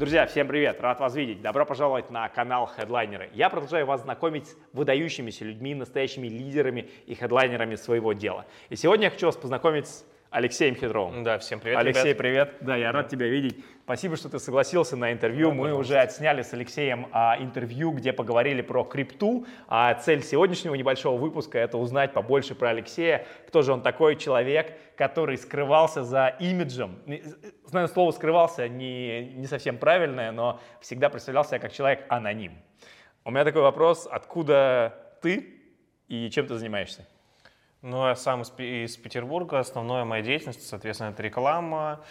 Друзья, 0.00 0.24
всем 0.24 0.48
привет! 0.48 0.80
Рад 0.80 0.98
вас 0.98 1.14
видеть. 1.14 1.42
Добро 1.42 1.66
пожаловать 1.66 2.08
на 2.10 2.26
канал 2.30 2.70
Headlinerы. 2.74 3.28
Я 3.34 3.50
продолжаю 3.50 3.84
вас 3.84 4.00
знакомить 4.00 4.46
с 4.46 4.56
выдающимися 4.72 5.44
людьми, 5.44 5.74
настоящими 5.74 6.26
лидерами 6.26 6.88
и 7.04 7.14
хедлайнерами 7.14 7.74
своего 7.74 8.14
дела. 8.14 8.46
И 8.70 8.76
сегодня 8.76 9.04
я 9.04 9.10
хочу 9.10 9.26
вас 9.26 9.36
познакомить 9.36 9.88
с 9.88 10.06
Алексеем 10.30 10.76
Хитровым. 10.76 11.24
Да, 11.24 11.38
всем 11.38 11.58
привет, 11.58 11.78
Алексей, 11.78 12.04
ребят. 12.04 12.18
привет. 12.18 12.54
Да, 12.60 12.76
я 12.76 12.92
рад 12.92 13.08
тебя 13.08 13.26
видеть. 13.26 13.64
Спасибо, 13.82 14.16
что 14.16 14.28
ты 14.28 14.38
согласился 14.38 14.96
на 14.96 15.12
интервью. 15.12 15.48
Да, 15.48 15.54
Мы 15.54 15.62
пожалуйста. 15.64 15.80
уже 15.80 15.98
отсняли 15.98 16.42
с 16.42 16.52
Алексеем 16.54 17.08
а, 17.10 17.36
интервью, 17.40 17.90
где 17.90 18.12
поговорили 18.12 18.62
про 18.62 18.84
крипту. 18.84 19.44
А 19.66 19.92
цель 19.94 20.22
сегодняшнего 20.22 20.76
небольшого 20.76 21.18
выпуска– 21.18 21.58
это 21.60 21.78
узнать 21.78 22.12
побольше 22.12 22.54
про 22.54 22.68
Алексея. 22.68 23.26
Кто 23.48 23.62
же 23.62 23.72
он 23.72 23.82
такой 23.82 24.14
человек, 24.14 24.72
который 24.96 25.36
скрывался 25.36 26.04
за 26.04 26.28
имиджем. 26.38 27.00
Знаю, 27.64 27.88
слово 27.88 28.12
«скрывался» 28.12 28.68
не, 28.68 29.32
не 29.34 29.48
совсем 29.48 29.78
правильное, 29.78 30.30
но 30.30 30.60
всегда 30.80 31.08
представлял 31.10 31.44
себя 31.44 31.58
как 31.58 31.72
человек 31.72 32.04
аноним. 32.08 32.52
У 33.24 33.32
меня 33.32 33.44
такой 33.44 33.62
вопрос. 33.62 34.06
Откуда 34.08 34.94
ты 35.22 35.60
и 36.06 36.30
чем 36.30 36.46
ты 36.46 36.54
занимаешься? 36.54 37.04
Ну, 37.82 38.06
я 38.06 38.14
сам 38.14 38.42
из, 38.42 38.52
из 38.58 38.96
Петербурга. 38.98 39.58
Основная 39.58 40.04
моя 40.04 40.22
деятельность, 40.22 40.66
соответственно, 40.66 41.10
это 41.10 41.22
реклама, 41.22 42.04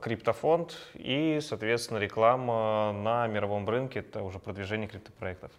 криптофонд 0.00 0.76
и, 0.94 1.38
соответственно, 1.42 1.98
реклама 1.98 2.92
на 2.92 3.26
мировом 3.26 3.68
рынке. 3.68 4.00
Это 4.00 4.22
уже 4.22 4.38
продвижение 4.38 4.88
криптопроектов. 4.88 5.50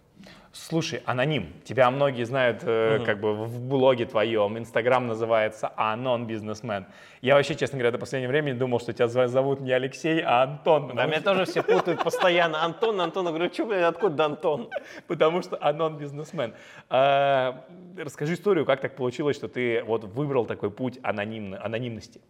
Слушай, 0.52 1.02
аноним. 1.06 1.52
Тебя 1.64 1.90
многие 1.90 2.24
знают 2.24 2.62
э, 2.64 2.96
Мгм. 2.96 3.04
как 3.06 3.20
бы 3.20 3.34
в 3.34 3.60
блоге 3.60 4.06
твоем. 4.06 4.58
Инстаграм 4.58 5.06
называется 5.06 5.70
Анон 5.76 6.26
Бизнесмен. 6.26 6.86
Я 7.20 7.36
вообще, 7.36 7.54
честно 7.54 7.78
говоря, 7.78 7.92
до 7.92 7.98
последнего 7.98 8.30
времени 8.30 8.54
думал, 8.54 8.80
что 8.80 8.92
тебя 8.92 9.06
зовут 9.28 9.60
не 9.60 9.70
Алексей, 9.70 10.20
а 10.20 10.42
Антон. 10.42 10.88
Да, 10.88 10.88
Потому, 10.88 11.08
меня 11.08 11.20
что, 11.20 11.30
тоже 11.30 11.44
все 11.44 11.62
путают 11.62 12.02
постоянно. 12.02 12.64
Антон, 12.64 13.00
Антон. 13.00 13.26
Я 13.26 13.32
говорю, 13.32 13.52
что, 13.52 13.66
блядь, 13.66 13.84
откуда 13.84 14.24
Антон? 14.24 14.68
потому 15.06 15.42
что 15.42 15.56
Анон 15.60 15.96
Бизнесмен. 15.98 16.54
А, 16.90 17.64
расскажи 17.96 18.34
историю, 18.34 18.66
как 18.66 18.80
так 18.80 18.96
получилось, 18.96 19.36
что 19.36 19.46
ты 19.46 19.84
вот 19.84 20.02
выбрал 20.04 20.44
такой 20.46 20.70
путь 20.72 20.98
анонимно- 21.04 21.58
анонимности. 21.62 22.20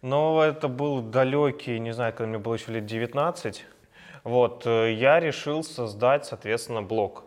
Ну, 0.00 0.40
это 0.40 0.68
был 0.68 1.02
далекий, 1.02 1.80
не 1.80 1.92
знаю, 1.92 2.12
когда 2.12 2.28
мне 2.28 2.38
было 2.38 2.54
еще 2.54 2.70
лет 2.70 2.86
19. 2.86 3.64
Вот, 4.22 4.64
э, 4.64 4.92
я 4.92 5.18
решил 5.18 5.64
создать, 5.64 6.24
соответственно, 6.24 6.82
блог. 6.82 7.24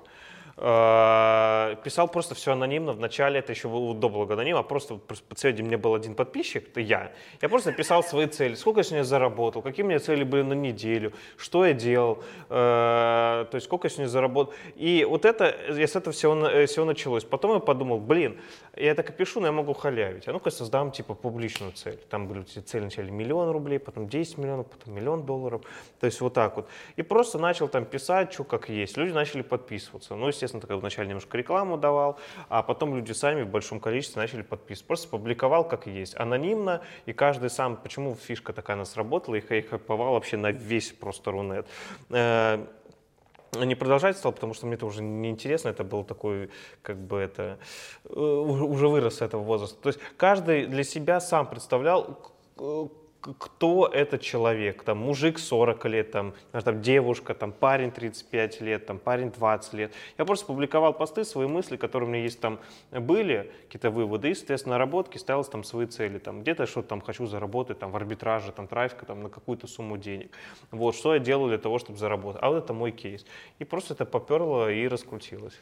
Э, 0.64 1.76
Писал 1.84 2.08
просто 2.08 2.36
все 2.36 2.52
анонимно. 2.52 2.94
Вначале 2.94 3.40
это 3.40 3.52
еще 3.52 3.67
было 3.67 3.95
до 3.95 4.09
блога 4.09 4.36
анонима, 4.36 4.59
а 4.59 4.64
просто 4.64 4.94
вот 4.94 5.08
просто 5.08 5.26
по 5.28 5.34
цели 5.34 5.62
мне 5.64 5.78
был 5.78 5.95
один 5.95 6.14
подписчик, 6.14 6.68
это 6.70 6.80
я. 6.81 7.12
Я 7.42 7.50
просто 7.50 7.72
писал 7.72 8.03
свои 8.03 8.28
цели. 8.28 8.53
Сколько 8.53 8.81
я 8.81 8.84
сегодня 8.84 9.03
заработал, 9.03 9.64
какие 9.64 9.84
у 9.84 9.88
меня 9.88 10.00
цели 10.00 10.23
были 10.23 10.44
на 10.44 10.53
неделю, 10.53 11.14
что 11.38 11.66
я 11.66 11.73
делал, 11.73 12.23
э, 12.50 13.45
то 13.50 13.56
есть 13.56 13.66
сколько 13.66 13.88
я 13.88 13.90
сегодня 13.90 14.09
заработал. 14.09 14.53
И 14.76 15.06
вот 15.09 15.26
это, 15.26 15.56
я 15.70 15.88
с 15.88 15.95
этого 15.95 16.14
всего, 16.14 16.36
э, 16.48 16.68
всего 16.68 16.86
началось. 16.86 17.23
Потом 17.23 17.53
я 17.53 17.59
подумал, 17.59 18.00
блин, 18.00 18.40
я 18.75 18.94
так 18.94 19.09
и 19.09 19.14
пишу, 19.14 19.40
но 19.40 19.48
я 19.48 19.52
могу 19.52 19.73
халявить. 19.73 20.28
А 20.28 20.31
ну-ка 20.31 20.52
создам 20.52 20.92
типа 20.92 21.16
публичную 21.16 21.72
цель. 21.72 21.98
Там 22.09 22.28
были 22.28 22.44
цели 22.44 22.81
вначале 22.81 23.09
миллион 23.09 23.50
рублей, 23.50 23.80
потом 23.80 24.08
10 24.08 24.38
миллионов, 24.38 24.68
потом 24.68 24.94
миллион 24.94 25.25
долларов. 25.25 25.62
То 26.00 26.06
есть 26.06 26.22
вот 26.22 26.34
так 26.34 26.56
вот. 26.56 26.68
И 26.98 27.02
просто 27.02 27.40
начал 27.40 27.68
там 27.68 27.86
писать, 27.86 28.31
что 28.34 28.44
как 28.44 28.70
есть. 28.70 28.98
Люди 28.98 29.12
начали 29.12 29.42
подписываться. 29.42 30.16
Ну, 30.16 30.28
естественно, 30.28 30.50
так 30.59 30.71
вначале 30.71 31.07
немножко 31.07 31.38
рекламу 31.38 31.77
давал, 31.77 32.17
а 32.49 32.63
потом 32.63 32.95
люди 32.95 33.11
сами 33.11 33.44
в 33.44 33.47
большом 33.47 33.80
количестве 33.80 34.21
начали 34.21 34.41
подписываться. 34.41 34.88
Просто 34.88 35.07
публиковал 35.07 35.67
как 35.67 35.88
есть. 35.88 36.19
Анонимно, 36.19 36.81
и 37.05 37.13
каждый 37.13 37.49
сам, 37.49 37.77
почему 37.77 38.16
фишка 38.16 38.53
такая 38.53 38.75
у 38.75 38.79
нас 38.79 38.97
работала, 38.97 39.35
и 39.35 39.41
хай- 39.41 39.61
хайповал 39.61 40.13
вообще 40.13 40.38
на 40.38 40.52
весь 40.52 40.91
просто 40.91 41.31
Рунет. 41.31 41.67
Э, 42.09 42.66
не 43.59 43.75
продолжать 43.75 44.17
стал, 44.17 44.31
потому 44.31 44.53
что 44.53 44.66
мне 44.66 44.75
это 44.75 44.85
уже 44.85 45.02
неинтересно, 45.02 45.69
это 45.69 45.83
был 45.83 46.03
такой, 46.03 46.49
как 46.81 46.97
бы 46.97 47.17
это, 47.17 47.59
э, 48.05 48.19
уже 48.19 48.88
вырос 48.88 49.17
с 49.17 49.22
этого 49.22 49.44
возраста. 49.44 49.81
То 49.81 49.90
есть 49.90 50.00
каждый 50.17 50.66
для 50.67 50.84
себя 50.84 51.19
сам 51.19 51.47
представлял, 51.47 52.17
кто 53.22 53.88
этот 53.88 54.22
человек, 54.22 54.84
там 54.84 54.98
мужик 54.98 55.38
40 55.38 55.86
лет, 55.86 56.12
там, 56.12 56.34
там 56.52 56.82
девушка, 56.82 57.34
там 57.34 57.52
парень 57.52 57.92
35 57.92 58.62
лет, 58.62 58.86
там 58.86 58.98
парень 58.98 59.32
20 59.32 59.74
лет. 59.74 59.94
Я 60.18 60.26
просто 60.26 60.46
публиковал 60.46 60.94
посты, 60.94 61.24
свои 61.24 61.48
мысли, 61.48 61.78
которые 61.78 62.09
у 62.09 62.12
меня 62.12 62.24
есть 62.24 62.40
там 62.40 62.59
были, 62.92 63.52
какие-то 63.68 63.92
выводы, 63.92 64.32
и, 64.32 64.34
соответственно, 64.34 64.76
наработки, 64.76 65.18
ставил 65.18 65.44
там 65.44 65.64
свои 65.64 65.86
цели, 65.86 66.18
там 66.18 66.42
где-то 66.42 66.66
что-то 66.66 66.90
там 66.90 67.02
хочу 67.02 67.28
заработать, 67.28 67.80
там 67.80 67.92
в 67.92 67.96
арбитраже, 67.96 68.52
там 68.52 68.68
трафика, 68.68 69.06
там 69.06 69.22
на 69.22 69.30
какую-то 69.30 69.68
сумму 69.68 69.98
денег. 69.98 70.32
Вот, 70.72 70.96
что 70.96 71.14
я 71.14 71.20
делал 71.20 71.48
для 71.48 71.59
того, 71.59 71.78
чтобы 71.78 72.00
заработать. 72.00 72.42
А 72.42 72.50
вот 72.50 72.64
это 72.64 72.74
мой 72.74 72.92
кейс. 72.92 73.26
И 73.59 73.64
просто 73.64 73.94
это 73.94 74.06
поперло 74.06 74.72
и 74.72 74.88
раскрутилось. 74.88 75.59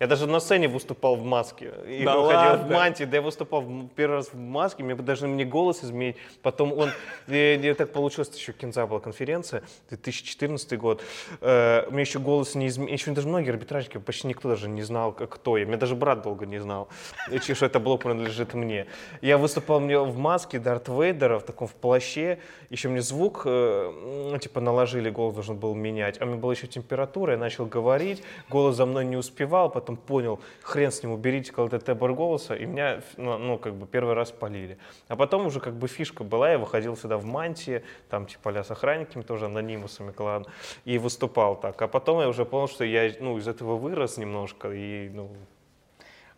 Я 0.00 0.08
даже 0.08 0.26
на 0.26 0.40
сцене 0.40 0.66
выступал 0.66 1.14
в 1.14 1.24
маске. 1.24 1.72
И 1.86 2.04
Да 2.04 2.16
выходил 2.16 2.56
в 2.56 2.60
ладно? 2.62 2.74
мантии, 2.76 3.04
да 3.04 3.16
я 3.18 3.22
выступал 3.22 3.60
в- 3.62 3.88
первый 3.94 4.16
раз 4.16 4.28
в 4.32 4.36
маске, 4.36 4.82
мне 4.82 4.96
даже 4.96 5.28
мне 5.28 5.44
голос 5.44 5.84
изменить. 5.84 6.16
Потом 6.42 6.72
он, 6.72 6.90
и- 7.28 7.54
и 7.62 7.74
так 7.74 7.92
получилось, 7.92 8.28
еще 8.36 8.52
Кинза 8.52 8.86
была 8.86 8.98
конференция, 8.98 9.62
2014 9.90 10.76
год. 10.76 11.00
Э, 11.40 11.84
у 11.86 11.92
меня 11.92 12.00
еще 12.00 12.18
голос 12.18 12.56
не 12.56 12.66
изменил, 12.66 12.92
еще 12.92 13.12
даже 13.12 13.28
многие 13.28 13.50
арбитражники, 13.50 13.98
почти 13.98 14.26
никто 14.26 14.48
даже 14.48 14.68
не 14.68 14.82
знал, 14.82 15.12
кто 15.12 15.56
я. 15.56 15.64
Меня 15.64 15.76
даже 15.76 15.94
брат 15.94 16.22
долго 16.22 16.44
не 16.44 16.58
знал, 16.58 16.88
что 17.54 17.66
это 17.66 17.78
блок 17.78 18.02
принадлежит 18.02 18.52
мне. 18.54 18.86
Я 19.22 19.38
выступал 19.38 19.78
мне 19.78 19.96
в 19.98 20.18
маске 20.18 20.58
Дарт 20.58 20.88
Вейдера, 20.88 21.38
в 21.38 21.44
таком 21.44 21.68
в 21.68 21.72
плаще, 21.74 22.38
еще 22.68 22.88
мне 22.88 23.00
звук, 23.00 23.42
э, 23.46 23.92
ну, 24.32 24.38
типа 24.38 24.60
наложили, 24.60 25.08
голос 25.08 25.34
должен 25.34 25.56
был 25.56 25.74
менять, 25.74 26.20
а 26.20 26.24
у 26.24 26.26
меня 26.26 26.36
была 26.38 26.52
еще 26.52 26.66
температура, 26.66 27.32
я 27.34 27.38
начал 27.38 27.64
говорить, 27.66 28.24
голос 28.50 28.74
за 28.74 28.86
мной 28.86 29.04
не 29.04 29.16
успевал, 29.16 29.70
потом 29.70 29.83
понял, 29.84 30.40
хрен 30.62 30.90
с 30.90 31.02
ним, 31.02 31.12
уберите 31.12 31.50
какой-то 31.50 31.78
тембр 31.78 32.12
голоса, 32.12 32.54
и 32.54 32.64
меня, 32.66 33.00
ну, 33.16 33.38
ну, 33.38 33.58
как 33.58 33.74
бы 33.74 33.86
первый 33.86 34.14
раз 34.14 34.30
полили. 34.32 34.78
А 35.08 35.16
потом 35.16 35.46
уже 35.46 35.60
как 35.60 35.74
бы 35.74 35.86
фишка 35.88 36.24
была, 36.24 36.50
я 36.52 36.58
выходил 36.58 36.96
сюда 36.96 37.16
в 37.18 37.24
мантии, 37.24 37.82
там 38.10 38.26
типа 38.26 38.48
ля 38.50 38.64
с 38.64 38.70
охранниками, 38.70 39.22
тоже 39.22 39.46
анонимусами 39.46 40.12
клан, 40.12 40.46
и 40.84 40.98
выступал 40.98 41.60
так. 41.60 41.80
А 41.82 41.88
потом 41.88 42.20
я 42.20 42.28
уже 42.28 42.44
понял, 42.44 42.68
что 42.68 42.84
я, 42.84 43.12
ну, 43.20 43.38
из 43.38 43.46
этого 43.48 43.76
вырос 43.76 44.16
немножко, 44.16 44.70
и, 44.72 45.08
ну, 45.10 45.30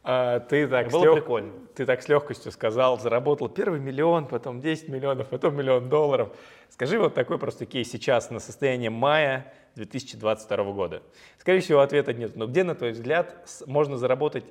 А, 0.08 0.38
ты, 0.38 0.68
так 0.68 0.88
Было 0.90 1.04
лег- 1.04 1.14
прикольно. 1.14 1.52
ты 1.74 1.84
так 1.84 2.00
с 2.00 2.08
легкостью 2.08 2.52
сказал, 2.52 2.96
заработал 3.00 3.48
первый 3.48 3.80
миллион, 3.80 4.26
потом 4.26 4.60
10 4.60 4.88
миллионов, 4.88 5.26
потом 5.28 5.56
миллион 5.56 5.88
долларов. 5.88 6.28
Скажи 6.68 6.96
вот 7.00 7.14
такой 7.14 7.38
просто 7.38 7.66
кейс 7.66 7.90
сейчас 7.90 8.30
на 8.30 8.38
состояние 8.38 8.90
мая 8.90 9.52
2022 9.76 10.72
года. 10.72 11.02
Скорее 11.38 11.60
всего, 11.60 11.80
ответа 11.80 12.12
нет. 12.12 12.34
Но 12.34 12.46
где, 12.46 12.64
на 12.64 12.74
твой 12.74 12.92
взгляд, 12.92 13.36
можно 13.66 13.96
заработать... 13.96 14.44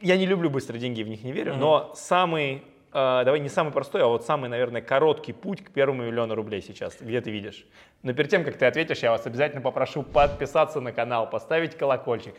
Я 0.00 0.16
не 0.16 0.26
люблю 0.26 0.50
быстрые 0.50 0.80
деньги, 0.80 1.02
в 1.02 1.08
них 1.08 1.22
не 1.22 1.30
верю, 1.32 1.52
Мгм. 1.52 1.60
но 1.60 1.92
самый, 1.94 2.56
э, 2.56 3.22
давай 3.24 3.38
не 3.38 3.48
самый 3.48 3.72
простой, 3.72 4.02
а 4.02 4.08
вот 4.08 4.24
самый, 4.26 4.50
наверное, 4.50 4.82
короткий 4.82 5.32
путь 5.32 5.62
к 5.62 5.70
первому 5.70 6.02
миллиону 6.02 6.34
рублей 6.34 6.60
сейчас, 6.60 6.96
где 7.00 7.20
ты 7.20 7.30
видишь. 7.30 7.64
Но 8.02 8.12
перед 8.12 8.28
тем, 8.28 8.42
как 8.44 8.56
ты 8.56 8.66
ответишь, 8.66 8.98
я 8.98 9.12
вас 9.12 9.24
обязательно 9.26 9.62
попрошу 9.62 10.02
подписаться 10.02 10.80
на 10.80 10.92
канал, 10.92 11.30
поставить 11.30 11.76
колокольчик. 11.76 12.34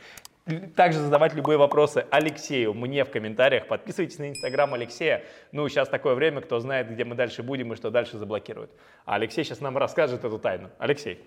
Также 0.76 1.00
задавать 1.00 1.34
любые 1.36 1.58
вопросы 1.58 2.06
Алексею 2.12 2.74
мне 2.74 3.06
в 3.06 3.10
комментариях. 3.10 3.68
Подписывайтесь 3.68 4.20
на 4.20 4.30
инстаграм 4.30 4.74
Алексея. 4.74 5.24
Ну, 5.54 5.68
сейчас 5.70 5.88
такое 5.88 6.16
время, 6.16 6.42
кто 6.42 6.60
знает, 6.60 6.90
где 6.92 7.06
мы 7.06 7.16
дальше 7.16 7.44
будем 7.44 7.72
и 7.72 7.76
что 7.78 7.92
дальше 7.92 8.18
заблокируют. 8.18 8.72
А 9.06 9.16
Алексей 9.16 9.46
сейчас 9.46 9.62
нам 9.62 9.78
расскажет 9.78 10.26
эту 10.26 10.38
тайну. 10.40 10.70
Алексей, 10.80 11.20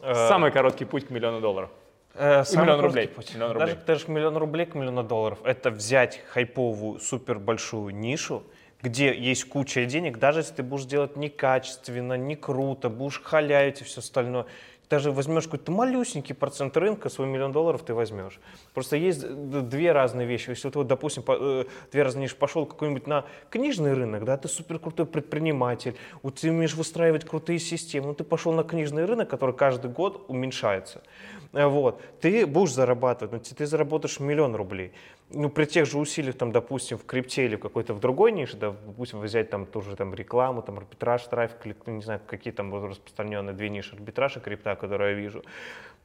Э, 0.00 0.12
самый 0.28 0.50
короткий 0.50 0.84
путь 0.84 1.06
к 1.06 1.10
миллиону 1.10 1.40
долларов. 1.40 1.70
Э, 2.14 2.42
И 2.42 2.44
самый 2.44 2.64
миллион 2.64 2.80
рублей. 2.80 3.08
путь. 3.08 3.32
Миллион 3.34 3.52
даже, 3.56 3.72
рублей. 3.74 3.84
даже 3.86 4.08
миллион 4.10 4.36
рублей 4.36 4.66
к 4.66 4.74
миллиону 4.74 5.04
долларов. 5.04 5.38
Это 5.44 5.70
взять 5.70 6.20
хайповую, 6.28 6.98
супер 6.98 7.38
большую 7.38 7.94
нишу, 7.94 8.42
где 8.82 9.14
есть 9.14 9.48
куча 9.48 9.84
денег, 9.86 10.18
даже 10.18 10.40
если 10.40 10.54
ты 10.54 10.62
будешь 10.62 10.84
делать 10.84 11.16
некачественно, 11.16 12.14
не 12.14 12.36
круто, 12.36 12.88
будешь 12.90 13.20
халявить 13.22 13.80
и 13.80 13.84
все 13.84 14.00
остальное. 14.00 14.46
Даже 14.90 15.10
возьмешь 15.10 15.44
какой-то 15.44 15.72
малюсенький 15.72 16.34
процент 16.34 16.76
рынка, 16.76 17.08
свой 17.08 17.26
миллион 17.26 17.52
долларов 17.52 17.82
ты 17.82 17.94
возьмешь. 17.94 18.38
Просто 18.74 18.96
есть 18.96 19.24
две 19.68 19.92
разные 19.92 20.26
вещи. 20.26 20.50
Если 20.50 20.68
ты, 20.68 20.78
вот, 20.78 20.86
допустим, 20.86 21.22
по- 21.22 21.36
э, 21.38 21.64
две 21.90 22.02
разные 22.02 22.24
вещи, 22.24 22.36
пошел 22.36 22.66
какой-нибудь 22.66 23.06
на 23.06 23.24
книжный 23.50 23.94
рынок, 23.94 24.24
да, 24.24 24.36
ты 24.36 24.48
супер 24.48 24.78
крутой 24.78 25.06
предприниматель, 25.06 25.94
вот 26.22 26.36
ты 26.36 26.50
умеешь 26.50 26.74
выстраивать 26.74 27.24
крутые 27.24 27.58
системы, 27.58 28.08
но 28.08 28.14
ты 28.14 28.24
пошел 28.24 28.52
на 28.52 28.62
книжный 28.62 29.04
рынок, 29.06 29.28
который 29.30 29.54
каждый 29.54 29.90
год 29.90 30.24
уменьшается. 30.28 31.02
Э, 31.54 31.66
Вот. 31.66 32.02
Ты 32.20 32.46
будешь 32.46 32.72
зарабатывать, 32.72 33.32
но 33.32 33.38
ты, 33.38 33.54
ты 33.54 33.66
заработаешь 33.66 34.20
миллион 34.20 34.54
рублей. 34.54 34.92
Ну, 35.30 35.48
при 35.48 35.64
тех 35.64 35.86
же 35.86 35.98
усилиях, 35.98 36.36
там, 36.36 36.52
допустим, 36.52 36.98
в 36.98 37.04
крипте 37.06 37.46
или 37.46 37.56
в 37.56 37.60
какой-то 37.60 37.94
в 37.94 38.00
другой 38.00 38.32
нише, 38.32 38.56
да, 38.56 38.74
допустим, 38.86 39.20
взять 39.20 39.50
там 39.50 39.66
тоже 39.66 39.96
там 39.96 40.14
рекламу, 40.14 40.62
там 40.62 40.78
арбитраж, 40.78 41.22
трафик, 41.24 41.66
или, 41.66 41.76
ну, 41.86 41.94
не 41.94 42.02
знаю, 42.02 42.20
какие 42.26 42.52
там 42.52 42.74
распространенные 42.84 43.54
две 43.54 43.70
ниши 43.70 43.94
арбитража 43.94 44.40
крипта, 44.40 44.74
которые 44.74 45.14
я 45.14 45.20
вижу. 45.20 45.42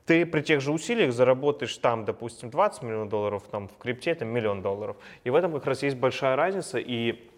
Ты 0.05 0.25
при 0.25 0.41
тех 0.41 0.61
же 0.61 0.71
усилиях 0.71 1.13
заработаешь 1.13 1.77
там, 1.77 2.05
допустим, 2.05 2.49
20 2.49 2.83
миллионов 2.83 3.09
долларов, 3.09 3.43
там 3.51 3.67
в 3.67 3.77
крипте 3.77 4.11
это 4.11 4.25
миллион 4.25 4.61
долларов. 4.61 4.97
И 5.23 5.29
в 5.29 5.35
этом 5.35 5.53
как 5.53 5.67
раз 5.67 5.83
есть 5.83 5.97
большая 5.97 6.35
разница, 6.35 6.79
и 6.79 7.28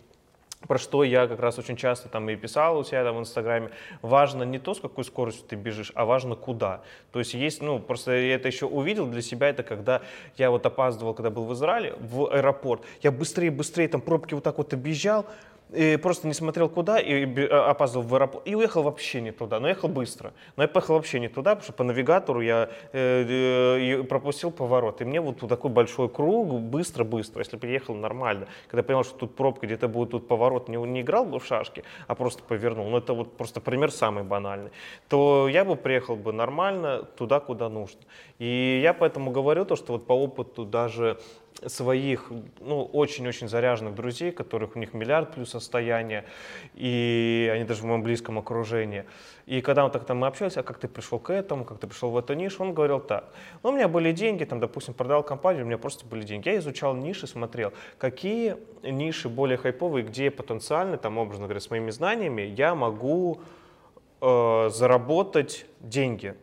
про 0.67 0.77
что 0.77 1.03
я 1.03 1.27
как 1.27 1.39
раз 1.39 1.57
очень 1.59 1.75
часто 1.75 2.09
там 2.09 2.29
и 2.29 2.35
писал 2.35 2.77
у 2.77 2.83
себя 2.83 3.03
там 3.03 3.17
в 3.17 3.19
Инстаграме, 3.19 3.71
важно 4.01 4.43
не 4.43 4.59
то, 4.59 4.73
с 4.73 4.79
какой 4.79 5.03
скоростью 5.03 5.45
ты 5.47 5.55
бежишь, 5.55 5.91
а 5.95 6.05
важно 6.05 6.35
куда. 6.35 6.81
То 7.11 7.19
есть 7.19 7.33
есть, 7.33 7.61
ну, 7.61 7.79
просто 7.79 8.11
я 8.13 8.35
это 8.35 8.47
еще 8.47 8.65
увидел 8.65 9.07
для 9.07 9.21
себя, 9.21 9.49
это 9.49 9.63
когда 9.63 10.01
я 10.37 10.51
вот 10.51 10.65
опаздывал, 10.65 11.13
когда 11.13 11.29
был 11.29 11.45
в 11.45 11.53
Израиле, 11.53 11.95
в 11.99 12.31
аэропорт, 12.31 12.83
я 13.01 13.11
быстрее-быстрее 13.11 13.87
там 13.87 14.01
пробки 14.01 14.33
вот 14.33 14.43
так 14.43 14.57
вот 14.57 14.73
объезжал, 14.73 15.25
и 15.73 15.97
просто 15.97 16.27
не 16.27 16.33
смотрел 16.33 16.69
куда 16.69 16.99
и 16.99 17.25
а, 17.47 17.71
опаздывал 17.71 18.05
в 18.05 18.13
аэропорт. 18.15 18.47
И 18.47 18.55
уехал 18.55 18.83
вообще 18.83 19.21
не 19.21 19.31
туда, 19.31 19.59
но 19.59 19.69
ехал 19.69 19.87
быстро. 19.87 20.33
Но 20.55 20.63
я 20.63 20.67
поехал 20.67 20.95
вообще 20.95 21.19
не 21.19 21.29
туда, 21.29 21.51
потому 21.51 21.63
что 21.63 21.73
по 21.73 21.83
навигатору 21.83 22.41
я 22.41 22.69
э, 22.91 23.99
э, 23.99 24.03
пропустил 24.03 24.51
поворот. 24.51 25.01
И 25.01 25.05
мне 25.05 25.21
вот 25.21 25.39
такой 25.47 25.71
большой 25.71 26.09
круг, 26.09 26.59
быстро-быстро, 26.59 27.39
если 27.39 27.57
бы 27.57 27.67
ехал 27.67 27.95
нормально. 27.95 28.47
Когда 28.67 28.79
я 28.79 28.83
понял, 28.83 29.03
что 29.03 29.17
тут 29.17 29.35
пробка, 29.35 29.65
где-то 29.65 29.87
будет 29.87 30.11
тут 30.11 30.27
поворот, 30.27 30.67
не, 30.67 30.77
не 30.77 31.01
играл 31.01 31.25
бы 31.25 31.39
в 31.39 31.45
шашки, 31.45 31.83
а 32.07 32.15
просто 32.15 32.43
повернул. 32.43 32.89
Ну 32.89 32.97
это 32.97 33.13
вот 33.13 33.37
просто 33.37 33.61
пример 33.61 33.91
самый 33.91 34.23
банальный. 34.23 34.71
То 35.07 35.47
я 35.47 35.63
бы 35.63 35.75
приехал 35.75 36.15
бы 36.15 36.33
нормально 36.33 37.03
туда, 37.17 37.39
куда 37.39 37.69
нужно. 37.69 38.01
И 38.39 38.79
я 38.83 38.93
поэтому 38.93 39.31
говорю 39.31 39.65
то, 39.65 39.75
что 39.75 39.93
вот 39.93 40.05
по 40.05 40.13
опыту 40.13 40.65
даже 40.65 41.19
своих, 41.67 42.31
ну, 42.59 42.83
очень-очень 42.83 43.47
заряженных 43.47 43.95
друзей, 43.95 44.31
которых 44.31 44.75
у 44.75 44.79
них 44.79 44.93
миллиард 44.93 45.33
плюс 45.33 45.49
состояние, 45.49 46.25
и 46.73 47.51
они 47.53 47.63
даже 47.63 47.81
в 47.81 47.85
моем 47.85 48.03
близком 48.03 48.39
окружении. 48.39 49.05
И 49.45 49.61
когда 49.61 49.85
он 49.85 49.91
так 49.91 50.05
там 50.05 50.19
мы 50.19 50.27
общались, 50.27 50.57
а 50.57 50.63
как 50.63 50.79
ты 50.79 50.87
пришел 50.87 51.19
к 51.19 51.29
этому, 51.29 51.65
как 51.65 51.79
ты 51.79 51.87
пришел 51.87 52.09
в 52.11 52.17
эту 52.17 52.33
нишу, 52.33 52.63
он 52.63 52.73
говорил 52.73 52.99
так. 52.99 53.25
Ну, 53.63 53.69
у 53.69 53.73
меня 53.73 53.87
были 53.87 54.11
деньги, 54.11 54.43
там, 54.43 54.59
допустим, 54.59 54.93
продал 54.93 55.23
компанию, 55.23 55.63
у 55.63 55.67
меня 55.67 55.77
просто 55.77 56.05
были 56.05 56.23
деньги. 56.23 56.49
Я 56.49 56.57
изучал 56.57 56.95
ниши, 56.95 57.27
смотрел, 57.27 57.73
какие 57.97 58.57
ниши 58.83 59.29
более 59.29 59.57
хайповые, 59.57 60.05
где 60.05 60.31
потенциально, 60.31 60.97
там, 60.97 61.17
образно 61.17 61.45
говоря, 61.45 61.59
с 61.59 61.69
моими 61.69 61.91
знаниями 61.91 62.41
я 62.41 62.75
могу 62.75 63.41
э, 64.21 64.69
заработать 64.71 65.65
деньги. 65.79 66.35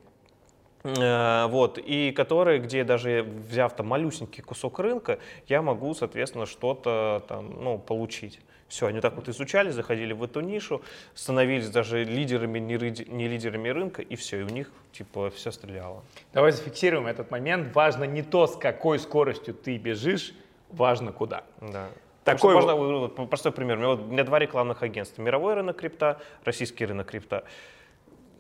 Э, 0.85 1.47
вот, 1.49 1.79
и 1.79 2.13
которые, 2.13 2.61
где 2.61 2.85
даже 2.85 3.23
взяв 3.23 3.75
там 3.75 3.87
малюсенький 3.89 4.43
кусок 4.43 4.79
рынка, 4.79 5.19
я 5.49 5.63
могу, 5.63 5.95
соответственно, 5.95 6.47
что-то 6.47 7.23
там, 7.29 7.63
ну, 7.63 7.79
получить. 7.79 8.41
Все, 8.69 8.87
они 8.87 9.01
так 9.01 9.17
вот 9.17 9.29
изучали, 9.29 9.71
заходили 9.71 10.13
в 10.13 10.23
эту 10.23 10.41
нишу, 10.41 10.83
становились 11.15 11.71
даже 11.71 12.05
лидерами, 12.05 12.59
не, 12.59 12.77
не 13.11 13.27
лидерами 13.27 13.71
рынка, 13.71 14.03
и 14.03 14.15
все, 14.15 14.41
и 14.41 14.43
у 14.43 14.49
них 14.49 14.71
типа 14.93 15.31
все 15.31 15.51
стреляло. 15.51 16.03
Давай 16.35 16.53
зафиксируем 16.53 17.07
этот 17.07 17.31
момент. 17.31 17.75
Важно 17.75 18.05
не 18.05 18.23
то, 18.23 18.47
с 18.47 18.57
какой 18.57 18.99
скоростью 18.99 19.55
ты 19.55 19.79
бежишь, 19.79 20.35
важно 20.71 21.13
куда. 21.13 21.45
Да. 21.63 21.89
Такой 22.25 22.55
можно, 22.55 23.09
простой 23.27 23.53
пример. 23.53 23.77
У 23.77 23.81
меня, 23.81 23.89
вот, 23.89 24.01
у 24.01 24.05
меня 24.05 24.25
два 24.25 24.39
рекламных 24.39 24.83
агентства. 24.83 25.23
Мировой 25.23 25.55
рынок 25.55 25.79
крипта, 25.79 26.21
российский 26.45 26.85
рынок 26.85 27.07
крипта. 27.07 27.45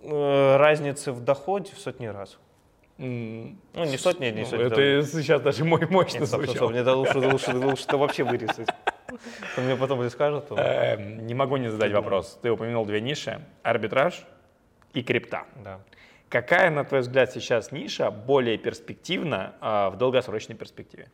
Э, 0.03 0.57
разницы 0.57 1.13
в 1.13 1.21
доходе 1.21 1.73
в 1.75 1.79
сотни 1.79 2.07
раз. 2.07 2.39
Mm. 2.99 3.57
Ну, 3.75 3.85
не 3.85 3.97
сотни, 3.97 4.27
не 4.27 4.41
ну, 4.41 4.47
сотни. 4.47 4.67
Это 4.67 4.77
да. 4.77 5.03
сейчас 5.03 5.41
даже 5.41 5.65
мой 5.65 5.87
мощно 5.89 6.21
Нет, 6.21 6.29
звучал. 6.29 6.55
Стоп, 6.55 6.71
мне 6.71 6.81
это 6.81 6.95
лучше, 6.95 7.19
лучше, 7.19 7.57
лучше 7.57 7.85
это 7.85 7.97
вообще 7.97 8.25
вырезать. 8.25 8.69
Мне 9.57 9.77
потом 9.77 10.03
не 10.03 10.11
скажет. 10.11 10.47
Эм, 10.51 11.27
не 11.27 11.35
могу 11.35 11.57
не 11.57 11.69
задать 11.69 11.93
вопрос. 11.93 12.39
Ты 12.43 12.51
упомянул 12.51 12.85
две 12.85 13.01
ниши. 13.01 13.41
Арбитраж 13.63 14.25
и 14.95 15.03
крипта. 15.03 15.45
Да. 15.65 15.81
Какая, 16.29 16.71
на 16.71 16.85
твой 16.85 17.01
взгляд, 17.01 17.33
сейчас 17.33 17.73
ниша 17.73 18.11
более 18.11 18.59
перспективна 18.59 19.55
а, 19.61 19.91
в 19.91 19.97
долгосрочной 19.97 20.57
перспективе? 20.57 21.09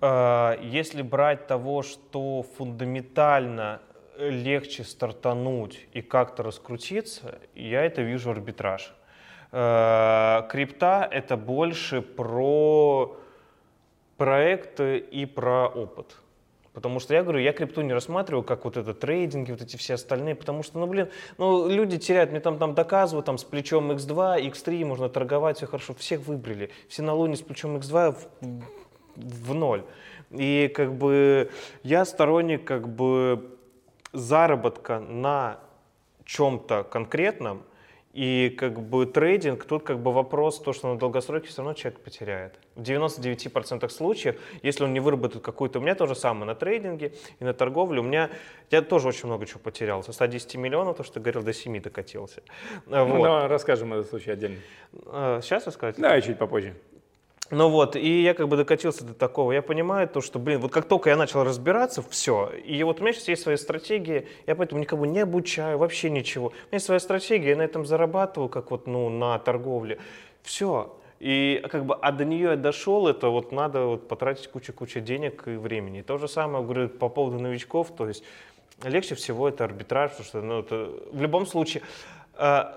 А, 0.00 0.58
если 0.62 1.02
брать 1.02 1.46
того, 1.46 1.82
что 1.82 2.44
фундаментально 2.56 3.80
легче 4.18 4.84
стартануть 4.84 5.86
и 5.92 6.02
как-то 6.02 6.42
раскрутиться, 6.42 7.38
я 7.54 7.84
это 7.84 8.02
вижу 8.02 8.30
арбитраж. 8.30 8.92
Э, 9.52 10.42
крипта— 10.50 11.08
это 11.10 11.36
больше 11.36 12.02
про 12.02 13.16
проекты 14.16 14.98
и 14.98 15.24
про 15.24 15.68
опыт. 15.68 16.16
Потому 16.74 17.00
что 17.00 17.14
я 17.14 17.22
говорю, 17.22 17.40
я 17.40 17.52
крипту 17.52 17.80
не 17.80 17.92
рассматриваю 17.92 18.44
как 18.44 18.64
вот 18.64 18.76
это 18.76 18.94
трейдинги, 18.94 19.50
вот 19.50 19.62
эти 19.62 19.76
все 19.76 19.94
остальные, 19.94 20.34
потому 20.34 20.62
что, 20.62 20.78
ну, 20.78 20.86
блин, 20.86 21.08
ну, 21.36 21.68
люди 21.68 21.98
теряют, 21.98 22.30
мне 22.30 22.40
там, 22.40 22.58
там 22.58 22.74
доказывают, 22.74 23.26
там, 23.26 23.38
с 23.38 23.44
плечом 23.44 23.90
X2, 23.92 24.48
X3 24.50 24.84
можно 24.84 25.08
торговать, 25.08 25.56
все 25.56 25.66
хорошо, 25.66 25.94
всех 25.94 26.20
выбрали. 26.20 26.70
Все 26.88 27.02
на 27.02 27.14
луне 27.14 27.36
с 27.36 27.40
плечом 27.40 27.76
X2 27.78 28.12
в, 28.12 28.64
в 29.16 29.54
ноль. 29.54 29.84
И, 30.30 30.70
как 30.72 30.94
бы, 30.94 31.50
я 31.82 32.04
сторонник, 32.04 32.64
как 32.64 32.88
бы, 32.88 33.57
заработка 34.12 34.98
на 34.98 35.60
чем-то 36.24 36.84
конкретном, 36.84 37.62
и 38.14 38.48
как 38.58 38.80
бы 38.80 39.06
трейдинг, 39.06 39.64
тут 39.64 39.84
как 39.84 40.00
бы 40.00 40.12
вопрос, 40.12 40.58
то, 40.60 40.72
что 40.72 40.92
на 40.92 40.98
долгосроке 40.98 41.48
все 41.48 41.58
равно 41.58 41.74
человек 41.74 42.00
потеряет. 42.00 42.58
В 42.74 42.82
99% 42.82 43.88
случаев, 43.90 44.40
если 44.62 44.82
он 44.84 44.92
не 44.92 44.98
выработает 44.98 45.44
какую-то... 45.44 45.78
У 45.78 45.82
меня 45.82 45.94
то 45.94 46.06
же 46.06 46.16
самое 46.16 46.46
на 46.46 46.54
трейдинге 46.54 47.12
и 47.38 47.44
на 47.44 47.52
торговле. 47.52 48.00
У 48.00 48.02
меня... 48.02 48.30
Я 48.70 48.82
тоже 48.82 49.08
очень 49.08 49.26
много 49.26 49.46
чего 49.46 49.60
потерял. 49.60 50.02
Со 50.02 50.12
110 50.12 50.56
миллионов, 50.56 50.96
то, 50.96 51.04
что 51.04 51.14
ты 51.14 51.20
говорил, 51.20 51.42
до 51.42 51.52
7 51.52 51.80
докатился. 51.80 52.42
Ну, 52.86 53.04
вот. 53.04 53.18
Ну, 53.18 53.46
расскажем 53.46 53.92
этот 53.92 54.08
случай 54.08 54.32
отдельно. 54.32 54.56
Сейчас 55.40 55.66
рассказать? 55.66 55.96
Да, 55.98 56.20
чуть 56.20 56.38
попозже. 56.38 56.74
Ну 57.50 57.70
вот, 57.70 57.96
и 57.96 58.22
я 58.22 58.34
как 58.34 58.48
бы 58.48 58.58
докатился 58.58 59.04
до 59.04 59.14
такого. 59.14 59.52
Я 59.52 59.62
понимаю 59.62 60.06
то, 60.06 60.20
что, 60.20 60.38
блин, 60.38 60.60
вот 60.60 60.70
как 60.70 60.86
только 60.86 61.08
я 61.08 61.16
начал 61.16 61.44
разбираться, 61.44 62.02
все. 62.02 62.50
И 62.64 62.82
вот 62.82 63.00
у 63.00 63.02
меня 63.02 63.14
сейчас 63.14 63.28
есть 63.28 63.42
своя 63.42 63.56
стратегия, 63.56 64.26
я 64.46 64.54
поэтому 64.54 64.80
никого 64.80 65.06
не 65.06 65.20
обучаю, 65.20 65.78
вообще 65.78 66.10
ничего. 66.10 66.48
У 66.48 66.50
меня 66.50 66.62
есть 66.72 66.86
своя 66.86 67.00
стратегия, 67.00 67.50
я 67.50 67.56
на 67.56 67.62
этом 67.62 67.86
зарабатываю, 67.86 68.50
как 68.50 68.70
вот, 68.70 68.86
ну, 68.86 69.08
на 69.08 69.38
торговле. 69.38 69.98
Все. 70.42 70.94
И 71.20 71.64
как 71.70 71.86
бы, 71.86 71.94
а 71.94 72.12
до 72.12 72.26
нее 72.26 72.50
я 72.50 72.56
дошел, 72.56 73.08
это 73.08 73.28
вот 73.28 73.50
надо 73.50 73.86
вот 73.86 74.08
потратить 74.08 74.48
кучу-кучу 74.48 75.00
денег 75.00 75.48
и 75.48 75.56
времени. 75.56 76.00
И 76.00 76.02
то 76.02 76.18
же 76.18 76.28
самое, 76.28 76.62
говорю, 76.62 76.90
по 76.90 77.08
поводу 77.08 77.38
новичков, 77.38 77.90
то 77.96 78.06
есть 78.06 78.24
легче 78.84 79.14
всего 79.14 79.48
это 79.48 79.64
арбитраж, 79.64 80.10
потому 80.10 80.26
что, 80.26 80.42
ну, 80.42 80.60
это, 80.60 80.90
в 81.12 81.20
любом 81.20 81.46
случае, 81.46 81.82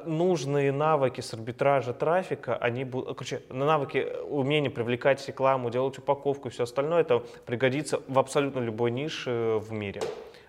нужные 0.06 0.72
навыки 0.72 1.22
с 1.22 1.34
арбитража 1.34 1.94
трафика, 1.94 2.56
они 2.56 2.84
будут, 2.84 3.18
короче, 3.18 3.44
навыки 3.50 4.08
умения 4.28 4.72
привлекать 4.72 5.26
рекламу, 5.28 5.70
делать 5.70 5.98
упаковку 6.00 6.48
и 6.48 6.52
все 6.52 6.64
остальное, 6.64 7.02
это 7.02 7.20
пригодится 7.46 8.02
в 8.08 8.18
абсолютно 8.18 8.60
любой 8.60 8.92
нише 8.92 9.60
в 9.60 9.72
мире. 9.72 10.02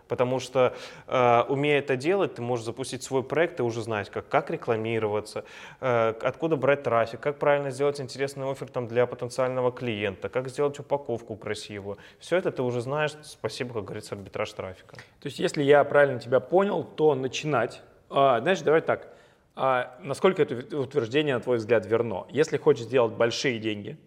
Потому 0.09 0.41
что, 0.41 0.75
э, 1.07 1.43
умея 1.49 1.79
это 1.79 1.97
делать, 1.97 2.35
ты 2.35 2.43
можешь 2.43 2.67
запустить 2.67 3.03
свой 3.03 3.23
проект 3.23 3.61
и 3.61 3.63
уже 3.63 3.81
знать, 3.81 4.11
как, 4.11 4.29
как 4.29 4.51
рекламироваться, 4.51 5.45
э, 5.81 6.15
откуда 6.21 6.57
брать 6.57 6.83
трафик, 6.83 7.21
как 7.21 7.39
правильно 7.39 7.71
сделать 7.71 7.99
интересный 7.99 8.51
офер 8.51 8.69
там, 8.69 8.89
для 8.89 9.07
потенциального 9.07 9.73
клиента, 9.73 10.29
как 10.29 10.49
сделать 10.49 10.79
упаковку 10.79 11.37
красивую. 11.37 11.97
Все 12.19 12.37
это 12.37 12.51
ты 12.51 12.63
уже 12.63 12.83
знаешь, 12.83 13.13
спасибо, 13.23 13.73
как 13.73 13.85
говорится, 13.85 14.15
арбитраж 14.15 14.53
трафика. 14.53 14.97
То 14.97 15.29
есть, 15.29 15.39
если 15.39 15.63
я 15.63 15.83
правильно 15.85 16.21
тебя 16.21 16.41
понял, 16.41 16.85
то 16.85 17.15
начинать 17.15 17.81
а, 18.13 18.41
знаешь, 18.41 18.61
давай 18.61 18.81
так. 18.81 19.13
А 19.55 19.99
насколько 20.03 20.43
это 20.43 20.79
утверждение, 20.79 21.35
на 21.35 21.41
твой 21.41 21.59
взгляд, 21.59 21.87
верно? 21.87 22.27
Если 22.31 22.57
хочешь 22.57 22.85
сделать 22.85 23.13
большие 23.13 23.59
деньги, 23.59 23.99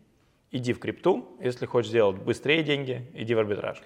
иди 0.51 0.73
в 0.73 0.79
крипту. 0.79 1.37
Если 1.39 1.65
хочешь 1.65 1.89
сделать 1.89 2.17
быстрее 2.17 2.63
деньги, 2.63 3.05
иди 3.13 3.35
в 3.35 3.39
арбитраж. 3.39 3.81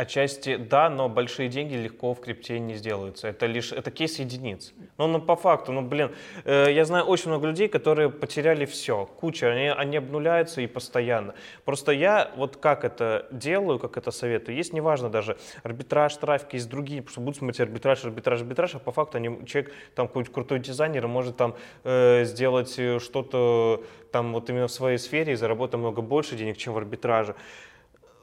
Отчасти 0.00 0.56
да, 0.56 0.88
но 0.88 1.10
большие 1.10 1.50
деньги 1.50 1.74
легко 1.74 2.14
в 2.14 2.20
крипте 2.20 2.58
не 2.58 2.76
сделаются. 2.76 3.28
Это 3.28 3.44
лишь 3.44 3.70
это 3.70 3.90
кейс 3.90 4.18
единиц. 4.18 4.72
Но 4.96 5.06
ну, 5.06 5.20
по 5.20 5.36
факту, 5.36 5.72
ну 5.72 5.82
блин, 5.82 6.12
э, 6.46 6.68
я 6.72 6.86
знаю 6.86 7.04
очень 7.04 7.28
много 7.28 7.48
людей, 7.48 7.68
которые 7.68 8.08
потеряли 8.08 8.64
все, 8.64 9.04
куча, 9.04 9.52
они, 9.52 9.68
они 9.68 9.98
обнуляются 9.98 10.62
и 10.62 10.66
постоянно. 10.66 11.34
Просто 11.66 11.92
я 11.92 12.30
вот 12.36 12.56
как 12.56 12.86
это 12.86 13.26
делаю, 13.30 13.78
как 13.78 13.98
это 13.98 14.10
советую, 14.10 14.56
есть 14.56 14.72
неважно 14.72 15.10
даже 15.10 15.36
арбитраж, 15.64 16.16
трафик, 16.16 16.54
есть 16.54 16.70
другие, 16.70 17.02
потому 17.02 17.12
что 17.12 17.20
будут 17.20 17.36
смотреть 17.36 17.60
арбитраж, 17.60 18.02
арбитраж, 18.02 18.40
арбитраж, 18.40 18.74
а 18.76 18.78
по 18.78 18.92
факту 18.92 19.18
они, 19.18 19.44
человек, 19.44 19.70
там 19.94 20.06
какой-нибудь 20.06 20.32
крутой 20.32 20.60
дизайнер 20.60 21.08
может 21.08 21.36
там 21.36 21.54
э, 21.84 22.24
сделать 22.24 22.74
э, 22.78 23.00
что-то 23.00 23.84
там 24.12 24.32
вот 24.32 24.48
именно 24.50 24.66
в 24.66 24.72
своей 24.72 24.98
сфере 24.98 25.34
и 25.34 25.36
заработать 25.36 25.78
много 25.78 26.02
больше 26.02 26.36
денег, 26.36 26.56
чем 26.56 26.72
в 26.72 26.78
арбитраже 26.78 27.34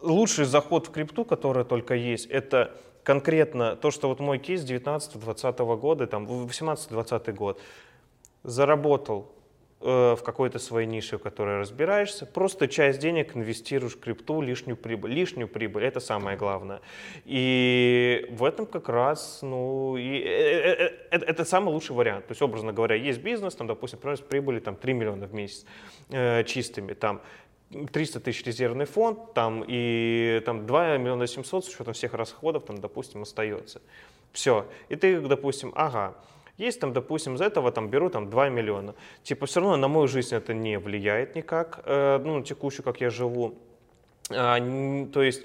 лучший 0.01 0.45
заход 0.45 0.87
в 0.87 0.91
крипту, 0.91 1.25
который 1.25 1.63
только 1.63 1.95
есть, 1.95 2.25
это 2.27 2.75
конкретно 3.03 3.75
то, 3.75 3.91
что 3.91 4.09
вот 4.09 4.19
мой 4.19 4.37
кейс 4.37 4.63
19-20 4.63 5.77
года, 5.77 6.07
там 6.07 6.25
18-20 6.25 7.33
год, 7.33 7.61
заработал 8.43 9.31
э, 9.79 10.15
в 10.15 10.23
какой-то 10.23 10.59
своей 10.59 10.87
нише, 10.87 11.17
в 11.17 11.21
которой 11.21 11.57
разбираешься, 11.57 12.25
просто 12.25 12.67
часть 12.67 12.99
денег 12.99 13.35
инвестируешь 13.37 13.95
в 13.95 13.99
крипту, 14.01 14.41
лишнюю 14.41 14.75
прибыль. 14.75 15.13
Лишнюю 15.13 15.47
прибыль, 15.47 15.85
это 15.85 16.01
самое 16.01 16.37
главное. 16.37 16.81
И 17.23 18.27
в 18.29 18.43
этом 18.43 18.65
как 18.65 18.89
раз, 18.89 19.39
ну, 19.41 19.95
и, 19.95 20.19
э, 20.19 20.29
э, 20.29 20.91
э, 21.11 21.17
это 21.17 21.45
самый 21.45 21.69
лучший 21.69 21.95
вариант. 21.95 22.27
То 22.27 22.33
есть, 22.33 22.41
образно 22.41 22.73
говоря, 22.73 22.95
есть 22.95 23.21
бизнес, 23.21 23.55
там, 23.55 23.67
допустим, 23.67 23.99
приносит 23.99 24.27
прибыли 24.27 24.59
там, 24.59 24.75
3 24.75 24.93
миллиона 24.93 25.27
в 25.27 25.33
месяц 25.33 25.65
э, 26.09 26.43
чистыми, 26.43 26.93
там, 26.93 27.21
300 27.69 28.19
тысяч 28.19 28.43
резервный 28.45 28.86
фонд, 28.86 29.33
там, 29.33 29.63
и 29.67 30.41
там 30.45 30.65
2 30.65 30.97
миллиона 30.97 31.27
700 31.27 31.65
с 31.65 31.69
учетом 31.69 31.93
всех 31.93 32.13
расходов, 32.13 32.65
там, 32.65 32.79
допустим, 32.79 33.21
остается. 33.24 33.81
Все. 34.31 34.65
И 34.89 34.95
ты, 34.95 35.19
допустим, 35.19 35.74
ага, 35.75 36.15
есть 36.57 36.79
там, 36.79 36.93
допустим, 36.93 37.36
из 37.36 37.41
этого 37.41 37.71
там 37.71 37.89
беру 37.89 38.09
там 38.09 38.29
2 38.29 38.50
миллиона. 38.50 38.95
Типа 39.24 39.45
все 39.45 39.59
равно 39.59 39.77
на 39.77 39.88
мою 39.88 40.07
жизнь 40.07 40.33
это 40.33 40.53
не 40.53 40.79
влияет 40.79 41.36
никак, 41.36 41.81
э, 41.86 42.19
ну, 42.24 42.41
текущую, 42.41 42.83
как 42.83 43.01
я 43.01 43.09
живу. 43.09 43.55
А, 44.29 44.59
то 45.13 45.21
есть, 45.21 45.43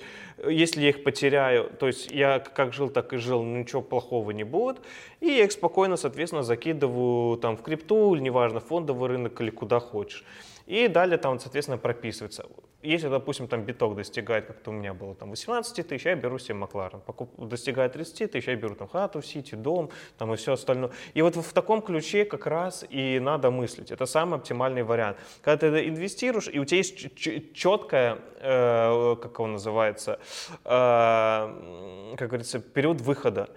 если 0.49 0.81
я 0.81 0.89
их 0.89 1.05
потеряю, 1.05 1.71
то 1.79 1.87
есть 1.87 2.11
я 2.11 2.41
как 2.41 2.73
жил, 2.73 2.89
так 2.89 3.13
и 3.13 3.17
жил, 3.17 3.43
ничего 3.45 3.83
плохого 3.83 4.31
не 4.31 4.45
будет. 4.45 4.79
И 5.21 5.27
я 5.27 5.45
их 5.45 5.53
спокойно, 5.53 5.97
соответственно, 5.97 6.43
закидываю 6.43 7.37
там 7.37 7.57
в 7.57 7.63
крипту, 7.63 8.15
или 8.15 8.23
неважно, 8.23 8.61
фондовый 8.61 9.09
рынок 9.09 9.41
или 9.41 9.51
куда 9.51 9.81
хочешь. 9.81 10.25
И 10.67 10.89
далее 10.89 11.19
там, 11.19 11.39
соответственно, 11.39 11.79
прописывается. 11.79 12.47
Если, 12.83 13.09
допустим, 13.09 13.47
там 13.47 13.63
биток 13.63 13.95
достигает, 13.95 14.47
как-то 14.47 14.71
у 14.71 14.73
меня 14.73 14.93
было, 14.93 15.15
там 15.15 15.31
18 15.31 15.87
тысяч, 15.87 16.05
я 16.05 16.17
беру 16.17 16.39
себе 16.39 16.55
Макларен. 16.55 17.01
Достигает 17.39 17.93
30 17.93 18.33
тысяч, 18.33 18.49
я 18.49 18.57
беру 18.57 18.75
там 18.75 18.89
хату, 18.89 19.23
сити, 19.23 19.55
дом, 19.55 19.91
там 20.19 20.33
и 20.35 20.37
все 20.37 20.55
остальное. 20.55 20.91
И 21.15 21.23
вот 21.23 21.37
в 21.37 21.53
таком 21.53 21.81
ключе 21.81 22.25
как 22.25 22.47
раз 22.47 22.85
и 22.91 23.21
надо 23.21 23.51
мыслить. 23.51 23.93
Это 23.93 24.07
самый 24.07 24.39
оптимальный 24.39 24.83
вариант. 24.83 25.17
Когда 25.43 25.71
ты 25.71 25.89
инвестируешь, 25.89 26.49
и 26.53 26.59
у 26.59 26.65
тебя 26.65 26.79
есть 26.79 27.15
четкая, 27.55 28.19
э, 28.41 29.17
как 29.23 29.39
он 29.39 29.53
называется, 29.53 30.19
э, 30.65 32.17
как 32.19 32.29
говорится, 32.29 32.59
период 32.59 33.01
выхода. 33.01 33.49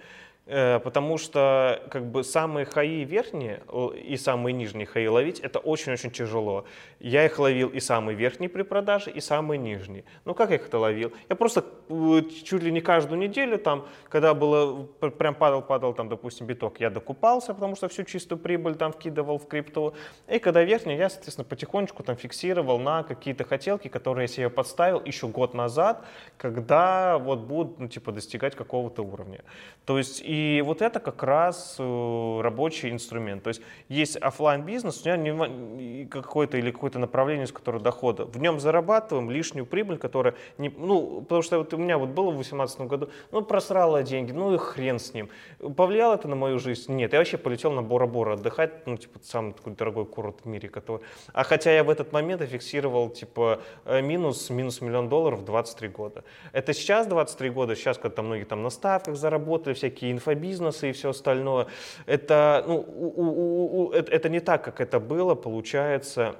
Э, 0.47 0.79
потому 0.79 1.17
что 1.17 1.81
как 1.89 2.05
бы 2.05 2.23
самые 2.23 2.65
хаи 2.65 3.03
верхние 3.03 3.63
и 3.95 4.15
самые 4.15 4.53
нижние 4.53 4.85
хаи 4.85 5.07
ловить 5.07 5.39
это 5.39 5.57
очень-очень 5.57 6.11
тяжело. 6.11 6.65
Я 6.99 7.25
их 7.25 7.39
ловил 7.39 7.69
и 7.69 7.79
самые 7.79 8.15
верхние 8.15 8.47
при 8.47 8.61
продаже, 8.61 9.09
и 9.09 9.19
самые 9.21 9.57
нижние. 9.57 10.03
Ну 10.23 10.35
как 10.35 10.51
я 10.51 10.57
их 10.57 10.67
это 10.67 10.77
ловил? 10.77 11.11
Я 11.29 11.35
просто 11.35 11.65
э, 11.89 12.21
чуть 12.43 12.61
ли 12.61 12.71
не 12.71 12.81
каждую 12.81 13.19
неделю 13.19 13.57
там, 13.57 13.87
когда 14.07 14.35
было 14.35 14.83
прям 15.17 15.33
падал-падал 15.33 15.95
там, 15.95 16.09
допустим, 16.09 16.45
биток, 16.45 16.79
я 16.79 16.91
докупался, 16.91 17.55
потому 17.55 17.75
что 17.75 17.87
всю 17.87 18.03
чистую 18.03 18.37
прибыль 18.37 18.75
там 18.75 18.91
вкидывал 18.91 19.39
в 19.39 19.47
крипту. 19.47 19.95
И 20.27 20.37
когда 20.37 20.63
верхний, 20.63 20.95
я, 20.95 21.09
соответственно, 21.09 21.45
потихонечку 21.45 22.03
там 22.03 22.17
фиксировал 22.17 22.77
на 22.77 23.01
какие-то 23.01 23.45
хотелки, 23.45 23.87
которые 23.87 24.25
я 24.25 24.27
себе 24.27 24.49
подставил 24.51 25.01
еще 25.03 25.27
год 25.27 25.55
назад, 25.55 26.05
когда 26.37 27.17
вот 27.17 27.39
будут, 27.39 27.79
ну, 27.79 27.87
типа, 27.87 28.11
достигать 28.11 28.55
какого-то 28.55 29.01
уровня. 29.01 29.43
То 29.85 29.97
есть 29.97 30.21
и 30.21 30.34
вот 30.63 30.81
это 30.81 30.99
как 30.99 31.23
раз 31.23 31.75
э, 31.79 32.39
рабочий 32.41 32.91
инструмент. 32.91 33.43
То 33.43 33.49
есть 33.49 33.61
есть 33.89 34.17
офлайн 34.17 34.63
бизнес, 34.63 35.05
у 35.05 35.09
меня 35.09 36.07
какое-то 36.07 36.57
или 36.57 36.71
какое-то 36.71 36.99
направление, 36.99 37.47
с 37.47 37.51
которого 37.51 37.81
дохода. 37.81 38.25
В 38.25 38.39
нем 38.39 38.59
зарабатываем 38.59 39.29
лишнюю 39.29 39.65
прибыль, 39.65 39.97
которая 39.97 40.35
не, 40.57 40.69
ну, 40.69 41.21
потому 41.21 41.41
что 41.41 41.57
вот 41.57 41.73
у 41.73 41.77
меня 41.77 41.97
вот 41.97 42.09
было 42.09 42.29
в 42.29 42.35
2018 42.35 42.81
году, 42.81 43.09
ну, 43.31 43.41
просрала 43.41 44.03
деньги, 44.03 44.31
ну 44.31 44.53
и 44.53 44.57
хрен 44.57 44.99
с 44.99 45.13
ним. 45.13 45.29
Повлияло 45.75 46.15
это 46.15 46.27
на 46.27 46.35
мою 46.35 46.59
жизнь? 46.59 46.91
Нет, 46.93 47.13
я 47.13 47.19
вообще 47.19 47.37
полетел 47.37 47.71
на 47.71 47.81
Бора-Бора 47.81 48.33
отдыхать, 48.33 48.85
ну, 48.87 48.97
типа, 48.97 49.19
самый 49.23 49.53
такой 49.53 49.73
дорогой 49.73 50.05
курорт 50.05 50.41
в 50.43 50.45
мире, 50.45 50.69
который... 50.69 51.01
А 51.33 51.43
хотя 51.43 51.71
я 51.71 51.83
в 51.83 51.89
этот 51.89 52.11
момент 52.13 52.41
фиксировал, 52.43 53.09
типа, 53.09 53.61
э, 53.85 54.01
минус, 54.01 54.49
минус 54.49 54.81
миллион 54.81 55.09
долларов 55.09 55.43
23 55.45 55.87
года. 55.89 56.23
Это 56.51 56.73
сейчас 56.73 57.07
23 57.07 57.49
года, 57.49 57.75
сейчас, 57.75 57.97
когда 57.97 58.15
там 58.15 58.25
многие 58.25 58.45
там 58.45 58.63
на 58.63 58.69
ставках 58.69 59.15
заработали, 59.15 59.73
всякие 59.73 60.11
инфобизнесы 60.25 60.89
и 60.89 60.93
все 60.93 61.09
остальное. 61.09 61.67
Это, 62.05 62.63
ну, 62.67 62.75
у, 62.75 63.21
у, 63.21 63.85
у, 63.87 63.91
это, 63.91 64.11
это 64.11 64.29
не 64.29 64.39
так, 64.39 64.63
как 64.63 64.81
это 64.81 64.99
было, 64.99 65.35
получается, 65.35 66.35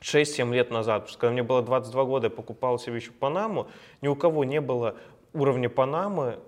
6-7 0.00 0.52
лет 0.52 0.70
назад. 0.70 1.10
Когда 1.18 1.32
мне 1.32 1.42
было 1.42 1.62
22 1.62 2.04
года, 2.04 2.26
я 2.26 2.30
покупал 2.30 2.78
себе 2.78 2.96
еще 2.96 3.12
Панаму, 3.12 3.68
ни 4.00 4.08
у 4.08 4.16
кого 4.16 4.44
не 4.44 4.60
было 4.60 4.96
уровня 5.32 5.68
Панамы 5.68 6.38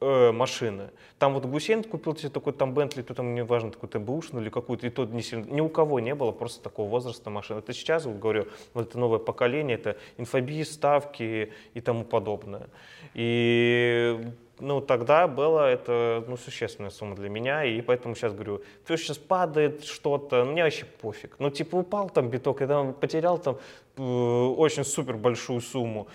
э, 0.00 0.32
машины. 0.32 0.90
Там 1.18 1.34
вот 1.34 1.44
Гусейн 1.44 1.84
купил 1.84 2.16
себе 2.16 2.30
такой 2.30 2.54
там 2.54 2.72
Бентли, 2.72 3.02
то 3.02 3.14
там 3.14 3.34
неважно, 3.34 3.70
какой-то 3.70 4.00
бэушный 4.00 4.40
или 4.42 4.48
какую-то, 4.48 4.86
и 4.86 4.90
тот 4.90 5.12
не 5.12 5.22
сильно, 5.22 5.44
ни 5.44 5.60
у 5.60 5.68
кого 5.68 6.00
не 6.00 6.14
было 6.14 6.32
просто 6.32 6.62
такого 6.62 6.88
возраста 6.88 7.28
машины. 7.28 7.58
Это 7.58 7.74
сейчас, 7.74 8.06
вот 8.06 8.16
говорю, 8.16 8.46
вот 8.72 8.88
это 8.88 8.98
новое 8.98 9.18
поколение, 9.18 9.76
это 9.76 9.96
инфобиз, 10.16 10.72
ставки 10.72 11.52
и 11.74 11.80
тому 11.80 12.04
подобное. 12.04 12.68
И 13.14 14.18
ну, 14.62 14.80
тогда 14.80 15.26
было 15.26 15.66
это 15.66 16.24
ну, 16.28 16.36
существенная 16.36 16.90
сумма 16.90 17.16
для 17.16 17.28
меня, 17.28 17.64
и 17.64 17.80
поэтому 17.82 18.14
сейчас 18.14 18.32
говорю, 18.32 18.62
все 18.84 18.96
сейчас 18.96 19.18
падает 19.18 19.84
что-то, 19.84 20.44
мне 20.44 20.62
вообще 20.62 20.84
пофиг. 20.84 21.34
Ну, 21.38 21.50
типа, 21.50 21.76
упал 21.76 22.08
там 22.08 22.28
биток, 22.28 22.60
я 22.60 22.68
там 22.68 22.94
потерял 22.94 23.38
там 23.38 23.58
э, 23.96 24.02
очень 24.02 24.84
супер 24.84 25.16
большую 25.16 25.60
сумму, 25.60 26.06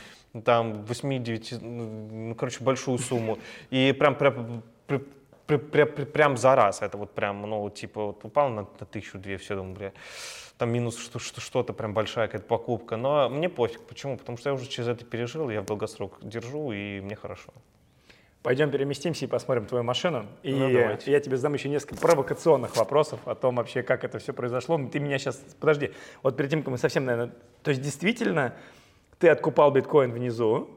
там 0.45 0.85
8-9, 0.85 1.59
ну, 1.61 2.35
короче, 2.35 2.63
большую 2.63 2.97
сумму, 2.99 3.37
и 3.69 3.93
прям, 3.99 4.15
прям, 4.15 4.63
прям, 4.87 5.59
прям, 5.59 5.87
прям 5.89 6.37
за 6.37 6.55
раз, 6.55 6.81
это 6.81 6.97
вот 6.97 7.11
прям, 7.13 7.41
ну, 7.41 7.69
типа, 7.69 8.05
вот 8.05 8.23
упал 8.23 8.49
на, 8.49 8.61
на 8.61 8.85
тысячу 8.85 9.17
две, 9.17 9.37
все, 9.37 9.55
думаю, 9.55 9.75
бля, 9.75 9.93
там 10.57 10.71
минус 10.71 10.97
что, 10.97 11.19
что, 11.19 11.41
что-то 11.41 11.73
прям 11.73 11.93
большая 11.93 12.27
какая-то 12.27 12.47
покупка, 12.47 12.95
но 12.95 13.29
мне 13.29 13.49
пофиг, 13.49 13.81
почему? 13.81 14.17
Потому 14.17 14.37
что 14.37 14.49
я 14.49 14.53
уже 14.53 14.67
через 14.67 14.87
это 14.87 15.03
пережил, 15.03 15.49
я 15.49 15.61
в 15.61 15.65
долгосрок 15.65 16.17
держу, 16.21 16.71
и 16.71 17.01
мне 17.01 17.15
хорошо. 17.15 17.51
Пойдем 18.47 18.71
переместимся 18.71 19.25
и 19.25 19.27
посмотрим 19.27 19.65
твою 19.65 19.83
машину. 19.83 20.25
И 20.41 20.53
ну, 20.53 20.69
я 20.69 20.95
тебе 20.95 21.35
задам 21.35 21.55
еще 21.55 21.67
несколько 21.67 21.99
провокационных 21.99 22.77
вопросов 22.77 23.19
о 23.25 23.35
том 23.35 23.57
вообще, 23.57 23.83
как 23.83 24.05
это 24.05 24.19
все 24.19 24.31
произошло. 24.31 24.79
Ты 24.89 24.99
меня 25.01 25.19
сейчас... 25.19 25.35
Подожди, 25.59 25.91
вот 26.23 26.37
перед 26.37 26.51
тем, 26.51 26.63
как 26.63 26.71
мы 26.71 26.77
совсем, 26.77 27.03
наверное... 27.03 27.35
То 27.61 27.71
есть 27.71 27.81
действительно 27.81 28.53
ты 29.19 29.27
откупал 29.27 29.71
биткоин 29.71 30.13
внизу, 30.13 30.69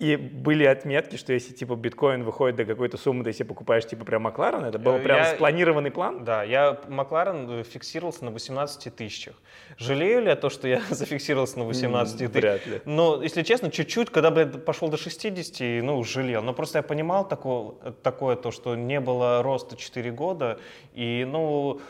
и 0.00 0.16
были 0.16 0.64
отметки, 0.64 1.14
что 1.14 1.32
если 1.32 1.52
типа 1.52 1.76
биткоин 1.76 2.24
выходит 2.24 2.56
до 2.56 2.64
какой-то 2.64 2.96
суммы, 2.96 3.22
ты 3.22 3.32
себе 3.32 3.44
покупаешь 3.44 3.86
типа 3.86 4.04
прям 4.04 4.22
Макларен, 4.22 4.64
это 4.64 4.76
был 4.76 4.98
прям 4.98 5.18
я, 5.18 5.34
спланированный 5.36 5.92
план? 5.92 6.24
Да, 6.24 6.42
я 6.42 6.80
Макларен 6.88 7.60
э, 7.60 7.62
фиксировался 7.62 8.24
на 8.24 8.32
18 8.32 8.92
тысячах. 8.96 9.36
Жалею 9.78 10.22
ли 10.22 10.26
я 10.26 10.36
то, 10.36 10.50
что 10.50 10.66
я 10.66 10.82
зафиксировался 10.90 11.60
на 11.60 11.64
18 11.66 12.18
тысяч? 12.18 12.32
Вряд 12.32 12.66
ли. 12.66 12.80
Но, 12.84 13.22
если 13.22 13.42
честно, 13.42 13.70
чуть-чуть, 13.70 14.10
когда 14.10 14.32
бы 14.32 14.40
я 14.40 14.46
пошел 14.46 14.88
до 14.88 14.96
60, 14.96 15.84
ну, 15.84 16.02
жалел. 16.02 16.42
Но 16.42 16.54
просто 16.54 16.78
я 16.78 16.82
понимал 16.82 17.28
такое, 17.28 17.74
такое 18.02 18.34
то, 18.34 18.50
что 18.50 18.74
не 18.74 18.98
было 18.98 19.44
роста 19.44 19.76
4 19.76 20.10
года, 20.10 20.58
и, 20.92 21.24
ну, 21.24 21.80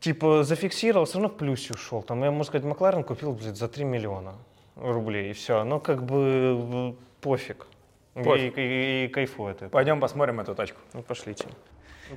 типа 0.00 0.42
зафиксировал, 0.42 1.04
все 1.04 1.14
равно 1.14 1.28
в 1.28 1.36
плюсе 1.36 1.74
ушел. 1.74 2.02
Там, 2.02 2.24
я, 2.24 2.32
можно 2.32 2.44
сказать, 2.44 2.66
Макларен 2.66 3.04
купил, 3.04 3.34
блядь, 3.34 3.56
за 3.56 3.68
3 3.68 3.84
миллиона 3.84 4.34
рублей, 4.76 5.30
и 5.30 5.32
все. 5.32 5.64
Ну, 5.64 5.80
как 5.80 6.04
бы 6.04 6.96
пофиг. 7.20 7.66
пофиг. 8.14 8.58
И, 8.58 8.60
и, 8.60 9.04
и 9.04 9.08
кайфую 9.08 9.50
от 9.50 9.56
этого. 9.56 9.70
Пойдем 9.70 10.00
посмотрим 10.00 10.40
эту 10.40 10.54
тачку. 10.54 10.80
Ну, 10.92 11.02
пошлите. 11.02 11.46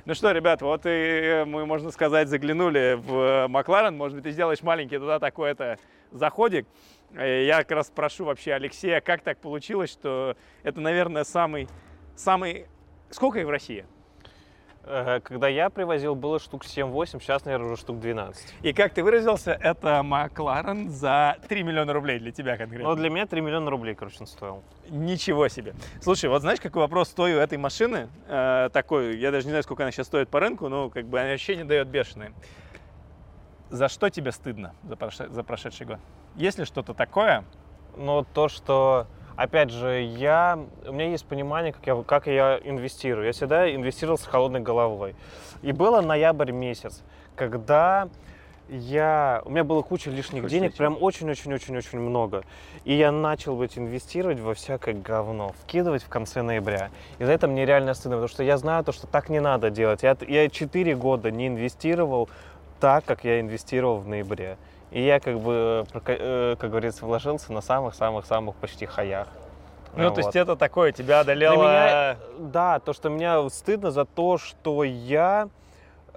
Ну 0.04 0.14
что, 0.14 0.32
ребят, 0.32 0.60
вот 0.60 0.82
и 0.84 1.44
мы, 1.46 1.64
можно 1.64 1.90
сказать, 1.90 2.28
заглянули 2.28 2.98
в 2.98 3.46
Макларен. 3.48 3.96
Может 3.96 4.16
быть, 4.16 4.24
ты 4.24 4.30
сделаешь 4.32 4.62
маленький 4.62 4.98
туда 4.98 5.18
такой-то 5.18 5.78
заходик. 6.12 6.66
Я 7.14 7.58
как 7.58 7.70
раз 7.70 7.90
прошу 7.90 8.26
вообще 8.26 8.52
Алексея, 8.52 9.00
как 9.00 9.22
так 9.22 9.38
получилось, 9.38 9.90
что 9.90 10.36
это, 10.62 10.80
наверное, 10.80 11.24
самый, 11.24 11.68
самый... 12.16 12.66
Сколько 13.10 13.40
их 13.40 13.46
в 13.46 13.50
России? 13.50 13.86
Когда 15.22 15.48
я 15.48 15.68
привозил, 15.70 16.14
было 16.14 16.38
штук 16.38 16.64
7-8, 16.64 17.20
сейчас, 17.20 17.44
наверное, 17.44 17.72
уже 17.72 17.80
штук 17.80 18.00
12. 18.00 18.54
И 18.62 18.72
как 18.72 18.94
ты 18.94 19.02
выразился, 19.02 19.52
это 19.52 20.02
Макларен 20.02 20.88
за 20.88 21.36
3 21.48 21.62
миллиона 21.62 21.92
рублей 21.92 22.18
для 22.18 22.32
тебя 22.32 22.56
конкретно? 22.56 22.88
Ну, 22.88 22.96
для 22.96 23.10
меня 23.10 23.26
3 23.26 23.40
миллиона 23.40 23.70
рублей, 23.70 23.94
короче, 23.94 24.16
он 24.20 24.26
стоил. 24.26 24.62
Ничего 24.88 25.48
себе. 25.48 25.74
Слушай, 26.00 26.30
вот 26.30 26.40
знаешь, 26.40 26.60
какой 26.60 26.82
вопрос 26.82 27.08
стою 27.08 27.38
этой 27.38 27.58
машины? 27.58 28.08
Э, 28.28 28.70
такой, 28.72 29.18
я 29.18 29.30
даже 29.30 29.46
не 29.46 29.50
знаю, 29.50 29.62
сколько 29.62 29.82
она 29.82 29.92
сейчас 29.92 30.06
стоит 30.06 30.28
по 30.28 30.40
рынку, 30.40 30.68
но 30.68 30.88
как 30.88 31.06
бы 31.06 31.20
ощущение 31.20 31.64
дает 31.64 31.88
бешеное. 31.88 32.32
За 33.70 33.88
что 33.88 34.08
тебе 34.08 34.32
стыдно 34.32 34.74
за, 34.84 34.96
прош... 34.96 35.16
за 35.16 35.42
прошедший 35.42 35.86
год? 35.86 35.98
Есть 36.36 36.58
ли 36.58 36.64
что-то 36.64 36.94
такое? 36.94 37.44
Ну, 37.96 38.24
то, 38.32 38.48
что 38.48 39.06
опять 39.38 39.70
же, 39.70 40.02
я, 40.02 40.58
у 40.84 40.92
меня 40.92 41.10
есть 41.10 41.24
понимание, 41.24 41.72
как 41.72 41.86
я, 41.86 42.02
как 42.02 42.26
я 42.26 42.60
инвестирую. 42.62 43.24
Я 43.24 43.32
всегда 43.32 43.72
инвестировал 43.72 44.18
с 44.18 44.24
холодной 44.24 44.60
головой. 44.60 45.14
И 45.62 45.70
было 45.70 46.00
ноябрь 46.00 46.50
месяц, 46.50 47.02
когда 47.36 48.08
я, 48.68 49.40
у 49.44 49.50
меня 49.50 49.62
было 49.62 49.82
куча 49.82 50.10
лишних 50.10 50.42
Хоть 50.42 50.50
денег, 50.50 50.76
прям 50.76 51.00
очень-очень-очень-очень 51.00 52.00
много. 52.00 52.42
И 52.84 52.94
я 52.94 53.12
начал 53.12 53.54
быть 53.54 53.78
инвестировать 53.78 54.40
во 54.40 54.54
всякое 54.54 54.94
говно, 54.94 55.54
вкидывать 55.62 56.02
в 56.02 56.08
конце 56.08 56.42
ноября. 56.42 56.90
И 57.18 57.24
за 57.24 57.30
это 57.30 57.46
мне 57.46 57.64
реально 57.64 57.94
стыдно, 57.94 58.16
потому 58.16 58.28
что 58.28 58.42
я 58.42 58.58
знаю 58.58 58.84
то, 58.84 58.90
что 58.90 59.06
так 59.06 59.28
не 59.28 59.40
надо 59.40 59.70
делать. 59.70 60.02
Я, 60.02 60.16
я 60.26 60.50
4 60.50 60.96
года 60.96 61.30
не 61.30 61.46
инвестировал 61.46 62.28
так, 62.80 63.04
как 63.04 63.24
я 63.24 63.38
инвестировал 63.38 63.98
в 63.98 64.08
ноябре. 64.08 64.58
И 64.90 65.02
я 65.02 65.20
как 65.20 65.38
бы, 65.40 65.86
э, 65.92 66.56
как 66.58 66.70
говорится, 66.70 67.04
вложился 67.04 67.52
на 67.52 67.60
самых-самых-самых 67.60 68.56
почти 68.56 68.86
хаях. 68.86 69.28
Ну, 69.96 70.04
вот. 70.04 70.14
то 70.14 70.20
есть 70.20 70.36
это 70.36 70.56
такое, 70.56 70.92
тебя 70.92 71.20
одолело... 71.20 71.54
Меня, 71.54 72.16
да, 72.38 72.78
то, 72.78 72.92
что 72.92 73.08
меня 73.08 73.48
стыдно 73.48 73.90
за 73.90 74.04
то, 74.04 74.38
что 74.38 74.84
я 74.84 75.48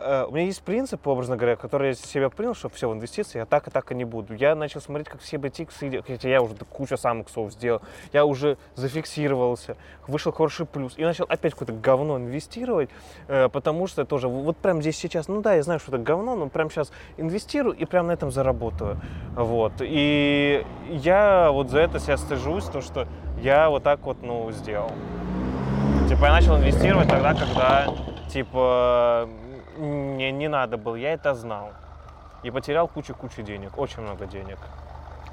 э, 0.04 0.26
у 0.28 0.32
меня 0.32 0.46
есть 0.46 0.62
принцип, 0.62 1.06
образно 1.08 1.38
говоря, 1.38 1.56
который 1.56 1.90
я 1.90 1.94
себя 1.94 2.30
принял, 2.30 2.54
что 2.54 2.70
все, 2.70 2.90
в 2.90 2.94
инвестиции 2.94 3.40
я 3.40 3.46
так 3.46 3.68
и 3.68 3.72
так 3.72 3.92
и 3.92 3.96
не 3.96 4.06
буду. 4.06 4.34
Я 4.34 4.56
начал 4.56 4.82
смотреть, 4.82 5.10
как 5.10 5.22
все 5.22 5.38
бутики, 5.38 5.70
хотя 6.06 6.30
я 6.30 6.42
уже 6.42 6.56
кучу 6.56 6.98
сам 6.98 7.22
иксов 7.22 7.52
сделал, 7.52 7.82
я 8.14 8.26
уже 8.26 8.58
зафиксировался, 8.76 9.78
вышел 10.08 10.32
хороший 10.32 10.66
плюс, 10.66 10.94
и 10.98 11.04
начал 11.04 11.26
опять 11.28 11.54
какое-то 11.54 11.74
говно 11.74 12.18
инвестировать, 12.18 12.90
э, 13.28 13.50
потому 13.50 13.88
что 13.88 14.06
тоже 14.06 14.28
вот 14.28 14.58
прям 14.58 14.82
здесь 14.82 14.98
сейчас, 14.98 15.28
ну 15.28 15.42
да, 15.42 15.56
я 15.56 15.64
знаю, 15.64 15.80
что 15.80 15.92
это 15.96 16.04
говно, 16.04 16.36
но 16.36 16.50
прям 16.50 16.70
сейчас 16.70 16.92
инвестирую 17.18 17.76
и 17.76 17.86
прям 17.86 18.08
на 18.08 18.12
этом 18.12 18.32
заработаю. 18.32 19.00
Вот. 19.36 19.74
И 19.80 20.66
я 20.90 21.52
вот 21.52 21.70
за 21.70 21.80
это 21.80 22.00
себя 22.00 22.18
стыжусь, 22.18 22.66
то, 22.66 22.82
что 22.82 23.08
я 23.42 23.70
вот 23.70 23.84
так 23.84 24.02
вот, 24.02 24.22
ну, 24.22 24.52
сделал. 24.52 24.92
Типа 26.08 26.26
я 26.26 26.32
начал 26.34 26.58
инвестировать 26.58 27.08
тогда, 27.08 27.34
когда, 27.34 27.88
типа, 28.30 29.30
не, 29.78 30.32
не 30.32 30.48
надо 30.48 30.78
было, 30.78 30.96
я 30.96 31.14
это 31.14 31.34
знал. 31.34 31.72
И 32.44 32.52
потерял 32.52 32.88
кучу-кучу 32.88 33.42
денег, 33.42 33.78
очень 33.78 34.02
много 34.02 34.26
денег. 34.26 34.58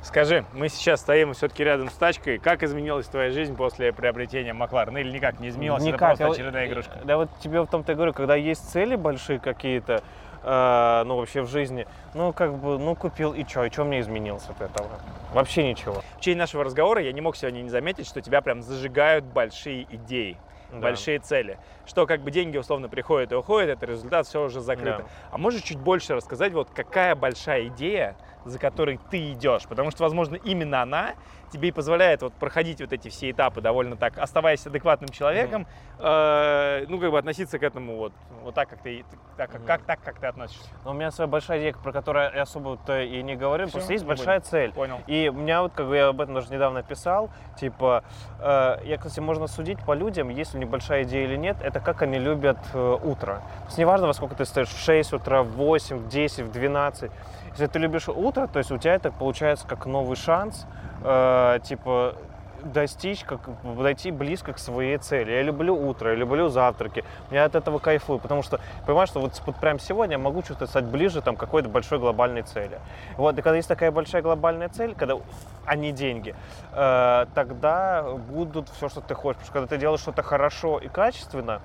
Скажи, 0.03 0.45
мы 0.53 0.69
сейчас 0.69 1.01
стоим 1.01 1.35
все-таки 1.35 1.65
рядом 1.65 1.91
с 1.91 1.95
тачкой. 1.95 2.39
Как 2.39 2.63
изменилась 2.63 3.07
твоя 3.07 3.31
жизнь 3.31 3.57
после 3.57 3.93
приобретения 3.93 4.53
Макларена? 4.53 4.99
Или 4.99 5.11
никак 5.11 5.41
не 5.41 5.49
изменилась? 5.49 5.83
Никак. 5.83 5.95
Это 5.95 6.07
просто 6.07 6.25
Я 6.25 6.31
очередная 6.31 6.67
игрушка. 6.67 6.99
Да 7.05 7.17
вот 7.17 7.31
тебе 7.41 7.61
в 7.61 7.67
том-то 7.67 7.93
и 7.93 7.95
говорю, 7.95 8.13
когда 8.13 8.37
есть 8.37 8.71
цели 8.71 8.95
большие 8.95 9.41
какие-то, 9.41 10.03
э, 10.45 11.03
ну 11.05 11.17
вообще 11.17 11.43
в 11.43 11.49
жизни, 11.49 11.87
ну 12.15 12.33
как 12.33 12.55
бы, 12.55 12.79
ну 12.79 12.95
купил 12.95 13.35
и 13.35 13.45
что, 13.45 13.65
и 13.65 13.71
что 13.71 13.85
мне 13.85 14.01
изменилось 14.01 14.49
от 14.49 14.61
этого? 14.61 14.89
Вообще 15.35 15.69
ничего. 15.69 16.03
В 16.17 16.21
течение 16.21 16.41
нашего 16.41 16.65
разговора 16.65 17.03
я 17.03 17.13
не 17.13 17.21
мог 17.21 17.37
сегодня 17.37 17.61
не 17.61 17.69
заметить, 17.69 18.07
что 18.07 18.21
тебя 18.21 18.41
прям 18.41 18.63
зажигают 18.63 19.25
большие 19.25 19.87
идеи. 19.91 20.37
Да. 20.71 20.79
большие 20.81 21.19
цели. 21.19 21.59
Что 21.85 22.07
как 22.07 22.23
бы 22.23 22.31
деньги 22.31 22.57
условно 22.57 22.89
приходят 22.89 23.33
и 23.33 23.35
уходят, 23.35 23.71
это 23.71 23.87
результат, 23.87 24.27
все 24.27 24.45
уже 24.45 24.61
закрыто. 24.61 25.05
Да. 25.05 25.09
А 25.31 25.39
можешь 25.39 25.63
чуть 25.63 25.79
больше 25.79 26.15
рассказать, 26.15 26.53
вот 26.53 26.71
какая 26.71 27.15
большая 27.15 27.69
идея, 27.69 28.17
за 28.45 28.59
которой 28.59 28.99
ты 29.11 29.33
идешь? 29.33 29.67
Потому 29.69 29.91
что, 29.91 30.03
возможно, 30.03 30.37
именно 30.37 30.83
она 30.83 31.15
тебе 31.51 31.69
и 31.69 31.73
позволяет 31.73 32.23
вот 32.23 32.35
проходить 32.35 32.81
вот 32.81 32.93
эти 32.93 33.09
все 33.09 33.31
этапы 33.31 33.61
довольно 33.61 33.97
так, 33.97 34.19
оставаясь 34.19 34.67
адекватным 34.67 35.09
человеком, 35.09 35.67
э, 35.99 36.85
ну, 36.89 36.99
как 36.99 37.11
бы 37.11 37.19
относиться 37.19 37.59
к 37.59 37.63
этому 37.63 37.97
вот, 37.97 38.13
вот 38.43 38.55
так, 38.55 38.69
как 38.69 38.83
ты, 38.83 39.05
так, 39.37 39.51
как, 39.51 39.65
как, 39.65 39.83
так, 39.83 40.01
как 40.03 40.21
ты 40.21 40.27
относишься. 40.27 40.69
Но 40.85 40.91
у 40.91 40.95
меня 40.95 41.11
своя 41.11 41.29
большая 41.29 41.59
идея, 41.61 41.73
про 41.73 41.93
которую 41.93 42.33
я 42.35 42.43
особо-то 42.43 43.01
и 43.03 43.23
не 43.23 43.35
говорю, 43.37 43.65
Всё, 43.67 43.73
просто 43.75 43.93
есть 43.93 44.05
не 44.05 44.09
большая 44.09 44.41
будем. 44.41 44.51
цель. 44.51 44.73
Понял. 44.73 45.01
И 45.07 45.31
у 45.35 45.39
меня 45.39 45.63
вот, 45.63 45.73
как 45.73 45.87
бы 45.87 45.97
я 45.97 46.09
об 46.09 46.21
этом 46.21 46.35
даже 46.35 46.53
недавно 46.53 46.83
писал, 46.83 47.31
типа, 47.59 48.05
э, 48.41 48.81
я, 48.85 48.99
кстати, 48.99 49.21
можно 49.21 49.47
судить 49.47 49.79
по 49.85 49.95
людям, 49.95 50.29
есть 50.29 50.55
у 50.55 50.59
них 50.59 50.69
большая 50.69 51.05
идея 51.05 51.25
или 51.25 51.37
нет, 51.37 51.57
это 51.63 51.81
как 51.81 52.03
они 52.03 52.19
любят 52.19 52.59
э, 52.75 52.99
утро. 53.03 53.37
То 53.61 53.67
есть 53.67 53.79
неважно, 53.79 54.07
во 54.07 54.13
сколько 54.13 54.35
ты 54.35 54.45
стоишь, 54.45 54.69
в 54.69 54.79
6 54.79 55.15
утра, 55.15 55.43
в 55.43 55.53
8, 55.53 55.97
в 55.97 56.09
10, 56.09 56.45
в 56.45 56.53
12. 56.53 57.11
Если 57.53 57.67
ты 57.67 57.79
любишь 57.79 58.09
утро, 58.09 58.19
то 58.33 58.59
есть 58.59 58.71
у 58.71 58.79
тебя 58.79 58.95
это 58.95 59.11
получается 59.11 59.67
как 59.67 59.87
новый 59.87 60.17
шанс, 60.17 60.67
э, 61.03 61.59
типа, 61.65 62.15
достичь, 62.63 63.25
как 63.25 63.41
подойти 63.63 64.11
близко 64.11 64.53
к 64.53 64.59
своей 64.59 64.99
цели. 64.99 65.33
Я 65.33 65.43
люблю 65.43 65.77
утро, 65.77 66.11
я 66.11 66.17
люблю 66.17 66.49
завтраки. 66.49 67.05
Я 67.31 67.45
от 67.45 67.55
этого 67.55 67.79
кайфую, 67.79 68.19
потому 68.19 68.43
что 68.43 68.61
понимаю, 68.87 69.07
что 69.07 69.21
вот, 69.21 69.41
вот 69.47 69.57
прямо 69.57 69.79
сегодня 69.79 70.17
я 70.17 70.19
могу 70.19 70.43
что-то 70.43 70.67
стать 70.67 70.85
ближе 70.85 71.23
там, 71.23 71.37
какой-то 71.37 71.69
большой 71.69 71.99
глобальной 71.99 72.43
цели. 72.43 72.81
Вот, 73.17 73.39
и 73.39 73.43
когда 73.43 73.57
есть 73.57 73.69
такая 73.69 73.91
большая 73.91 74.23
глобальная 74.23 74.69
цель, 74.69 74.95
когда 74.95 75.17
а 75.65 75.77
не 75.77 75.93
деньги, 75.93 76.35
э, 76.73 77.27
тогда 77.35 78.03
будут 78.03 78.69
все, 78.71 78.89
что 78.89 79.01
ты 79.01 79.15
хочешь. 79.15 79.39
Потому 79.39 79.45
что 79.45 79.53
когда 79.53 79.67
ты 79.69 79.79
делаешь 79.79 80.01
что-то 80.01 80.23
хорошо 80.23 80.79
и 80.79 80.89
качественно, 80.89 81.61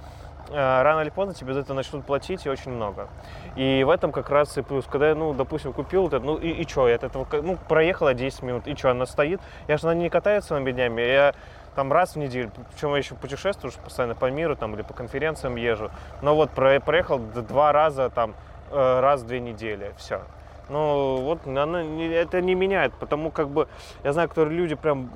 рано 0.51 1.01
или 1.01 1.09
поздно 1.09 1.33
тебе 1.33 1.53
за 1.53 1.61
это 1.61 1.73
начнут 1.73 2.05
платить 2.05 2.45
и 2.45 2.49
очень 2.49 2.71
много. 2.71 3.07
И 3.55 3.83
в 3.83 3.89
этом 3.89 4.11
как 4.11 4.29
раз 4.29 4.57
и 4.57 4.61
плюс. 4.61 4.85
Когда 4.85 5.09
я, 5.09 5.15
ну, 5.15 5.33
допустим, 5.33 5.73
купил 5.73 6.03
вот 6.03 6.13
это, 6.13 6.25
ну 6.25 6.35
и, 6.37 6.49
и 6.49 6.67
что, 6.67 6.87
я 6.87 6.95
от 6.95 7.03
этого, 7.03 7.27
ну, 7.41 7.57
проехала 7.67 8.13
10 8.13 8.41
минут, 8.43 8.67
и 8.67 8.75
что, 8.75 8.91
она 8.91 9.05
стоит, 9.05 9.39
я 9.67 9.77
же 9.77 9.85
на 9.85 9.93
ней 9.93 10.03
не 10.03 10.09
катаюсь 10.09 10.43
целыми 10.45 10.71
днями, 10.71 11.01
я 11.01 11.33
там 11.75 11.91
раз 11.91 12.13
в 12.13 12.17
неделю, 12.17 12.51
причем 12.71 12.91
я 12.91 12.97
еще 12.97 13.15
путешествую 13.15 13.71
уже 13.71 13.79
постоянно 13.79 14.15
по 14.15 14.29
миру 14.29 14.55
там 14.55 14.75
или 14.75 14.81
по 14.83 14.93
конференциям 14.93 15.55
езжу, 15.55 15.89
но 16.21 16.35
вот 16.35 16.51
про- 16.51 16.79
проехал 16.79 17.19
два 17.19 17.71
раза 17.71 18.09
там, 18.09 18.35
э, 18.71 18.99
раз 18.99 19.21
в 19.21 19.27
две 19.27 19.39
недели, 19.39 19.93
все. 19.97 20.21
Ну, 20.69 21.17
вот 21.17 21.45
она 21.45 21.81
это 21.81 22.41
не 22.41 22.55
меняет, 22.55 22.93
потому 22.93 23.31
как 23.31 23.49
бы, 23.49 23.67
я 24.03 24.13
знаю, 24.13 24.29
которые 24.29 24.55
люди 24.57 24.75
прям 24.75 25.09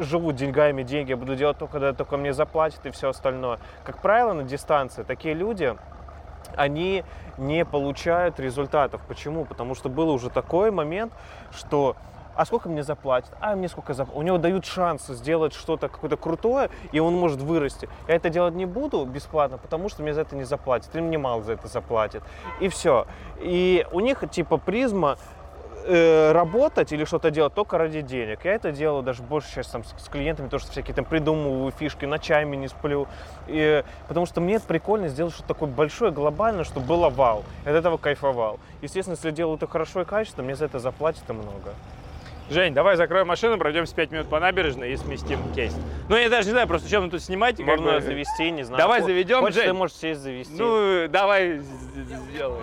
живут 0.00 0.36
деньгами, 0.36 0.82
деньги 0.82 1.14
буду 1.14 1.36
делать 1.36 1.58
только, 1.58 1.72
когда 1.72 1.92
только 1.92 2.16
мне 2.16 2.32
заплатят 2.32 2.84
и 2.86 2.90
все 2.90 3.10
остальное. 3.10 3.58
Как 3.84 4.00
правило, 4.00 4.32
на 4.32 4.44
дистанции 4.44 5.02
такие 5.02 5.34
люди, 5.34 5.76
они 6.56 7.04
не 7.38 7.64
получают 7.64 8.40
результатов. 8.40 9.00
Почему? 9.06 9.44
Потому 9.44 9.74
что 9.74 9.88
был 9.88 10.10
уже 10.10 10.30
такой 10.30 10.70
момент, 10.70 11.12
что 11.52 11.96
а 12.36 12.44
сколько 12.46 12.68
мне 12.68 12.82
заплатят? 12.82 13.32
А 13.40 13.54
мне 13.54 13.68
сколько 13.68 13.92
заплатят? 13.92 14.18
У 14.18 14.22
него 14.22 14.38
дают 14.38 14.64
шанс 14.64 15.06
сделать 15.08 15.52
что-то 15.52 15.88
какое-то 15.88 16.16
крутое, 16.16 16.70
и 16.92 17.00
он 17.00 17.14
может 17.14 17.40
вырасти. 17.40 17.88
Я 18.08 18.14
это 18.14 18.30
делать 18.30 18.54
не 18.54 18.66
буду 18.66 19.04
бесплатно, 19.04 19.58
потому 19.58 19.88
что 19.88 20.02
мне 20.02 20.14
за 20.14 20.22
это 20.22 20.36
не 20.36 20.44
заплатят. 20.44 20.94
Или 20.94 21.02
мне 21.02 21.18
мало 21.18 21.42
за 21.42 21.52
это 21.52 21.68
заплатят. 21.68 22.22
И 22.60 22.68
все. 22.68 23.06
И 23.40 23.86
у 23.92 24.00
них 24.00 24.24
типа 24.30 24.56
призма 24.56 25.18
э, 25.84 26.32
работать 26.32 26.92
или 26.92 27.04
что-то 27.04 27.30
делать 27.30 27.54
только 27.54 27.78
ради 27.78 28.00
денег. 28.00 28.44
Я 28.44 28.54
это 28.54 28.72
делаю 28.72 29.02
даже 29.02 29.22
больше 29.22 29.48
сейчас 29.48 29.68
там, 29.68 29.84
с, 29.84 29.94
с 30.04 30.08
клиентами, 30.08 30.48
то, 30.48 30.58
что 30.58 30.70
всякие 30.70 30.94
там 30.94 31.04
придумываю 31.04 31.70
фишки, 31.72 32.04
ночами 32.04 32.56
не 32.56 32.68
сплю. 32.68 33.08
И, 33.46 33.82
потому 34.08 34.26
что 34.26 34.40
мне 34.40 34.54
это 34.56 34.66
прикольно 34.66 35.08
сделать 35.08 35.34
что-то 35.34 35.48
такое 35.48 35.68
большое, 35.68 36.12
глобальное, 36.12 36.64
чтобы 36.64 36.86
было 36.86 37.08
вау. 37.08 37.44
Я 37.64 37.72
от 37.72 37.76
этого 37.76 37.96
кайфовал. 37.96 38.58
Естественно, 38.82 39.14
если 39.14 39.30
делаю 39.30 39.56
это 39.56 39.66
хорошо 39.66 40.02
и 40.02 40.04
качественно, 40.04 40.44
мне 40.44 40.54
за 40.54 40.66
это 40.66 40.78
заплатят 40.78 41.28
и 41.28 41.32
много. 41.32 41.74
Жень, 42.50 42.74
давай 42.74 42.96
закроем 42.96 43.28
машину, 43.28 43.58
пройдемся 43.58 43.94
5 43.94 44.10
минут 44.10 44.28
по 44.28 44.40
набережной 44.40 44.92
и 44.92 44.96
сместим 44.96 45.38
кейс. 45.54 45.72
Ну, 46.08 46.16
я 46.16 46.28
даже 46.28 46.48
не 46.48 46.52
знаю, 46.52 46.66
просто 46.66 46.90
чем 46.90 47.04
мы 47.04 47.10
тут 47.10 47.22
снимать. 47.22 47.60
Можно 47.60 47.92
бы- 47.92 48.00
завести, 48.00 48.50
не 48.50 48.64
знаю. 48.64 48.78
Давай 48.78 49.02
заведем, 49.02 49.38
Хочешь, 49.38 49.54
Жень? 49.54 49.66
ты 49.66 49.72
можешь 49.72 49.96
сесть 49.96 50.20
завести. 50.20 50.56
Ну, 50.58 51.06
давай 51.08 51.58
сделай. 51.58 52.58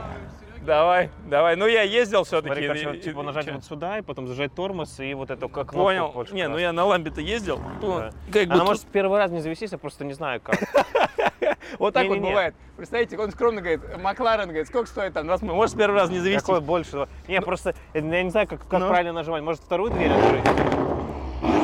Давай, 0.68 1.10
давай. 1.26 1.56
Ну, 1.56 1.66
я 1.66 1.84
ездил 1.84 2.26
все-таки. 2.26 2.50
Смотри, 2.66 2.84
короче, 2.84 3.00
типа 3.00 3.24
нажать 3.24 3.50
вот 3.50 3.64
сюда 3.64 4.00
и 4.00 4.02
потом 4.02 4.28
зажать 4.28 4.54
тормоз 4.54 5.00
и 5.00 5.14
вот 5.14 5.32
эту 5.32 5.48
как 5.48 5.72
Понял. 5.72 6.12
больше 6.12 6.34
Не, 6.36 6.50
ну 6.50 6.58
я 6.58 6.74
на 6.74 6.84
ламбе-то 6.84 7.22
ездил. 7.22 7.58
Ну, 7.82 8.00
Да. 8.00 8.10
Как 8.34 8.50
бы 8.50 8.54
Она 8.56 8.66
может 8.66 8.84
первый 8.88 9.18
раз 9.18 9.32
не 9.32 9.40
завестись, 9.40 9.72
я 9.72 9.78
просто 9.78 10.04
не 10.04 10.12
знаю 10.12 10.42
как. 10.42 10.58
вот 11.80 11.94
так 11.94 12.08
вот 12.10 12.18
бывает. 12.20 12.54
Представляете, 12.76 13.18
он 13.18 13.32
скромно 13.32 13.62
говорит, 13.62 13.80
Макларен, 14.04 14.50
говорит, 14.50 14.68
сколько 14.68 14.90
стоит 14.90 15.14
там? 15.14 15.30
Раз 15.30 15.42
мы- 15.42 15.54
Может, 15.54 15.78
первый 15.78 16.02
раз 16.02 16.10
не 16.10 16.20
завести. 16.20 16.46
Какой 16.46 16.60
больше? 16.60 17.08
Не, 17.30 17.40
просто 17.40 17.74
я 17.94 18.02
не 18.02 18.30
знаю, 18.30 18.46
как, 18.46 18.68
как 18.68 18.82
Ну. 18.82 18.90
правильно 18.90 19.14
нажимать. 19.14 19.44
Может, 19.44 19.62
вторую 19.62 19.92
дверь 19.92 20.12
открыть? 20.12 20.44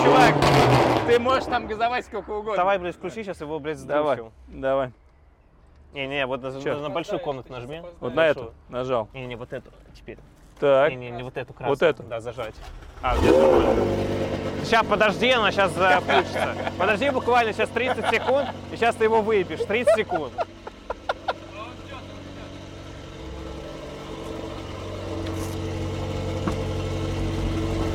Чувак, 0.01 0.33
ты 1.07 1.19
можешь 1.19 1.43
там 1.43 1.67
газовать 1.67 2.05
сколько 2.05 2.29
угодно. 2.29 2.55
Давай, 2.55 2.79
блядь, 2.79 2.95
включи, 2.95 3.23
сейчас 3.25 3.41
его, 3.41 3.59
блядь, 3.59 3.85
Давай, 3.85 4.15
сдушил. 4.15 4.31
давай. 4.47 4.91
Не-не, 5.93 6.25
вот 6.25 6.41
на, 6.41 6.61
Чё? 6.61 6.79
на 6.79 6.89
большую 6.89 7.19
комнату 7.19 7.51
нажми. 7.51 7.81
Вот 7.99 8.15
на 8.15 8.27
эту 8.27 8.53
нажал. 8.69 9.09
Не-не, 9.13 9.35
вот 9.35 9.53
эту 9.53 9.69
теперь. 9.95 10.17
Так. 10.59 10.89
Не-не, 10.89 11.11
не 11.11 11.23
вот 11.23 11.37
эту 11.37 11.53
красную. 11.53 11.69
Вот 11.69 11.81
эту? 11.81 12.03
Да, 12.03 12.19
зажать. 12.19 12.55
А, 13.01 13.15
где. 13.17 13.29
Сейчас, 14.63 14.85
подожди, 14.87 15.29
она 15.29 15.51
сейчас 15.51 15.71
включится. 15.71 16.55
Подожди 16.79 17.09
буквально 17.09 17.53
сейчас 17.53 17.69
30 17.69 18.09
секунд, 18.09 18.49
и 18.71 18.75
сейчас 18.75 18.95
ты 18.95 19.03
его 19.03 19.21
выпьешь. 19.21 19.59
30 19.59 19.95
секунд. 19.95 20.33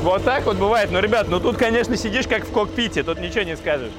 Вот 0.02 0.24
так 0.24 0.44
вот 0.46 0.56
бывает. 0.56 0.90
Ну, 0.92 1.00
ребят, 1.00 1.26
ну 1.28 1.40
тут, 1.40 1.56
конечно, 1.56 1.96
сидишь 1.96 2.28
как 2.28 2.44
в 2.44 2.52
кокпите, 2.52 3.02
тут 3.02 3.18
ничего 3.18 3.42
не 3.42 3.56
скажешь. 3.56 3.92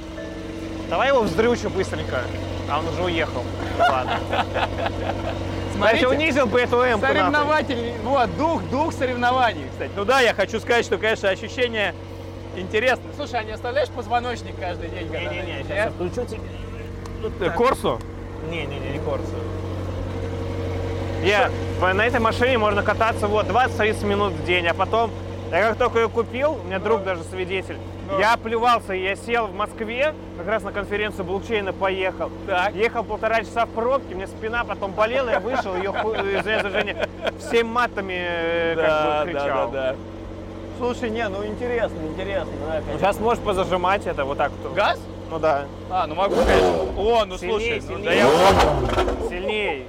Давай 0.89 1.09
его 1.09 1.21
вздрючу 1.21 1.69
быстренько. 1.69 2.23
А 2.71 2.79
он 2.79 2.87
уже 2.87 3.03
уехал. 3.03 3.43
Ладно. 3.79 4.19
Смотрите, 5.75 6.07
унизил 6.07 6.45
бы 6.45 6.59
эту 6.59 6.81
М. 6.81 6.99
Соревнователь, 6.99 7.93
вот, 8.03 8.35
дух, 8.37 8.61
дух 8.69 8.93
соревнований, 8.93 9.65
кстати. 9.71 9.91
Ну 9.95 10.05
да, 10.05 10.19
я 10.19 10.33
хочу 10.33 10.59
сказать, 10.59 10.85
что, 10.85 10.97
конечно, 10.97 11.29
ощущение 11.29 11.95
интересное. 12.57 13.13
Слушай, 13.15 13.39
а 13.39 13.43
не 13.43 13.53
оставляешь 13.53 13.89
позвоночник 13.89 14.59
каждый 14.59 14.89
день? 14.89 15.09
Не-не-не, 15.09 15.63
сейчас 15.63 15.77
я 15.77 15.89
включу 15.91 16.25
тебе. 16.25 16.41
Э, 17.39 17.49
Корсу? 17.51 17.99
Не-не-не, 18.49 18.89
не 18.91 18.99
Корсу. 18.99 19.23
Я, 21.23 21.49
на 21.81 22.05
этой 22.05 22.19
машине 22.19 22.57
можно 22.57 22.81
кататься 22.83 23.27
вот 23.27 23.47
20-30 23.47 24.05
минут 24.05 24.33
в 24.33 24.45
день, 24.45 24.67
а 24.67 24.73
потом, 24.73 25.11
я 25.51 25.69
как 25.69 25.77
только 25.77 25.99
ее 25.99 26.09
купил, 26.09 26.53
у 26.53 26.63
меня 26.63 26.79
друг 26.79 27.03
даже 27.03 27.23
свидетель, 27.23 27.77
я 28.17 28.37
плевался, 28.37 28.93
я 28.93 29.15
сел 29.15 29.47
в 29.47 29.53
Москве, 29.53 30.13
как 30.37 30.47
раз 30.47 30.63
на 30.63 30.71
конференцию 30.71 31.25
блокчейна 31.25 31.73
поехал. 31.73 32.31
Так. 32.47 32.73
Ехал 32.75 33.03
полтора 33.03 33.41
часа 33.41 33.65
в 33.65 33.69
пробке, 33.69 34.15
мне 34.15 34.27
спина 34.27 34.63
потом 34.63 34.91
болела, 34.91 35.29
я 35.29 35.39
вышел, 35.39 35.75
ее, 35.75 35.91
ху- 35.91 36.13
извиняюсь 36.15 36.61
за 36.63 36.69
выражение, 36.69 37.09
всем 37.39 37.67
матами 37.67 38.17
э, 38.19 38.75
как 38.75 39.25
бы 39.27 39.31
кричал. 39.31 39.71
да. 39.71 39.95
Слушай, 40.77 41.09
не, 41.09 41.27
ну 41.27 41.45
интересно, 41.45 41.97
интересно. 42.07 42.51
Да, 42.67 42.81
Ну, 42.93 42.97
Сейчас 42.99 43.19
можешь 43.19 43.43
позажимать 43.43 44.07
это 44.07 44.23
вот 44.23 44.37
так. 44.37 44.51
вот. 44.63 44.73
Газ? 44.73 44.97
Ну 45.29 45.37
да. 45.37 45.65
А, 45.89 46.07
ну 46.07 46.15
могу, 46.15 46.35
конечно. 46.35 46.69
О, 46.97 47.25
ну 47.25 47.37
Сильнее, 47.37 47.81
слушай, 47.81 47.81
ну, 47.81 47.97
сильнее. 47.97 48.05
да 48.05 48.13
я 48.13 49.29
Сильней. 49.29 49.85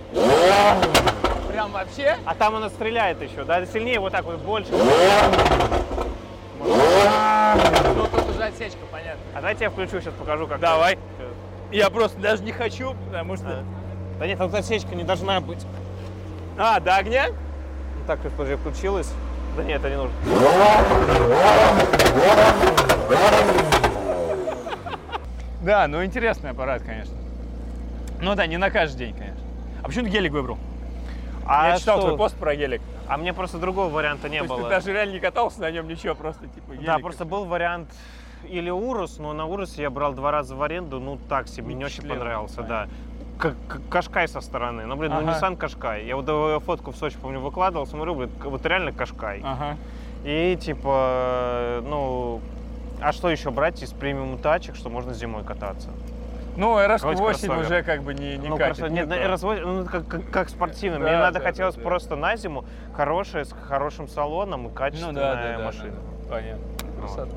Прям 1.50 1.70
вообще? 1.72 2.16
А 2.26 2.34
там 2.34 2.56
она 2.56 2.68
стреляет 2.68 3.22
еще, 3.22 3.44
да, 3.44 3.64
сильнее 3.66 4.00
вот 4.00 4.12
так 4.12 4.24
вот, 4.24 4.36
больше. 4.40 4.70
Ну, 4.72 4.84
уже 6.66 7.79
отсечка, 8.50 8.78
понятно. 8.90 9.20
А 9.34 9.40
дайте 9.40 9.64
я 9.64 9.70
включу, 9.70 10.00
сейчас 10.00 10.14
покажу, 10.14 10.46
как. 10.46 10.60
Давай. 10.60 10.98
Я 11.72 11.88
просто 11.90 12.18
даже 12.20 12.42
не 12.42 12.52
хочу, 12.52 12.94
потому 13.06 13.36
что... 13.36 13.46
А. 13.60 13.64
Да 14.18 14.26
нет, 14.26 14.38
тут 14.38 14.52
отсечка 14.54 14.94
не 14.94 15.04
должна 15.04 15.40
быть. 15.40 15.64
А, 16.58 16.78
до 16.80 16.96
огня? 16.96 17.28
Ну, 17.28 17.34
Так, 18.06 18.20
сейчас 18.20 18.32
подожди, 18.32 18.56
включилась. 18.56 19.10
Да 19.56 19.62
нет, 19.64 19.80
это 19.80 19.88
не 19.90 19.96
нужно. 19.96 20.14
Да, 25.62 25.86
ну 25.88 26.04
интересный 26.04 26.50
аппарат, 26.50 26.82
конечно. 26.82 27.14
Ну 28.20 28.34
да, 28.34 28.46
не 28.46 28.56
на 28.56 28.70
каждый 28.70 28.98
день, 29.06 29.14
конечно. 29.14 29.40
А 29.82 29.86
почему 29.86 30.04
ты 30.04 30.10
гелик 30.10 30.32
выбрал? 30.32 30.58
А 31.46 31.70
Я 31.70 31.78
читал 31.78 31.98
что? 31.98 32.06
твой 32.08 32.18
пост 32.18 32.36
про 32.36 32.54
гелик. 32.54 32.80
А 33.08 33.16
мне 33.16 33.32
просто 33.32 33.58
другого 33.58 33.88
варианта 33.88 34.28
не 34.28 34.38
То 34.38 34.44
есть 34.44 34.54
было. 34.54 34.62
ты 34.64 34.68
даже 34.68 34.92
реально 34.92 35.12
не 35.14 35.20
катался 35.20 35.60
на 35.60 35.70
нем 35.70 35.88
ничего, 35.88 36.14
просто 36.14 36.46
типа 36.46 36.72
гелик. 36.74 36.86
Да, 36.86 36.98
просто 36.98 37.24
был 37.24 37.44
вариант 37.44 37.88
или 38.48 38.70
Урус, 38.70 39.18
но 39.18 39.32
на 39.32 39.46
Урусе 39.46 39.82
я 39.82 39.90
брал 39.90 40.12
два 40.14 40.30
раза 40.30 40.54
в 40.56 40.62
аренду, 40.62 41.00
ну 41.00 41.18
так 41.28 41.48
себе, 41.48 41.68
Не 41.68 41.74
не 41.74 41.84
очень 41.84 42.06
понравился, 42.08 42.62
да. 42.62 42.86
понятно. 42.86 42.94
Как 43.38 43.54
Кашкай 43.88 44.28
со 44.28 44.42
стороны. 44.42 44.84
Ну, 44.84 44.96
блин, 44.96 45.12
ну 45.12 45.20
Ага. 45.20 45.30
Nissan 45.30 45.56
Кашкай. 45.56 46.04
Я 46.04 46.16
вот 46.16 46.26
э, 46.28 46.60
фотку 46.60 46.90
в 46.92 46.96
Сочи, 46.96 47.16
помню, 47.18 47.40
выкладывал, 47.40 47.86
смотрю, 47.86 48.14
блин, 48.14 48.30
к- 48.38 48.44
вот 48.44 48.66
реально 48.66 48.92
Кашкай. 48.92 49.40
Ага. 49.42 49.76
И 50.24 50.58
типа, 50.60 51.80
ну, 51.84 52.40
а 53.00 53.12
что 53.12 53.30
еще 53.30 53.50
брать 53.50 53.82
из 53.82 53.92
премиум 53.92 54.36
тачек, 54.38 54.76
что 54.76 54.90
можно 54.90 55.14
зимой 55.14 55.42
кататься? 55.42 55.88
Ну, 56.56 56.76
RS8 56.78 57.16
кроссовер. 57.16 57.58
уже 57.58 57.82
как 57.82 58.02
бы 58.02 58.12
не, 58.12 58.36
не 58.36 58.48
ну, 58.48 58.58
катит. 58.58 58.90
Нет, 58.90 59.08
на 59.08 59.14
то. 59.16 59.22
R8, 59.22 59.60
ну, 59.64 59.84
как, 59.86 60.06
как, 60.06 60.30
как 60.30 60.48
спортивно. 60.50 60.98
Мне 60.98 61.12
Да, 61.12 61.20
надо 61.20 61.38
да, 61.38 61.44
хотелось 61.46 61.76
да, 61.76 61.80
да. 61.80 61.88
просто 61.88 62.16
на 62.16 62.36
зиму 62.36 62.66
хорошее, 62.94 63.46
с 63.46 63.52
хорошим 63.68 64.06
салоном 64.08 64.66
и 64.66 64.68
Ну 64.68 64.74
качественная 64.74 65.14
да, 65.14 65.42
да, 65.42 65.58
да, 65.58 65.64
машина. 65.64 65.92
да. 66.24 66.28
Понятно. 66.28 66.64
Вот. 67.00 67.28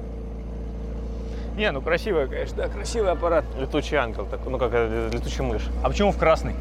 Не, 1.56 1.72
ну 1.72 1.82
красивая, 1.82 2.28
конечно, 2.28 2.58
да, 2.58 2.70
красивый 2.70 3.12
аппарат. 3.12 3.46
Летучий 3.58 3.96
ангел 3.96 4.26
такой, 4.26 4.52
ну 4.52 4.58
как 4.58 4.72
э, 4.74 5.10
летучая 5.14 5.48
мышь. 5.48 5.68
А 5.84 5.90
почему 5.90 6.12
в 6.12 6.18
красный? 6.18 6.56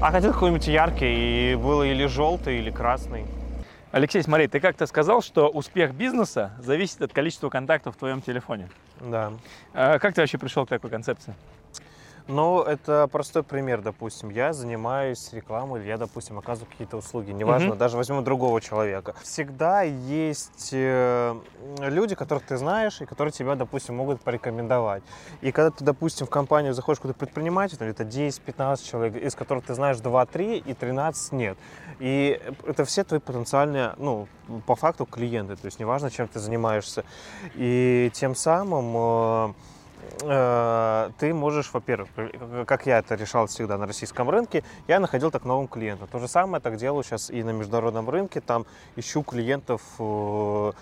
А 0.00 0.10
хотел 0.10 0.32
какой-нибудь 0.32 0.66
яркий, 0.66 1.52
и 1.52 1.54
было 1.54 1.82
или 1.82 2.06
желтый, 2.06 2.58
или 2.58 2.70
красный. 2.70 3.26
Алексей, 3.92 4.22
смотри, 4.22 4.48
ты 4.48 4.58
как-то 4.58 4.86
сказал, 4.86 5.22
что 5.22 5.48
успех 5.48 5.94
бизнеса 5.94 6.52
зависит 6.58 7.00
от 7.02 7.12
количества 7.12 7.48
контактов 7.48 7.94
в 7.94 7.98
твоем 7.98 8.22
телефоне. 8.22 8.68
Да. 9.00 9.32
А 9.72 9.98
как 9.98 10.14
ты 10.14 10.22
вообще 10.22 10.38
пришел 10.38 10.66
к 10.66 10.68
такой 10.70 10.90
концепции? 10.90 11.34
Ну, 12.26 12.62
это 12.62 13.06
простой 13.12 13.42
пример, 13.42 13.82
допустим. 13.82 14.30
Я 14.30 14.54
занимаюсь 14.54 15.30
рекламой, 15.34 15.80
или 15.80 15.88
я, 15.88 15.98
допустим, 15.98 16.38
оказываю 16.38 16.70
какие-то 16.70 16.96
услуги, 16.96 17.32
неважно, 17.32 17.70
Мгм. 17.70 17.78
даже 17.78 17.98
возьмем 17.98 18.24
другого 18.24 18.62
человека. 18.62 19.14
Всегда 19.22 19.82
есть 19.82 20.70
э, 20.72 21.36
люди, 21.80 22.14
которых 22.14 22.44
ты 22.46 22.56
знаешь, 22.56 23.02
и 23.02 23.04
которые 23.04 23.30
тебя, 23.32 23.56
допустим, 23.56 23.96
могут 23.96 24.22
порекомендовать. 24.22 25.02
И 25.42 25.52
когда 25.52 25.70
ты, 25.70 25.84
допустим, 25.84 26.26
в 26.26 26.30
компанию 26.30 26.72
заходишь 26.72 27.00
куда-то 27.00 27.18
предприниматель, 27.18 27.76
это 27.80 28.04
10-15 28.04 28.88
человек, 28.90 29.16
из 29.16 29.34
которых 29.34 29.66
ты 29.66 29.74
знаешь 29.74 29.98
2-3 29.98 30.56
и 30.64 30.72
13 30.72 31.32
нет. 31.32 31.58
И 31.98 32.40
это 32.66 32.86
все 32.86 33.04
твои 33.04 33.20
потенциальные, 33.20 33.92
ну, 33.98 34.28
по 34.66 34.76
факту 34.76 35.04
клиенты, 35.04 35.56
то 35.56 35.66
есть 35.66 35.78
неважно, 35.78 36.10
чем 36.10 36.26
ты 36.28 36.38
занимаешься. 36.38 37.04
И 37.54 38.10
тем 38.14 38.34
самым 38.34 38.94
э, 38.96 39.52
ты 41.18 41.34
можешь, 41.34 41.70
во-первых, 41.72 42.08
э, 42.16 42.64
как 42.66 42.86
я 42.86 42.98
это 42.98 43.14
решал 43.14 43.46
всегда 43.46 43.78
на 43.78 43.86
российском 43.86 44.30
рынке, 44.30 44.62
я 44.88 45.00
находил 45.00 45.30
так 45.30 45.44
новым 45.44 45.68
клиентам. 45.68 46.08
То 46.08 46.18
же 46.18 46.28
самое 46.28 46.62
так 46.62 46.76
делаю 46.76 47.04
сейчас 47.04 47.30
и 47.30 47.42
на 47.42 47.50
международном 47.50 48.08
рынке, 48.08 48.40
там 48.40 48.66
ищу 48.96 49.22
клиентов, 49.22 49.82
э, 49.98 50.72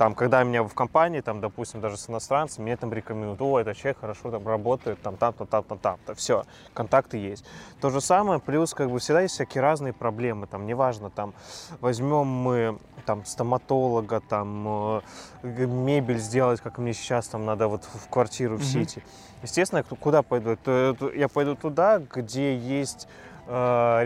там, 0.00 0.14
когда 0.14 0.42
меня 0.44 0.62
в 0.62 0.72
компании, 0.72 1.20
там, 1.20 1.42
допустим, 1.42 1.82
даже 1.82 1.98
с 1.98 2.08
иностранцами, 2.08 2.64
мне 2.64 2.76
там 2.78 2.90
рекомендуют, 2.90 3.42
о, 3.42 3.60
этот 3.60 3.76
человек 3.76 3.98
хорошо 4.00 4.30
там 4.30 4.48
работает, 4.48 5.02
там, 5.02 5.18
там-то, 5.18 5.44
там-то, 5.44 5.76
там-то, 5.76 6.14
все, 6.14 6.44
контакты 6.72 7.18
есть. 7.18 7.44
То 7.82 7.90
же 7.90 8.00
самое, 8.00 8.40
плюс, 8.40 8.72
как 8.72 8.90
бы, 8.90 8.98
всегда 8.98 9.20
есть 9.20 9.34
всякие 9.34 9.60
разные 9.60 9.92
проблемы, 9.92 10.46
там, 10.46 10.64
неважно, 10.64 11.10
там, 11.10 11.34
возьмем 11.82 12.26
мы, 12.26 12.78
там, 13.04 13.26
стоматолога, 13.26 14.20
там, 14.20 15.02
э, 15.42 15.66
мебель 15.66 16.18
сделать, 16.18 16.62
как 16.62 16.78
мне 16.78 16.94
сейчас, 16.94 17.28
там, 17.28 17.44
надо 17.44 17.68
вот 17.68 17.84
в 17.84 18.08
квартиру 18.08 18.56
в 18.56 18.60
Мгм. 18.60 18.66
Сити. 18.86 19.04
Естественно, 19.42 19.82
куда 19.82 20.22
пойду? 20.22 20.56
То 20.56 20.96
Я 21.14 21.28
пойду 21.28 21.56
туда, 21.56 21.98
где 21.98 22.56
есть 22.56 23.06
э, 23.50 24.02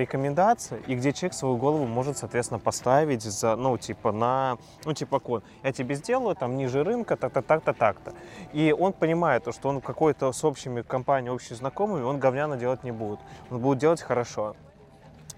и 0.86 0.94
где 0.94 1.12
человек 1.12 1.34
свою 1.34 1.56
голову 1.56 1.86
может, 1.86 2.16
соответственно, 2.16 2.58
поставить 2.58 3.22
за, 3.22 3.56
ну, 3.56 3.76
типа, 3.76 4.12
на, 4.12 4.56
ну, 4.84 4.94
типа, 4.94 5.20
код. 5.20 5.44
Я 5.62 5.72
тебе 5.72 5.94
сделаю, 5.94 6.34
там, 6.34 6.56
ниже 6.56 6.82
рынка, 6.82 7.16
так-то, 7.16 7.42
так-то, 7.42 7.72
так-то. 7.74 8.14
И 8.52 8.74
он 8.78 8.92
понимает, 8.92 9.44
то, 9.44 9.52
что 9.52 9.68
он 9.68 9.80
какой-то 9.80 10.32
с 10.32 10.44
общими 10.44 10.82
компаниями, 10.82 11.34
общими 11.34 11.56
знакомыми, 11.56 12.02
он 12.04 12.18
говняно 12.18 12.56
делать 12.56 12.84
не 12.84 12.92
будет. 12.92 13.20
Он 13.50 13.60
будет 13.60 13.78
делать 13.78 14.00
хорошо. 14.00 14.56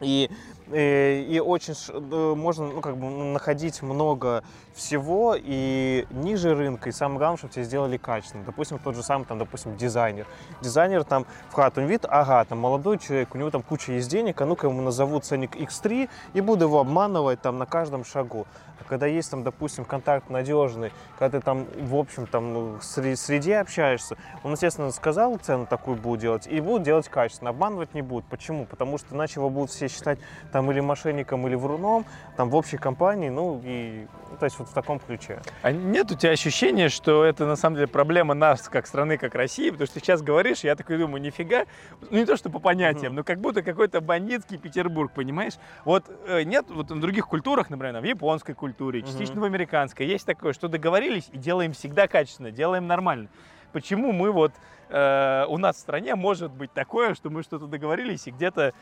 И, 0.01 0.31
и 0.73 1.43
очень 1.45 1.75
э, 1.89 2.35
можно 2.35 2.67
ну, 2.67 2.81
как 2.81 2.97
бы, 2.97 3.09
находить 3.09 3.83
много 3.83 4.43
всего 4.75 5.37
и 5.39 6.07
ниже 6.11 6.55
рынка, 6.55 6.89
и 6.89 6.93
самое 6.93 7.19
главное, 7.19 7.39
чтобы 7.39 7.53
тебе 7.55 7.65
сделали 7.65 7.97
качественно. 7.97 8.45
Допустим, 8.45 8.79
тот 8.79 8.97
же 8.97 9.03
самый, 9.03 9.25
там, 9.25 9.39
допустим, 9.39 9.77
дизайнер. 9.77 10.27
Дизайнер 10.61 11.05
там 11.05 11.25
в 11.51 11.55
хату 11.55 11.83
видит, 11.83 12.05
ага, 12.09 12.45
там 12.45 12.59
молодой 12.59 12.99
человек, 12.99 13.35
у 13.35 13.39
него 13.39 13.51
там 13.51 13.63
куча 13.63 13.93
есть 13.93 14.11
денег, 14.11 14.41
а 14.41 14.47
ну-ка 14.47 14.67
ему 14.67 14.83
назову 14.83 15.21
ценник 15.21 15.57
X3 15.57 16.09
и 16.35 16.41
буду 16.41 16.65
его 16.65 16.81
обманывать 16.81 17.41
там 17.41 17.59
на 17.59 17.67
каждом 17.67 18.05
шагу. 18.05 18.47
А 18.79 18.85
когда 18.85 19.07
есть 19.07 19.31
там, 19.31 19.43
допустим, 19.43 19.85
контакт 19.85 20.29
надежный, 20.29 20.93
когда 21.19 21.39
ты 21.39 21.45
там, 21.45 21.67
в 21.81 21.97
общем, 21.97 22.27
там 22.27 22.53
ну, 22.53 22.77
сре- 22.77 23.17
среде 23.17 23.57
общаешься, 23.57 24.17
он, 24.43 24.53
естественно, 24.53 24.91
сказал 24.91 25.37
цену 25.39 25.67
такую 25.67 25.97
будет 25.97 26.21
делать, 26.21 26.47
и 26.47 26.61
будут 26.61 26.83
делать 26.83 27.09
качественно. 27.09 27.51
Обманывать 27.51 27.95
не 27.95 28.03
будут. 28.03 28.27
Почему? 28.27 28.67
Потому 28.67 28.99
что 28.99 29.15
иначе 29.15 29.41
его 29.41 29.49
будут 29.49 29.71
все 29.71 29.89
считать 29.89 30.19
там 30.57 30.71
или 30.71 30.81
мошенником, 30.81 31.47
или 31.47 31.55
вруном, 31.55 32.07
там 32.39 32.49
в 32.49 32.57
общей 32.57 32.79
компании, 32.79 33.29
ну 33.29 33.61
и, 33.63 34.07
ну, 34.31 34.37
то 34.39 34.47
есть 34.47 34.59
вот 34.59 34.71
в 34.71 34.73
таком 34.73 34.99
ключе. 34.99 35.43
А 35.61 35.71
нет 35.71 36.11
у 36.11 36.15
тебя 36.15 36.31
ощущения, 36.31 36.89
что 36.89 37.27
это 37.27 37.45
на 37.45 37.57
самом 37.57 37.77
деле 37.77 37.89
проблема 37.89 38.33
нас, 38.33 38.71
как 38.71 38.87
страны, 38.87 39.19
как 39.19 39.35
России? 39.35 39.69
Потому 39.69 39.85
что 39.85 39.97
ты 39.97 40.01
сейчас 40.01 40.23
говоришь, 40.23 40.65
я 40.65 40.75
такой 40.75 40.97
думаю, 40.97 41.21
нифига, 41.21 41.67
ну 42.11 42.17
не 42.17 42.25
то 42.25 42.39
что 42.39 42.49
по 42.49 42.59
понятиям, 42.59 43.13
Мгм. 43.13 43.17
но 43.17 43.25
как 43.25 43.39
будто 43.39 43.63
какой-то 43.63 44.01
бандитский 44.01 44.57
Петербург, 44.57 45.13
понимаешь? 45.13 45.59
Вот 45.85 46.05
э, 46.27 46.45
нет, 46.45 46.65
вот 46.71 46.91
в 46.91 47.01
других 47.01 47.29
культурах, 47.29 47.69
например, 47.69 48.01
в 48.01 48.05
японской 48.05 48.55
культуре, 48.55 49.03
частично 49.03 49.43
в 49.43 49.45
американской, 49.45 50.07
есть 50.07 50.25
такое, 50.25 50.55
что 50.55 50.69
договорились 50.69 51.29
и 51.35 51.37
делаем 51.37 51.75
всегда 51.75 52.09
качественно, 52.09 52.51
делаем 52.51 52.87
нормально. 52.87 53.29
Почему 53.73 54.13
мы 54.13 54.31
вот, 54.33 54.53
э, 54.89 55.45
у 55.49 55.59
нас 55.59 55.77
в 55.77 55.81
стране 55.81 56.15
может 56.15 56.51
быть 56.51 56.73
такое, 56.73 57.15
что 57.15 57.29
мы 57.29 57.43
что-то 57.43 57.67
договорились 57.67 58.27
и 58.27 58.31
где-то, 58.31 58.73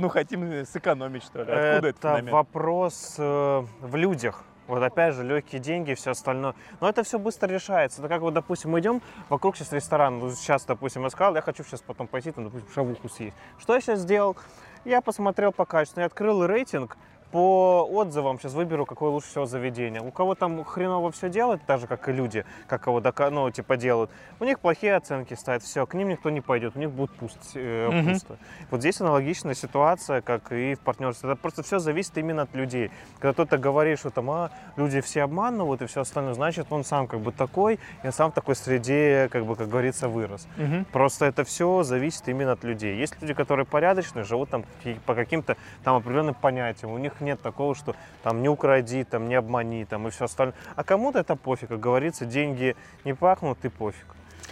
ну, 0.00 0.08
хотим 0.08 0.64
сэкономить, 0.64 1.24
что 1.24 1.42
ли? 1.42 1.52
Откуда 1.52 1.88
это, 1.88 2.08
это 2.18 2.30
вопрос 2.30 3.16
э, 3.18 3.64
в 3.80 3.96
людях. 3.96 4.44
Вот 4.68 4.82
опять 4.82 5.14
же, 5.14 5.24
легкие 5.24 5.60
деньги, 5.62 5.94
все 5.94 6.10
остальное. 6.10 6.54
Но 6.80 6.88
это 6.90 7.02
все 7.02 7.18
быстро 7.18 7.48
решается. 7.48 8.02
Это 8.02 8.08
как 8.08 8.20
вот, 8.20 8.34
допустим, 8.34 8.70
мы 8.70 8.80
идем 8.80 9.00
вокруг 9.30 9.56
сейчас 9.56 9.72
ресторана. 9.72 10.18
Ну, 10.18 10.30
сейчас, 10.30 10.66
допустим, 10.66 11.02
я 11.04 11.10
сказал, 11.10 11.34
я 11.34 11.40
хочу 11.40 11.64
сейчас 11.64 11.80
потом 11.80 12.06
пойти, 12.06 12.30
там, 12.32 12.44
допустим, 12.44 12.70
шавуху 12.74 13.08
съесть. 13.08 13.34
Что 13.58 13.74
я 13.74 13.80
сейчас 13.80 14.00
сделал? 14.00 14.36
Я 14.84 15.00
посмотрел 15.00 15.52
по 15.52 15.64
качеству, 15.64 16.00
я 16.00 16.06
открыл 16.06 16.44
рейтинг 16.46 16.98
по 17.30 17.86
отзывам, 17.90 18.38
сейчас 18.38 18.54
выберу, 18.54 18.86
какое 18.86 19.10
лучше 19.10 19.28
всего 19.28 19.46
заведение. 19.46 20.00
У 20.00 20.10
кого 20.10 20.34
там 20.34 20.64
хреново 20.64 21.10
все 21.12 21.28
делает, 21.28 21.60
так 21.66 21.80
же, 21.80 21.86
как 21.86 22.08
и 22.08 22.12
люди, 22.12 22.44
как 22.66 22.86
дока- 22.86 23.30
ну, 23.30 23.50
типа 23.50 23.76
делают, 23.76 24.10
у 24.40 24.44
них 24.44 24.60
плохие 24.60 24.96
оценки 24.96 25.34
ставят, 25.34 25.62
все, 25.62 25.86
к 25.86 25.94
ним 25.94 26.08
никто 26.08 26.30
не 26.30 26.40
пойдет, 26.40 26.76
у 26.76 26.78
них 26.78 26.90
будет 26.90 27.10
пуст, 27.12 27.38
э, 27.54 27.88
Мгм. 27.90 28.12
пусто. 28.12 28.36
Вот 28.70 28.80
здесь 28.80 29.00
аналогичная 29.00 29.54
ситуация, 29.54 30.20
как 30.22 30.52
и 30.52 30.74
в 30.74 30.80
партнерстве. 30.80 31.30
Это 31.32 31.40
просто 31.40 31.62
все 31.62 31.78
зависит 31.78 32.16
именно 32.18 32.42
от 32.42 32.54
людей. 32.54 32.90
Когда 33.18 33.32
кто-то 33.34 33.58
говорит, 33.58 33.98
что 33.98 34.10
там, 34.10 34.30
а, 34.30 34.50
люди 34.76 35.00
все 35.00 35.22
обманывают 35.22 35.82
и 35.82 35.86
все 35.86 36.00
остальное, 36.00 36.34
значит, 36.34 36.66
он 36.70 36.84
сам 36.84 37.06
как 37.06 37.20
бы 37.20 37.32
такой, 37.32 37.78
и 38.04 38.10
сам 38.10 38.30
в 38.30 38.34
такой 38.34 38.56
среде, 38.56 39.28
как 39.30 39.44
бы, 39.44 39.54
как 39.56 39.68
говорится, 39.68 40.08
вырос. 40.08 40.48
Мгм. 40.56 40.86
Просто 40.86 41.26
это 41.26 41.44
все 41.44 41.82
зависит 41.82 42.28
именно 42.28 42.52
от 42.52 42.64
людей. 42.64 42.96
Есть 42.96 43.20
люди, 43.20 43.34
которые 43.34 43.66
порядочные, 43.66 44.24
живут 44.24 44.50
там 44.50 44.64
по 45.06 45.14
каким-то 45.14 45.56
там 45.84 45.96
определенным 45.96 46.34
понятиям. 46.34 46.92
У 46.92 46.98
них 46.98 47.17
нет 47.20 47.40
такого, 47.42 47.74
что 47.74 47.94
там 48.22 48.42
не 48.42 48.48
укради, 48.48 49.04
там 49.04 49.28
не 49.28 49.34
обмани, 49.34 49.84
там 49.84 50.06
и 50.08 50.10
все 50.10 50.24
остальное. 50.26 50.54
А 50.76 50.84
кому-то 50.84 51.18
это 51.18 51.36
пофиг, 51.36 51.68
как 51.68 51.80
говорится, 51.80 52.24
деньги 52.26 52.76
не 53.04 53.14
пахнут 53.14 53.64
и 53.64 53.68
пофиг. 53.68 54.06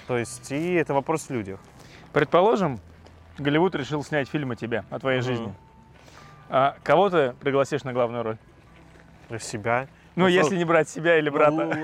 То 0.07 0.16
есть 0.18 0.50
и 0.52 0.74
это 0.74 0.94
вопрос 0.94 1.29
в 1.29 1.31
людях. 1.31 1.59
Предположим, 2.12 2.79
Голливуд 3.38 3.74
решил 3.74 4.02
снять 4.05 4.29
фильм 4.29 4.52
о 4.52 4.57
тебе, 4.57 4.85
о 4.90 4.98
твоей 4.98 5.18
Мгм. 5.20 5.26
жизни. 5.26 5.55
А 6.48 6.76
кого 6.85 7.11
ты 7.11 7.33
пригласишь 7.40 7.85
на 7.85 7.92
главную 7.92 8.22
роль? 8.22 8.37
Себя. 9.40 9.88
Ну, 10.14 10.22
Ну, 10.22 10.29
если 10.29 10.50
что- 10.50 10.57
не 10.57 10.64
брать 10.64 10.88
себя 10.88 11.18
или 11.18 11.29
брата. 11.29 11.50
Ну, 11.50 11.74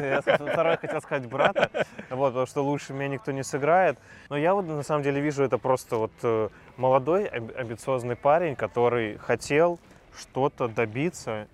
Я 0.00 0.20
второй 0.22 0.78
хотел 0.78 1.00
сказать 1.00 1.28
брата, 1.28 1.70
вот, 2.10 2.28
потому 2.30 2.46
что 2.46 2.64
лучше 2.64 2.92
меня 2.92 3.08
никто 3.08 3.30
не 3.30 3.44
сыграет. 3.44 3.98
Но 4.30 4.36
я 4.36 4.54
вот 4.54 4.66
на 4.66 4.82
самом 4.82 5.02
деле 5.04 5.20
вижу 5.20 5.44
это 5.44 5.58
просто 5.58 5.96
вот 5.96 6.12
э, 6.24 6.48
молодой, 6.76 7.26
амби- 7.26 7.54
амбициозный 7.54 8.16
парень, 8.16 8.56
который 8.56 9.18
хотел 9.18 9.78
что-то 10.18 10.68
добиться 10.68 11.46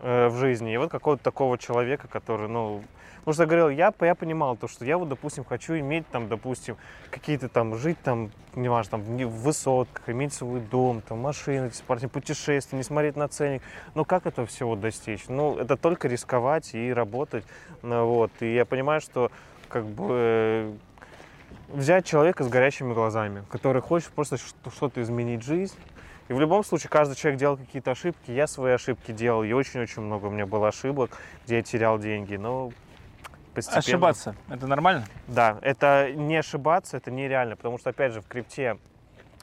э, 0.00 0.28
в 0.28 0.36
жизни. 0.36 0.72
И 0.72 0.76
вот 0.76 0.90
какого-то 0.90 1.22
такого 1.22 1.58
человека, 1.58 2.08
который, 2.08 2.48
ну, 2.48 2.82
потому 3.20 3.34
что 3.34 3.42
я 3.44 3.46
говорил, 3.46 3.68
я, 3.68 3.94
я 4.00 4.14
понимал 4.14 4.56
то, 4.56 4.66
что 4.68 4.84
я 4.84 4.98
вот, 4.98 5.08
допустим, 5.08 5.44
хочу 5.44 5.74
иметь 5.78 6.06
там, 6.08 6.28
допустим, 6.28 6.76
какие-то 7.10 7.48
там, 7.48 7.76
жить 7.76 7.98
там, 8.02 8.30
неважно, 8.54 8.90
там, 8.92 9.02
в 9.02 9.10
не- 9.10 9.24
высотках, 9.24 10.08
иметь 10.08 10.32
свой 10.32 10.60
дом, 10.60 11.02
там, 11.02 11.18
машины, 11.18 11.70
путешествия, 12.12 12.76
не 12.76 12.84
смотреть 12.84 13.16
на 13.16 13.28
ценник. 13.28 13.62
Ну, 13.94 14.04
как 14.04 14.26
этого 14.26 14.46
всего 14.46 14.74
достичь? 14.76 15.24
Ну, 15.28 15.56
это 15.56 15.76
только 15.76 16.08
рисковать 16.08 16.74
и 16.74 16.92
работать. 16.92 17.44
Ну, 17.82 18.06
вот. 18.06 18.32
И 18.40 18.54
я 18.54 18.64
понимаю, 18.64 19.00
что 19.00 19.30
как 19.68 19.86
бы 19.86 20.06
э, 20.10 20.72
взять 21.68 22.04
человека 22.04 22.44
с 22.44 22.48
горящими 22.48 22.92
глазами, 22.92 23.44
который 23.50 23.80
хочет 23.82 24.10
просто 24.10 24.36
что- 24.36 24.70
что-то 24.70 25.00
изменить 25.00 25.42
жизнь. 25.42 25.76
И 26.32 26.34
в 26.34 26.40
любом 26.40 26.64
случае 26.64 26.88
каждый 26.88 27.14
человек 27.14 27.38
делал 27.38 27.58
какие-то 27.58 27.90
ошибки. 27.90 28.30
Я 28.30 28.46
свои 28.46 28.72
ошибки 28.72 29.12
делал, 29.12 29.42
и 29.42 29.52
очень-очень 29.52 30.00
много 30.00 30.26
у 30.26 30.30
меня 30.30 30.46
было 30.46 30.68
ошибок, 30.68 31.10
где 31.44 31.56
я 31.56 31.62
терял 31.62 31.98
деньги. 31.98 32.36
Но 32.36 32.72
постепенно... 33.52 33.80
Ошибаться, 33.80 34.34
это 34.48 34.66
нормально? 34.66 35.04
Да, 35.28 35.58
это 35.60 36.10
не 36.14 36.38
ошибаться, 36.38 36.96
это 36.96 37.10
нереально, 37.10 37.56
потому 37.56 37.76
что, 37.76 37.90
опять 37.90 38.14
же, 38.14 38.22
в 38.22 38.28
крипте 38.28 38.78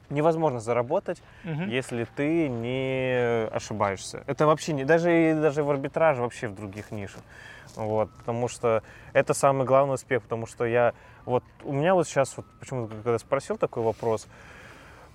невозможно 0.08 0.58
заработать, 0.58 1.22
Мгм. 1.44 1.68
если 1.68 2.08
ты 2.16 2.48
не 2.48 3.46
ошибаешься. 3.52 4.24
Это 4.26 4.48
вообще 4.48 4.72
не, 4.72 4.84
даже, 4.84 5.38
даже 5.40 5.62
в 5.62 5.70
арбитраже, 5.70 6.22
вообще 6.22 6.48
в 6.48 6.56
других 6.56 6.90
нишах. 6.90 7.22
Вот, 7.76 8.10
потому 8.18 8.48
что 8.48 8.82
это 9.12 9.32
самый 9.32 9.64
главный 9.64 9.94
успех, 9.94 10.22
потому 10.24 10.48
что 10.48 10.64
я, 10.64 10.94
вот 11.24 11.44
у 11.62 11.70
меня 11.72 11.94
вот 11.94 12.08
сейчас, 12.08 12.36
вот, 12.36 12.46
почему 12.58 12.88
когда 12.88 13.16
спросил 13.20 13.58
такой 13.58 13.84
вопрос 13.84 14.26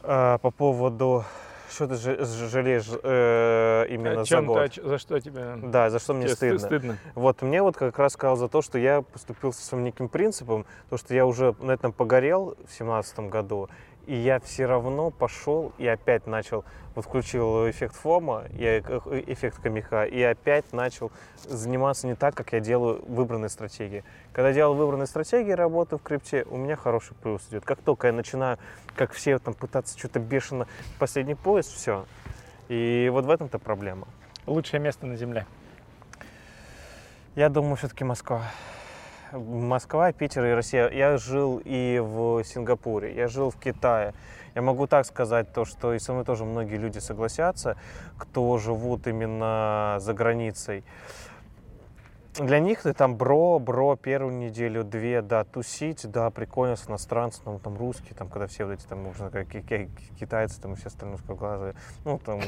э, 0.03 0.38
по 0.41 0.51
поводу, 0.51 1.25
что 1.69 1.88
ты 1.88 1.95
жалеешь 1.95 2.88
э, 3.04 3.86
именно 3.89 4.21
О 4.21 4.25
за 4.25 4.25
ты, 4.25 4.47
год? 4.47 4.58
о 4.58 4.69
ч- 4.69 4.82
за 4.82 4.97
что 4.97 5.19
тебе 5.19 5.56
Да, 5.63 5.89
за 5.89 5.99
что 5.99 6.13
мне 6.13 6.28
стыдно. 6.30 6.60
стыдно? 6.60 6.97
Вот 7.15 7.41
мне 7.41 7.62
вот 7.62 7.75
как 7.78 7.97
раз 7.99 8.13
сказал 8.13 8.36
за 8.38 8.47
то, 8.47 8.62
что 8.62 8.78
я 8.78 9.01
поступил 9.01 9.54
со 9.54 9.63
своим 9.63 9.84
неким 9.84 10.10
принципом, 10.10 10.65
то, 10.89 10.97
что 10.97 11.13
я 11.13 11.25
уже 11.25 11.56
на 11.60 11.71
этом 11.71 11.91
погорел 11.91 12.56
в 12.67 12.73
семнадцатом 12.73 13.30
году, 13.30 13.69
и 14.07 14.15
я 14.15 14.39
все 14.39 14.65
равно 14.65 15.11
пошел 15.11 15.73
и 15.77 15.87
опять 15.87 16.27
начал, 16.27 16.63
вот 16.93 17.05
включил 17.05 17.69
эффект 17.69 17.95
ФОМа, 17.95 18.45
и 18.51 18.63
э, 18.63 18.81
э, 18.87 19.23
эффект 19.27 19.59
Камиха, 19.61 20.03
и 20.05 20.21
опять 20.21 20.71
начал 20.73 21.11
заниматься 21.43 22.07
не 22.07 22.15
так, 22.15 22.35
как 22.35 22.53
я 22.53 22.59
делаю 22.59 23.03
выбранные 23.07 23.49
стратегии. 23.49 24.03
Когда 24.31 24.49
я 24.49 24.55
делал 24.55 24.75
выбранные 24.75 25.07
стратегии 25.07 25.51
работы 25.51 25.97
в 25.97 26.03
крипте, 26.03 26.45
у 26.49 26.57
меня 26.57 26.75
хороший 26.75 27.15
плюс 27.15 27.41
идет. 27.49 27.65
Как 27.65 27.79
только 27.79 28.07
я 28.07 28.13
начинаю, 28.13 28.57
как 28.95 29.11
все 29.11 29.39
там 29.39 29.53
пытаться 29.53 29.97
что-то 29.97 30.19
бешено, 30.19 30.67
последний 30.99 31.35
поезд, 31.35 31.73
все. 31.73 32.05
И 32.69 33.09
вот 33.11 33.25
в 33.25 33.29
этом-то 33.29 33.59
проблема. 33.59 34.07
Лучшее 34.45 34.79
место 34.79 35.05
на 35.05 35.15
земле. 35.15 35.45
Я 37.35 37.49
думаю, 37.49 37.75
все-таки 37.75 38.03
Москва. 38.03 38.43
Москва, 39.31 40.11
Питер 40.11 40.45
и 40.45 40.51
Россия. 40.51 40.89
Я 40.89 41.17
жил 41.17 41.61
и 41.63 41.99
в 42.03 42.43
Сингапуре, 42.43 43.13
я 43.15 43.27
жил 43.27 43.49
в 43.49 43.57
Китае. 43.57 44.13
Я 44.53 44.61
могу 44.61 44.88
так 44.88 45.05
сказать, 45.05 45.51
то, 45.51 45.65
что 45.65 45.93
и 45.93 45.99
со 45.99 46.13
мной 46.13 46.25
тоже 46.25 46.45
многие 46.45 46.77
люди 46.77 46.99
согласятся, 46.99 47.75
кто 48.17 48.57
живут 48.57 49.07
именно 49.07 49.97
за 49.99 50.13
границей. 50.13 50.83
Для 52.37 52.59
них 52.59 52.81
ты 52.81 52.93
там 52.93 53.15
бро, 53.15 53.59
бро, 53.59 53.95
первую 53.95 54.35
неделю, 54.35 54.83
две, 54.83 55.21
да, 55.21 55.45
тусить, 55.45 56.05
да, 56.11 56.29
прикольно 56.29 56.75
с 56.75 56.89
иностранцем, 56.89 57.43
ну, 57.45 57.59
там, 57.59 57.77
русские, 57.77 58.13
там, 58.13 58.27
когда 58.27 58.47
все 58.47 58.65
вот 58.65 58.73
эти, 58.73 58.85
там, 58.85 58.99
можно 59.03 59.29
ки- 59.31 59.89
китайцы, 60.19 60.59
там, 60.59 60.73
и 60.73 60.75
все 60.75 60.87
остальные 60.87 61.15
узкоглазые, 61.15 61.75
ну, 62.03 62.19
там, 62.19 62.41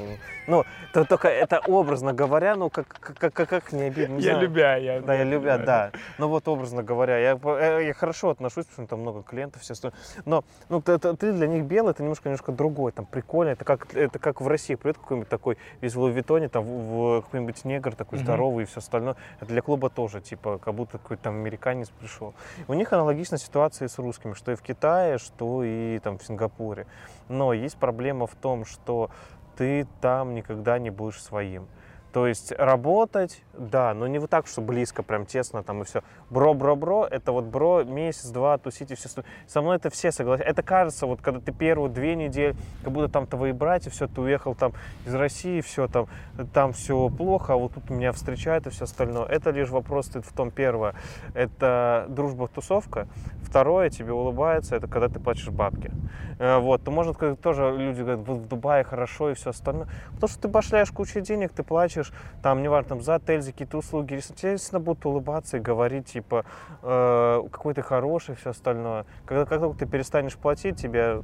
ну, 0.45 0.65
то- 0.91 1.05
только 1.05 1.29
это 1.29 1.59
образно 1.59 2.13
говоря, 2.13 2.55
ну, 2.55 2.69
как, 2.69 2.87
как, 2.87 3.33
как, 3.33 3.49
как 3.49 3.71
не 3.71 3.83
обидно, 3.83 4.15
не 4.15 4.23
Я 4.23 4.31
знаю. 4.31 4.41
любя, 4.41 4.75
я. 4.75 4.99
Да, 4.99 5.15
я 5.15 5.23
любя, 5.23 5.57
да. 5.57 5.91
Ну 6.17 6.27
вот 6.27 6.47
образно 6.49 6.83
говоря, 6.83 7.17
я, 7.17 7.79
я 7.79 7.93
хорошо 7.93 8.31
отношусь, 8.31 8.65
потому 8.65 8.87
что 8.87 8.95
там 8.95 8.99
много 8.99 9.23
клиентов, 9.23 9.61
все 9.61 9.71
остальное. 9.71 9.97
Но 10.25 10.43
ну, 10.67 10.81
ты, 10.81 10.97
ты- 10.97 11.31
для 11.31 11.47
них 11.47 11.63
белый, 11.63 11.91
это 11.91 12.03
немножко, 12.03 12.27
немножко 12.27 12.51
другой, 12.51 12.91
там 12.91 13.05
прикольно. 13.05 13.51
Это 13.51 13.63
как, 13.63 13.93
это 13.95 14.19
как 14.19 14.41
в 14.41 14.47
России 14.47 14.75
придет 14.75 14.97
какой-нибудь 14.97 15.29
такой 15.29 15.57
в 15.81 15.97
Луи 15.97 16.21
там 16.21 16.63
в, 16.63 17.19
в 17.19 17.21
какой-нибудь 17.21 17.63
негр 17.63 17.95
такой 17.95 18.19
здоровый 18.19 18.63
и 18.63 18.67
все 18.67 18.79
остальное. 18.79 19.15
Это 19.39 19.45
для 19.49 19.61
клуба 19.61 19.76
тоже, 19.89 20.21
типа, 20.21 20.57
как 20.57 20.73
будто 20.73 20.97
какой-то 20.97 21.23
там 21.23 21.35
американец 21.35 21.89
пришел. 21.89 22.33
У 22.67 22.73
них 22.73 22.91
аналогичная 22.91 23.39
ситуация 23.39 23.87
с 23.87 23.97
русскими, 23.97 24.33
что 24.33 24.51
и 24.51 24.55
в 24.55 24.61
Китае, 24.61 25.17
что 25.17 25.63
и 25.63 25.99
там 25.99 26.17
в 26.17 26.23
Сингапуре. 26.23 26.85
Но 27.29 27.53
есть 27.53 27.77
проблема 27.77 28.27
в 28.27 28.35
том, 28.35 28.65
что 28.65 29.09
ты 29.55 29.87
там 30.01 30.35
никогда 30.35 30.79
не 30.79 30.89
будешь 30.89 31.21
своим. 31.21 31.67
То 32.13 32.25
есть 32.25 32.51
работать, 32.51 33.43
да, 33.53 33.93
но 33.93 34.07
не 34.07 34.19
вот 34.19 34.29
так, 34.29 34.47
что 34.47 34.61
близко, 34.61 35.03
прям 35.03 35.25
тесно 35.25 35.61
там 35.63 35.81
и 35.81 35.85
все. 35.85 36.03
Бро-бро-бро, 36.29 37.05
это 37.05 37.31
вот 37.31 37.45
бро, 37.45 37.83
месяц-два 37.83 38.57
тусить 38.57 38.91
и 38.91 38.95
все. 38.95 39.09
Со 39.47 39.61
мной 39.61 39.75
это 39.75 39.89
все 39.89 40.11
согласятся. 40.11 40.49
Это 40.49 40.63
кажется, 40.63 41.05
вот 41.05 41.21
когда 41.21 41.39
ты 41.39 41.51
первые 41.51 41.91
две 41.91 42.15
недели, 42.15 42.55
как 42.83 42.93
будто 42.93 43.09
там 43.09 43.27
твои 43.27 43.51
братья, 43.51 43.89
все, 43.91 44.07
ты 44.07 44.21
уехал 44.21 44.55
там 44.55 44.73
из 45.05 45.13
России, 45.13 45.61
все 45.61 45.87
там, 45.87 46.07
там 46.53 46.73
все 46.73 47.09
плохо, 47.09 47.53
а 47.53 47.55
вот 47.57 47.73
тут 47.73 47.89
меня 47.89 48.11
встречают 48.13 48.67
и 48.67 48.69
все 48.69 48.85
остальное. 48.85 49.25
Это 49.25 49.51
лишь 49.51 49.69
вопрос 49.69 50.07
стоит 50.07 50.25
в 50.25 50.33
том, 50.33 50.49
первое, 50.49 50.95
это 51.33 52.05
дружба-тусовка. 52.09 53.07
Второе, 53.43 53.89
тебе 53.89 54.11
улыбается, 54.11 54.75
это 54.75 54.87
когда 54.87 55.07
ты 55.07 55.19
платишь 55.19 55.49
бабки. 55.49 55.91
Э, 56.39 56.57
Вот, 56.57 56.83
то 56.83 57.13
как 57.13 57.39
тоже 57.39 57.73
люди 57.77 58.01
говорят, 58.01 58.27
вот 58.27 58.37
в 58.39 58.47
Дубае 58.47 58.83
хорошо 58.83 59.31
и 59.31 59.33
все 59.33 59.51
остальное. 59.51 59.87
Потому 60.13 60.29
что 60.29 60.41
ты 60.41 60.47
башляешь 60.47 60.91
кучу 60.91 61.21
денег, 61.21 61.51
ты 61.53 61.63
платишь, 61.97 62.13
там, 62.41 62.61
неважно, 62.61 62.89
там, 62.89 63.01
за 63.01 63.15
отель, 63.15 63.41
за 63.41 63.51
какие-то 63.51 63.77
услуги. 63.77 64.15
Естественно, 64.15 64.79
будут 64.79 65.05
улыбаться 65.05 65.57
и 65.57 65.59
говорить, 65.59 66.07
типа, 66.07 66.45
э, 66.81 67.43
какой 67.51 67.73
ты 67.73 67.81
хороший 67.81 68.33
и 68.33 68.37
все 68.37 68.51
остальное. 68.51 69.05
Когда 69.25 69.45
как 69.45 69.59
только 69.59 69.79
ты 69.79 69.85
перестанешь 69.85 70.37
платить, 70.37 70.77
тебе 70.77 71.21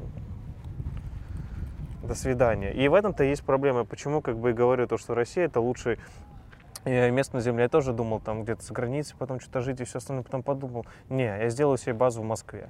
до 2.03 2.15
свидания. 2.15 2.73
И 2.73 2.87
в 2.87 2.93
этом-то 2.93 3.23
есть 3.23 3.43
проблема. 3.43 3.85
Почему, 3.85 4.21
как 4.21 4.37
бы 4.37 4.51
и 4.51 4.53
говорю, 4.53 4.87
то, 4.87 4.97
что 4.97 5.15
Россия 5.15 5.45
это 5.45 5.59
лучший 5.61 5.99
э, 6.83 7.09
место 7.11 7.35
на 7.35 7.41
земле. 7.41 7.63
Я 7.63 7.69
тоже 7.69 7.93
думал 7.93 8.19
там 8.19 8.43
где-то 8.43 8.63
за 8.63 8.73
границей, 8.73 9.15
потом 9.17 9.39
что-то 9.39 9.61
жить 9.61 9.79
и 9.79 9.85
все 9.85 9.99
остальное. 9.99 10.23
Потом 10.23 10.43
подумал, 10.43 10.85
не, 11.09 11.25
я 11.25 11.49
сделаю 11.49 11.77
себе 11.77 11.93
базу 11.93 12.21
в 12.21 12.25
Москве. 12.25 12.69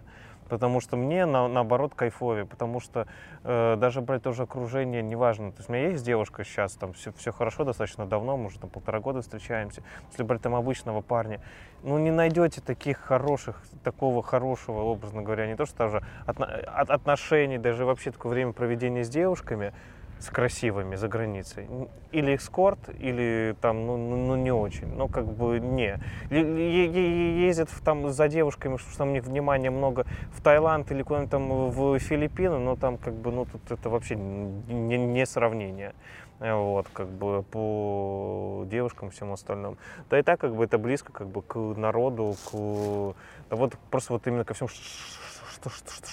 Потому 0.54 0.82
что 0.82 0.98
мне, 0.98 1.26
на, 1.26 1.48
наоборот, 1.48 1.96
кайфовее. 1.96 2.46
Потому 2.46 2.80
что 2.80 3.08
э, 3.44 3.76
даже 3.76 4.02
брать 4.02 4.22
тоже 4.22 4.44
окружение, 4.44 5.02
неважно. 5.02 5.52
То 5.52 5.58
есть 5.58 5.70
у 5.72 5.74
меня 5.74 5.88
есть 5.90 6.06
девушка 6.06 6.44
сейчас, 6.44 6.74
там 6.74 6.94
все, 6.94 7.12
все 7.14 7.32
хорошо 7.32 7.64
достаточно 7.64 8.06
давно, 8.06 8.38
мы 8.38 8.46
уже 8.46 8.60
там 8.60 8.70
полтора 8.70 9.00
года 9.00 9.24
встречаемся. 9.24 9.82
Если 10.12 10.22
брать 10.22 10.44
там 10.44 10.54
обычного 10.54 11.02
парня, 11.02 11.42
ну 11.82 11.98
не 11.98 12.12
найдете 12.12 12.62
таких 12.62 13.00
хороших, 13.00 13.64
такого 13.84 14.22
хорошего, 14.22 14.82
образно 14.82 15.24
говоря, 15.24 15.48
не 15.48 15.56
то 15.56 15.66
что 15.66 15.76
даже 15.76 16.04
отно- 16.28 16.46
от- 16.46 16.92
отношений, 16.92 17.58
даже 17.58 17.84
вообще 17.84 18.12
такое 18.12 18.32
время 18.32 18.54
проведения 18.54 19.04
с 19.04 19.10
девушками, 19.10 19.74
с 20.24 20.30
красивыми 20.30 20.96
за 20.96 21.10
границей. 21.10 21.68
Или 22.14 22.36
эскорт, 22.38 22.80
или 22.98 23.56
там, 23.60 23.86
ну, 23.86 23.98
ну, 23.98 24.16
ну, 24.16 24.36
не 24.38 24.52
очень. 24.52 24.88
Ну, 24.88 25.10
как 25.10 25.26
бы 25.26 25.60
не. 25.60 26.00
Ездят 26.30 27.70
там 27.84 28.10
за 28.10 28.30
девушками, 28.30 28.78
что 28.78 28.98
там 28.98 29.10
у 29.10 29.12
них 29.12 29.26
внимания 29.26 29.70
много 29.70 30.06
в 30.32 30.42
Таиланд 30.42 30.90
или 30.92 31.04
куда-нибудь 31.04 31.32
там 31.32 31.70
в 31.70 32.00
Филиппины, 32.00 32.58
но 32.58 32.78
там 32.78 32.98
как 32.98 33.14
бы, 33.16 33.32
ну, 33.32 33.46
тут 33.46 33.70
это 33.70 33.90
вообще 33.90 34.16
не, 34.16 34.98
не 34.98 35.26
сравнение. 35.26 35.94
Вот, 36.40 36.88
как 36.94 37.10
бы 37.10 37.44
по 37.44 38.66
девушкам 38.70 39.10
и 39.10 39.12
всему 39.12 39.34
остальному. 39.34 39.78
Да 40.10 40.20
и 40.20 40.24
так, 40.24 40.40
как 40.40 40.56
бы 40.56 40.64
это 40.64 40.78
близко 40.78 41.12
как 41.12 41.28
бы 41.28 41.42
к 41.42 41.58
народу, 41.58 42.36
к... 42.50 43.16
Да 43.50 43.56
вот 43.58 43.78
просто 43.92 44.14
вот 44.14 44.26
именно 44.26 44.46
ко 44.46 44.54
всему, 44.54 44.70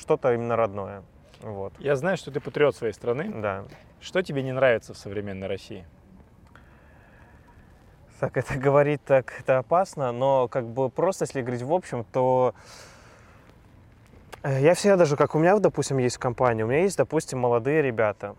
что-то 0.01 0.35
именно 0.35 0.57
родное. 0.57 1.03
Вот, 1.41 1.73
Я 1.79 1.97
знаю, 1.97 2.17
что 2.17 2.31
ты 2.31 2.41
патриот 2.41 2.77
своей 2.77 2.93
страны. 2.93 3.31
да. 3.41 3.65
Что 4.01 4.23
тебе 4.23 4.43
не 4.43 4.53
нравится 4.53 4.95
в 4.95 4.99
современной 4.99 5.47
России? 5.47 5.85
Так, 8.19 8.37
это 8.37 8.55
говорить 8.59 9.03
так, 9.05 9.33
это 9.41 9.59
опасно, 9.59 10.13
но 10.13 10.49
как 10.49 10.67
бы 10.67 10.91
просто, 10.91 11.25
если 11.25 11.41
говорить 11.41 11.63
в 11.63 11.73
общем, 11.73 12.05
то 12.05 12.55
э, 14.43 14.61
я 14.61 14.75
всегда 14.75 14.97
даже, 14.97 15.17
как 15.17 15.35
у 15.35 15.39
меня, 15.39 15.59
допустим, 15.59 15.99
есть 15.99 16.19
компания, 16.19 16.65
у 16.65 16.69
меня 16.69 16.83
есть, 16.83 16.99
допустим, 16.99 17.39
молодые 17.39 17.83
ребята, 17.83 18.37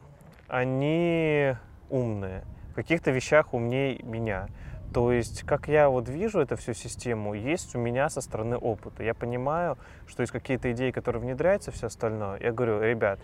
они 0.48 1.56
умные, 1.90 2.44
в 2.72 2.76
каких-то 2.76 3.12
вещах 3.12 3.54
умнее 3.54 4.00
меня. 4.04 4.48
То 4.94 5.14
есть, 5.14 5.44
как 5.44 5.68
я 5.68 5.90
вот 5.90 6.10
вижу 6.10 6.40
эту 6.40 6.58
всю 6.58 6.74
систему, 6.74 7.34
есть 7.34 7.76
у 7.76 7.80
меня 7.80 8.10
со 8.10 8.20
стороны 8.20 8.58
опыта. 8.58 9.04
Я 9.04 9.14
понимаю, 9.14 9.78
что 10.06 10.22
есть 10.22 10.34
какие-то 10.34 10.72
идеи, 10.74 10.92
которые 10.92 11.22
внедряются, 11.22 11.72
все 11.72 11.88
остальное. 11.88 12.40
Я 12.42 12.52
говорю, 12.52 12.82
ребят, 12.82 13.20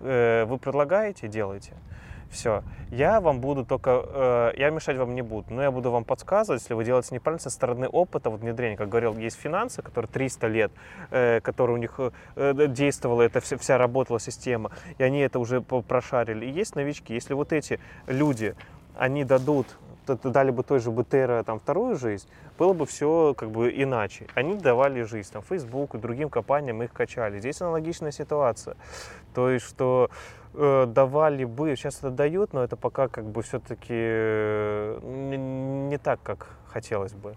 э, 0.00 0.44
вы 0.46 0.58
предлагаете, 0.58 1.28
делайте. 1.28 1.74
Все. 2.32 2.64
Я 2.90 3.20
вам 3.20 3.40
буду 3.40 3.64
только, 3.64 4.04
э, 4.04 4.52
я 4.56 4.70
мешать 4.70 4.96
вам 4.96 5.14
не 5.14 5.20
буду, 5.20 5.52
но 5.52 5.62
я 5.62 5.70
буду 5.70 5.90
вам 5.90 6.04
подсказывать, 6.04 6.62
если 6.62 6.72
вы 6.74 6.82
делаете 6.82 7.14
неправильно 7.14 7.42
со 7.42 7.50
стороны 7.50 7.86
опыта 7.86 8.30
вот 8.30 8.40
внедрения. 8.40 8.76
Как 8.76 8.88
говорил, 8.88 9.16
есть 9.18 9.38
финансы, 9.38 9.82
которые 9.82 10.10
300 10.10 10.46
лет, 10.48 10.72
э, 11.10 11.40
которые 11.40 11.76
у 11.76 11.78
них 11.78 12.00
э, 12.36 12.66
действовала, 12.68 13.22
эта 13.22 13.40
вся, 13.40 13.58
вся 13.58 13.76
работала 13.76 14.18
система, 14.18 14.72
и 14.96 15.04
они 15.04 15.20
это 15.20 15.38
уже 15.38 15.60
прошарили. 15.60 16.46
И 16.46 16.50
есть 16.50 16.74
новички. 16.74 17.12
Если 17.12 17.34
вот 17.34 17.52
эти 17.52 17.78
люди, 18.06 18.56
они 18.96 19.24
дадут 19.24 19.66
дали 20.16 20.50
бы 20.50 20.62
той 20.62 20.78
же 20.78 20.90
БТР 20.90 21.42
там 21.44 21.60
вторую 21.60 21.96
жизнь, 21.96 22.28
было 22.58 22.72
бы 22.72 22.86
все 22.86 23.34
как 23.36 23.50
бы 23.50 23.70
иначе. 23.70 24.26
Они 24.34 24.54
давали 24.56 25.02
жизнь, 25.02 25.30
там, 25.32 25.42
Facebook 25.42 25.94
и 25.94 25.98
другим 25.98 26.28
компаниям 26.30 26.82
их 26.82 26.92
качали. 26.92 27.38
Здесь 27.38 27.60
аналогичная 27.60 28.12
ситуация. 28.12 28.76
То 29.34 29.50
есть, 29.50 29.66
что 29.66 30.10
э, 30.54 30.86
давали 30.86 31.44
бы, 31.44 31.74
сейчас 31.76 31.98
это 31.98 32.10
дают, 32.10 32.52
но 32.52 32.62
это 32.62 32.76
пока 32.76 33.08
как 33.08 33.24
бы 33.24 33.42
все-таки 33.42 33.94
э, 33.94 34.98
не, 35.02 35.36
не 35.36 35.98
так, 35.98 36.20
как 36.22 36.48
хотелось 36.66 37.12
бы 37.12 37.34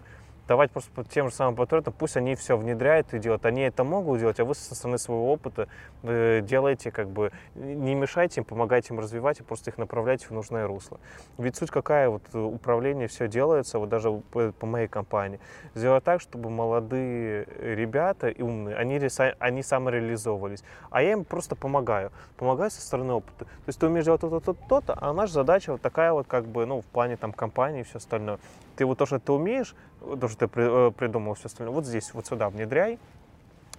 давать 0.48 0.70
просто 0.70 0.90
тем 1.04 1.28
же 1.28 1.34
самым 1.34 1.56
патриотам, 1.56 1.94
пусть 1.96 2.16
они 2.16 2.34
все 2.34 2.56
внедряют 2.56 3.12
и 3.14 3.18
делают. 3.18 3.44
Они 3.46 3.62
это 3.62 3.84
могут 3.84 4.20
делать, 4.20 4.38
а 4.40 4.44
вы 4.44 4.54
со 4.54 4.74
стороны 4.74 4.98
своего 4.98 5.32
опыта 5.32 5.68
э, 6.02 6.40
делаете, 6.42 6.90
как 6.90 7.08
бы, 7.08 7.32
не 7.54 7.94
мешайте 7.94 8.40
им, 8.40 8.44
помогайте 8.44 8.94
им 8.94 9.00
развивать 9.00 9.40
и 9.40 9.42
просто 9.42 9.70
их 9.70 9.78
направляйте 9.78 10.26
в 10.26 10.30
нужное 10.30 10.66
русло. 10.66 11.00
Ведь 11.38 11.56
суть 11.56 11.70
какая, 11.70 12.08
вот 12.08 12.22
управление 12.34 13.08
все 13.08 13.28
делается, 13.28 13.78
вот 13.78 13.88
даже 13.88 14.10
по, 14.30 14.52
по 14.52 14.66
моей 14.66 14.88
компании, 14.88 15.40
сделать 15.74 16.04
так, 16.04 16.20
чтобы 16.20 16.50
молодые 16.50 17.46
ребята 17.60 18.28
и 18.28 18.42
умные, 18.42 18.76
они, 18.76 19.00
они 19.38 19.62
самореализовывались. 19.62 20.62
А 20.90 21.02
я 21.02 21.12
им 21.12 21.24
просто 21.24 21.56
помогаю. 21.56 22.12
Помогаю 22.36 22.70
со 22.70 22.80
стороны 22.80 23.12
опыта. 23.12 23.44
То 23.44 23.68
есть 23.68 23.80
ты 23.80 23.86
умеешь 23.86 24.04
делать 24.04 24.20
то-то, 24.20 24.54
то-то, 24.54 24.96
а 25.00 25.12
наша 25.12 25.32
задача 25.32 25.72
вот 25.72 25.80
такая 25.80 26.12
вот, 26.12 26.26
как 26.26 26.46
бы, 26.46 26.66
ну, 26.66 26.80
в 26.80 26.86
плане 26.86 27.16
там 27.16 27.32
компании 27.32 27.80
и 27.80 27.84
все 27.84 27.98
остальное 27.98 28.38
ты 28.76 28.84
вот 28.84 28.98
то, 28.98 29.06
что 29.06 29.18
ты 29.18 29.32
умеешь, 29.32 29.74
то, 30.00 30.28
что 30.28 30.46
ты 30.46 30.60
э, 30.60 30.90
придумал 30.96 31.34
все 31.34 31.46
остальное, 31.46 31.74
вот 31.74 31.86
здесь, 31.86 32.12
вот 32.14 32.26
сюда 32.26 32.48
внедряй, 32.50 32.98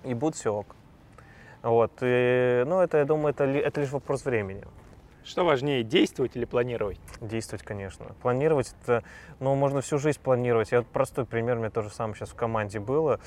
и 0.03 0.13
будет 0.13 0.36
все 0.36 0.53
ок. 0.53 0.75
Вот. 1.62 1.91
И, 2.01 2.63
ну, 2.67 2.79
это, 2.79 2.97
я 2.99 3.05
думаю, 3.05 3.29
это, 3.29 3.43
это 3.45 3.81
лишь 3.81 3.91
вопрос 3.91 4.25
времени. 4.25 4.63
Что 5.23 5.43
важнее, 5.43 5.83
действовать 5.83 6.38
или 6.38 6.45
планировать? 6.45 6.99
Действовать, 7.19 7.62
конечно. 7.63 8.05
Планировать 8.21 8.73
это, 8.81 9.03
ну, 9.41 9.55
можно 9.55 9.81
всю 9.81 9.97
жизнь 9.97 10.19
планировать. 10.21 10.71
Я 10.71 10.79
вот 10.79 10.88
простой 10.88 11.25
пример, 11.25 11.57
у 11.57 11.60
меня 11.60 11.69
тоже 11.69 11.89
самое 11.89 12.15
сейчас 12.15 12.29
в 12.29 12.36
команде 12.36 12.79
было, 12.79 13.19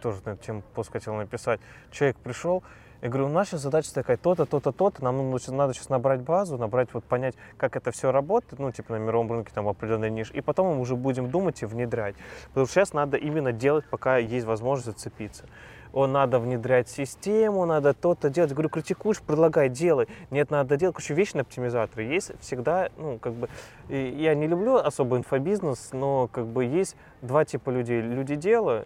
тоже 0.00 0.20
на 0.24 0.30
эту 0.30 0.44
тему 0.44 0.62
пост 0.74 0.92
хотел 0.92 1.14
написать. 1.14 1.60
Человек 1.90 2.18
пришел, 2.18 2.62
я 3.02 3.08
говорю, 3.08 3.26
у 3.26 3.30
нас 3.30 3.48
сейчас 3.48 3.62
задача 3.62 3.94
такая, 3.94 4.16
то-то, 4.16 4.44
то-то, 4.44 4.72
то-то, 4.72 5.02
нам 5.02 5.30
надо 5.48 5.74
сейчас 5.74 5.88
набрать 5.88 6.20
базу, 6.20 6.58
набрать, 6.58 6.88
вот 6.92 7.04
понять, 7.04 7.34
как 7.56 7.76
это 7.76 7.90
все 7.92 8.12
работает, 8.12 8.58
ну, 8.58 8.70
типа 8.72 8.92
на 8.92 8.98
мировом 8.98 9.32
рынке 9.32 9.52
там 9.54 9.68
определенный 9.68 10.10
ниш, 10.10 10.30
и 10.32 10.40
потом 10.40 10.74
мы 10.74 10.80
уже 10.80 10.96
будем 10.96 11.30
думать 11.30 11.62
и 11.62 11.66
внедрять. 11.66 12.14
Потому 12.48 12.66
что 12.66 12.74
сейчас 12.74 12.92
надо 12.92 13.16
именно 13.16 13.52
делать, 13.52 13.84
пока 13.88 14.18
есть 14.18 14.46
возможность 14.46 14.98
зацепиться. 14.98 15.46
О, 15.92 16.06
надо 16.06 16.38
внедрять 16.38 16.88
систему, 16.88 17.66
надо 17.66 17.94
то-то 17.94 18.30
делать. 18.30 18.50
Я 18.50 18.54
говорю, 18.54 18.68
критикуешь, 18.68 19.20
предлагай, 19.20 19.68
делай. 19.68 20.06
Нет, 20.30 20.50
надо 20.50 20.76
делать. 20.76 20.94
Короче, 20.94 21.14
вечные 21.14 21.42
оптимизаторы 21.42 22.04
есть 22.04 22.30
всегда, 22.40 22.90
ну, 22.96 23.18
как 23.18 23.32
бы, 23.32 23.48
я 23.88 24.34
не 24.36 24.46
люблю 24.46 24.76
особо 24.76 25.16
инфобизнес, 25.16 25.90
но, 25.92 26.28
как 26.28 26.46
бы, 26.46 26.64
есть 26.64 26.96
два 27.22 27.44
типа 27.44 27.70
людей. 27.70 28.00
Люди 28.02 28.36
дела 28.36 28.84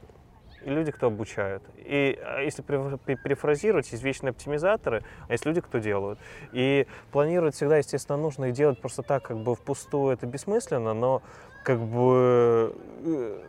и 0.64 0.70
люди, 0.70 0.90
кто 0.90 1.08
обучают. 1.08 1.62
И 1.76 2.18
а, 2.22 2.40
если 2.40 2.62
перефразировать, 2.62 3.90
есть 3.92 4.02
вечные 4.02 4.30
оптимизаторы, 4.30 5.02
а 5.28 5.32
есть 5.32 5.44
люди, 5.44 5.60
кто 5.60 5.78
делают. 5.78 6.18
И 6.52 6.86
планировать 7.12 7.54
всегда, 7.54 7.78
естественно, 7.78 8.18
нужно 8.18 8.46
и 8.46 8.52
делать 8.52 8.80
просто 8.80 9.02
так, 9.02 9.22
как 9.24 9.38
бы 9.38 9.54
впустую, 9.54 10.12
это 10.12 10.26
бессмысленно, 10.26 10.94
но 10.94 11.22
как 11.64 11.80
бы 11.80 12.74
э, 13.04 13.42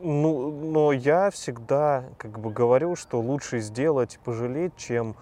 ну, 0.00 0.50
но 0.50 0.92
я 0.92 1.30
всегда 1.30 2.04
как 2.18 2.38
бы 2.38 2.50
говорю, 2.50 2.96
что 2.96 3.20
лучше 3.20 3.58
сделать, 3.60 4.18
пожалеть, 4.24 4.76
чем 4.76 5.16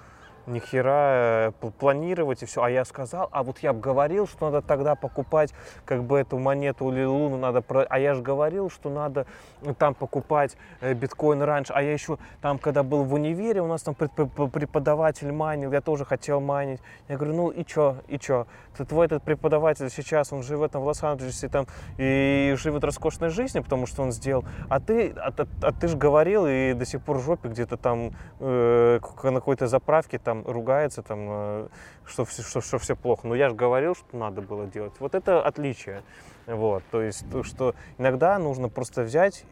ни 0.47 0.59
хера 0.59 1.49
э, 1.49 1.71
планировать 1.79 2.43
и 2.43 2.47
все. 2.47 2.63
А 2.63 2.71
я 2.71 2.85
сказал, 2.85 3.29
а 3.33 3.43
вот 3.43 3.59
я 3.59 3.73
бы 3.73 3.81
говорил, 3.81 4.27
что 4.27 4.51
надо 4.51 4.67
тогда 4.67 4.95
покупать 4.95 5.53
как 5.85 6.05
бы 6.05 6.19
эту 6.19 6.39
монету 6.39 6.91
или 6.91 7.05
луну 7.05 7.37
надо, 7.37 7.63
про... 7.63 7.83
а 7.89 7.99
я 7.99 8.15
же 8.15 8.23
говорил, 8.23 8.71
что 8.71 8.91
надо 8.91 9.27
э, 9.63 9.75
там 9.75 9.95
покупать 9.95 10.57
э, 10.81 10.95
биткоин 10.95 11.43
раньше, 11.43 11.73
а 11.73 11.83
я 11.83 11.93
еще 11.93 12.19
там, 12.41 12.59
когда 12.59 12.83
был 12.83 13.05
в 13.05 13.15
универе, 13.15 13.63
у 13.63 13.67
нас 13.67 13.83
там 13.83 13.95
преподаватель 13.95 15.33
майнил, 15.33 15.73
я 15.73 15.81
тоже 15.81 16.05
хотел 16.05 16.41
майнить. 16.41 16.81
Я 17.09 17.17
говорю, 17.17 17.35
ну 17.35 17.51
и 17.51 17.65
чё, 17.65 17.97
и 18.09 18.19
чё? 18.19 18.47
Ты, 18.77 18.85
твой 18.85 19.07
этот 19.07 19.23
преподаватель 19.23 19.91
сейчас, 19.91 20.33
он 20.33 20.43
живет 20.43 20.73
там 20.73 20.83
в 20.83 20.87
Лос-Анджелесе 20.87 21.49
там 21.49 21.67
и 21.99 22.55
живет 22.59 22.85
роскошной 22.85 23.31
жизнью, 23.31 23.65
потому 23.65 23.87
что 23.87 24.03
он 24.03 24.13
сделал, 24.13 24.45
а 24.69 24.81
ты, 24.81 25.11
а, 25.17 25.33
а, 25.37 25.47
а 25.63 25.73
ты 25.73 25.89
же 25.89 25.97
говорил 25.97 26.47
и 26.47 26.75
до 26.75 26.85
сих 26.85 27.03
пор 27.03 27.19
в 27.19 27.23
жопе 27.23 27.49
где-то 27.49 27.77
там 27.77 28.13
э, 28.41 29.01
на 29.23 29.35
какой-то 29.35 29.67
заправке 29.67 30.19
там 30.19 30.36
там 30.37 30.53
ругается, 30.53 31.03
там, 31.03 31.27
э, 31.29 31.69
что, 32.05 32.25
что, 32.25 32.61
что 32.61 32.79
все 32.79 32.97
плохо. 32.97 33.27
Но 33.27 33.35
я 33.35 33.49
же 33.49 33.55
говорил, 33.55 33.95
что 33.95 34.17
надо 34.17 34.43
было 34.43 34.67
делать. 34.67 34.95
Вот 34.99 35.15
это 35.15 35.43
отличие. 35.43 36.03
Вот, 36.47 36.83
то 36.91 37.03
есть, 37.03 37.25
что 37.45 37.75
иногда 37.99 38.39
нужно 38.39 38.69
просто 38.69 39.03
взять 39.03 39.45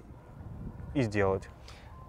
и 0.94 1.02
сделать. 1.02 1.48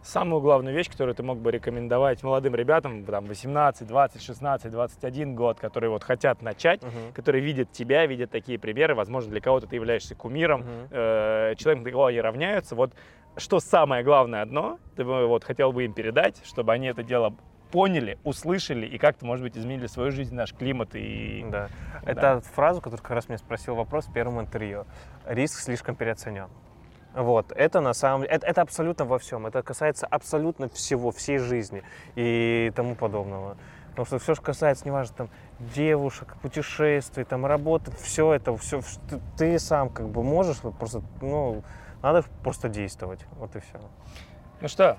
Самую 0.04 0.40
главную 0.40 0.76
вещь, 0.76 0.88
которую 0.88 1.16
ты 1.16 1.24
мог 1.24 1.40
бы 1.40 1.50
рекомендовать 1.50 2.22
молодым 2.22 2.54
ребятам, 2.54 3.04
там, 3.06 3.26
18, 3.26 3.88
20, 3.88 4.22
16, 4.22 4.72
21 4.72 5.34
год, 5.34 5.60
которые 5.60 5.90
вот 5.90 6.04
хотят 6.04 6.44
начать, 6.44 6.84
uh-huh. 6.84 7.14
которые 7.16 7.44
видят 7.44 7.72
тебя, 7.72 8.06
видят 8.06 8.30
такие 8.30 8.60
примеры, 8.60 8.94
возможно, 8.94 9.32
для 9.32 9.42
кого-то 9.42 9.66
ты 9.66 9.78
являешься 9.78 10.14
кумиром, 10.14 10.62
uh-huh. 10.62 10.88
э, 10.92 11.56
человеком, 11.56 11.84
для 11.84 11.92
кого 11.94 12.06
они 12.06 12.22
равняются, 12.22 12.76
вот 12.76 12.94
что 13.38 13.60
самое 13.60 14.04
главное 14.04 14.44
одно, 14.44 14.78
ты 14.96 15.04
бы 15.04 15.26
вот 15.26 15.44
хотел 15.44 15.72
бы 15.72 15.86
им 15.86 15.94
передать, 15.94 16.40
чтобы 16.46 16.72
они 16.72 16.86
это 16.86 17.02
дело 17.02 17.34
поняли, 17.76 18.18
услышали 18.24 18.86
и 18.86 18.98
как-то, 18.98 19.26
может 19.26 19.44
быть, 19.44 19.58
изменили 19.58 19.88
свою 19.88 20.10
жизнь, 20.10 20.34
наш 20.34 20.54
климат 20.54 20.96
и... 20.96 21.46
Да. 21.52 21.68
да. 21.92 22.10
Это 22.10 22.42
фраза, 22.54 22.80
которую 22.80 23.02
как 23.02 23.12
раз 23.12 23.28
мне 23.28 23.38
спросил 23.38 23.76
вопрос 23.76 24.06
в 24.06 24.14
первом 24.14 24.40
интервью. 24.40 24.86
Риск 25.26 25.60
слишком 25.60 25.94
переоценен. 25.94 26.48
Вот, 27.14 27.52
это 27.52 27.82
на 27.82 27.92
самом 27.92 28.22
деле, 28.22 28.34
это, 28.34 28.48
это 28.48 28.62
абсолютно 28.62 29.04
во 29.04 29.20
всем, 29.20 29.46
это 29.46 29.62
касается 29.62 30.08
абсолютно 30.08 30.70
всего, 30.70 31.12
всей 31.12 31.38
жизни 31.38 31.84
и 32.16 32.72
тому 32.78 32.96
подобного. 32.96 33.58
Потому 33.90 34.06
что 34.06 34.20
все, 34.20 34.36
что 34.36 34.44
касается, 34.44 34.86
неважно, 34.86 35.14
там, 35.18 35.30
девушек, 35.60 36.38
путешествий, 36.42 37.26
там, 37.26 37.46
работы, 37.46 37.92
все 37.92 38.32
это, 38.32 38.56
все, 38.56 38.80
ты, 39.10 39.20
ты 39.38 39.60
сам 39.60 39.90
как 39.90 40.08
бы 40.08 40.24
можешь, 40.24 40.64
вот 40.64 40.78
просто, 40.78 41.02
ну, 41.22 41.62
надо 42.02 42.24
просто 42.42 42.70
действовать, 42.70 43.20
вот 43.38 43.54
и 43.58 43.60
все. 43.60 43.82
Ну 44.62 44.70
что, 44.70 44.98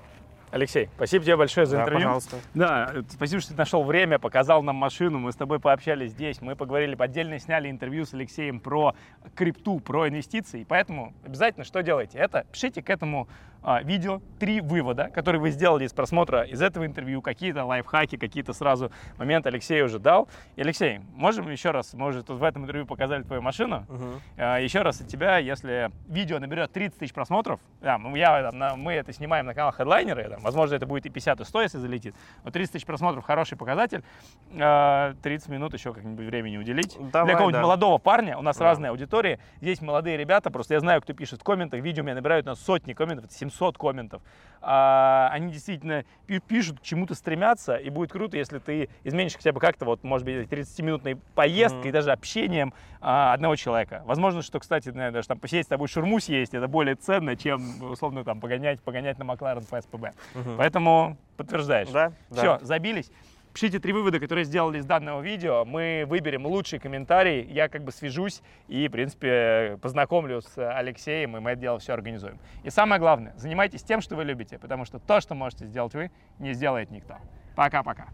Алексей, 0.49 0.89
спасибо 0.95 1.25
тебе 1.25 1.35
большое 1.35 1.65
за 1.65 1.75
да, 1.75 1.81
интервью. 1.83 2.05
пожалуйста. 2.05 2.37
Да, 2.53 2.93
спасибо, 3.09 3.41
что 3.41 3.51
ты 3.51 3.57
нашел 3.57 3.83
время, 3.83 4.17
показал 4.17 4.63
нам 4.63 4.77
машину, 4.77 5.19
мы 5.19 5.31
с 5.33 5.35
тобой 5.35 5.59
пообщались 5.59 6.11
здесь, 6.11 6.41
мы 6.41 6.55
поговорили, 6.55 6.95
отдельно 6.97 7.37
сняли 7.37 7.69
интервью 7.69 8.05
с 8.05 8.13
Алексеем 8.13 8.61
про 8.61 8.95
крипту, 9.35 9.79
про 9.79 10.07
инвестиции, 10.07 10.65
поэтому 10.67 11.13
обязательно 11.25 11.65
что 11.65 11.83
делайте? 11.83 12.17
Это 12.17 12.45
пишите 12.51 12.81
к 12.81 12.89
этому 12.89 13.27
а, 13.67 13.83
видео, 13.83 14.21
три 14.39 14.61
вывода, 14.61 15.09
которые 15.09 15.41
вы 15.41 15.51
сделали 15.51 15.83
из 15.83 15.91
просмотра 15.91 16.43
из 16.43 16.61
этого 16.61 16.85
интервью, 16.85 17.21
какие-то 17.21 17.65
лайфхаки, 17.65 18.15
какие-то 18.15 18.53
сразу 18.53 18.93
моменты 19.17 19.49
Алексей 19.49 19.81
уже 19.81 19.99
дал. 19.99 20.29
И, 20.55 20.61
Алексей, 20.61 21.01
можем 21.15 21.49
еще 21.51 21.71
раз, 21.71 21.93
мы 21.93 22.07
уже 22.07 22.23
тут 22.23 22.39
в 22.39 22.43
этом 22.43 22.63
интервью 22.63 22.85
показали 22.85 23.23
твою 23.23 23.41
машину, 23.41 23.85
uh-huh. 23.89 24.19
а, 24.37 24.57
еще 24.59 24.83
раз 24.83 25.01
от 25.01 25.09
тебя, 25.09 25.37
если 25.39 25.91
видео 26.07 26.39
наберет 26.39 26.71
30 26.71 26.97
тысяч 26.97 27.13
просмотров, 27.13 27.59
да, 27.81 27.99
я, 28.15 28.51
мы 28.77 28.93
это 28.93 29.11
снимаем 29.11 29.45
на 29.45 29.53
канал 29.53 29.75
Headliner, 29.77 30.29
там, 30.29 30.41
возможно, 30.43 30.75
это 30.75 30.85
будет 30.85 31.05
и 31.05 31.09
50, 31.09 31.41
и 31.41 31.43
100, 31.43 31.61
если 31.63 31.77
залетит, 31.79 32.15
но 32.45 32.51
30 32.51 32.71
тысяч 32.71 32.85
просмотров 32.85 33.25
хороший 33.25 33.57
показатель, 33.57 34.01
30 34.49 34.59
а, 34.61 35.51
минут 35.51 35.73
еще 35.73 35.93
как-нибудь 35.93 36.25
времени 36.25 36.55
уделить. 36.55 36.95
Давай, 37.11 37.25
Для 37.25 37.33
какого-нибудь 37.33 37.59
да. 37.59 37.63
молодого 37.63 37.97
парня, 37.97 38.37
у 38.37 38.41
нас 38.41 38.55
да. 38.55 38.63
разные 38.63 38.91
аудитории, 38.91 39.39
здесь 39.59 39.81
молодые 39.81 40.15
ребята, 40.15 40.51
просто 40.51 40.75
я 40.75 40.79
знаю, 40.79 41.01
кто 41.01 41.11
пишет 41.11 41.41
в 41.41 41.43
комментах, 41.43 41.81
видео 41.81 42.03
у 42.03 42.05
меня 42.05 42.15
набирают 42.15 42.45
на 42.45 42.55
сотни 42.55 42.93
комментов, 42.93 43.29
700 43.57 43.77
комментов. 43.77 44.21
А, 44.61 45.29
они 45.31 45.53
действительно 45.53 46.03
пишут, 46.47 46.79
к 46.79 46.83
чему-то 46.83 47.15
стремятся, 47.15 47.75
и 47.75 47.89
будет 47.89 48.11
круто, 48.11 48.37
если 48.37 48.57
ты 48.59 48.89
изменишь 49.03 49.35
хотя 49.35 49.51
бы 49.51 49.59
как-то, 49.59 49.85
вот, 49.85 50.03
может 50.03 50.25
быть, 50.25 50.47
30-минутной 50.47 51.15
поездкой, 51.35 51.85
mm-hmm. 51.85 51.89
и 51.89 51.91
даже 51.91 52.11
общением 52.11 52.73
а, 52.99 53.33
одного 53.33 53.55
человека. 53.55 54.01
Возможно, 54.05 54.41
что, 54.41 54.59
кстати, 54.59 54.89
наверное, 54.89 55.11
даже 55.11 55.27
там 55.27 55.39
посидеть 55.39 55.67
с 55.67 55.69
тобой 55.69 55.87
шурму 55.87 56.19
съесть, 56.19 56.53
это 56.53 56.67
более 56.67 56.95
ценно, 56.95 57.35
чем, 57.35 57.83
условно, 57.83 58.23
там, 58.23 58.39
погонять, 58.39 58.81
погонять 58.81 59.19
на 59.19 59.25
Макларен 59.25 59.63
по 59.63 59.79
СПБ. 59.79 59.93
Mm-hmm. 59.93 60.55
Поэтому 60.57 61.17
подтверждаешь. 61.37 61.89
Да, 61.89 62.11
Все, 62.31 62.57
да. 62.57 62.59
забились. 62.65 63.11
Пишите 63.57 63.79
три 63.79 63.91
вывода, 63.91 64.19
которые 64.19 64.45
сделали 64.45 64.77
из 64.77 64.85
данного 64.85 65.19
видео. 65.19 65.65
Мы 65.65 66.05
выберем 66.07 66.45
лучший 66.45 66.77
комментарий. 66.77 67.41
Я 67.41 67.69
как 67.69 67.83
бы 67.83 67.91
свяжусь 67.91 68.43
и, 68.67 68.87
в 68.87 68.91
принципе, 68.91 69.79
познакомлю 69.81 70.41
с 70.43 70.77
Алексеем, 70.77 71.35
и 71.35 71.39
мы 71.39 71.49
это 71.49 71.61
дело 71.61 71.79
все 71.79 71.93
организуем. 71.93 72.37
И 72.63 72.69
самое 72.69 72.99
главное, 72.99 73.33
занимайтесь 73.35 73.81
тем, 73.81 74.01
что 74.01 74.15
вы 74.15 74.25
любите, 74.25 74.59
потому 74.59 74.85
что 74.85 74.99
то, 74.99 75.21
что 75.21 75.33
можете 75.33 75.65
сделать 75.65 75.95
вы, 75.95 76.11
не 76.37 76.53
сделает 76.53 76.91
никто. 76.91 77.15
Пока-пока. 77.55 78.09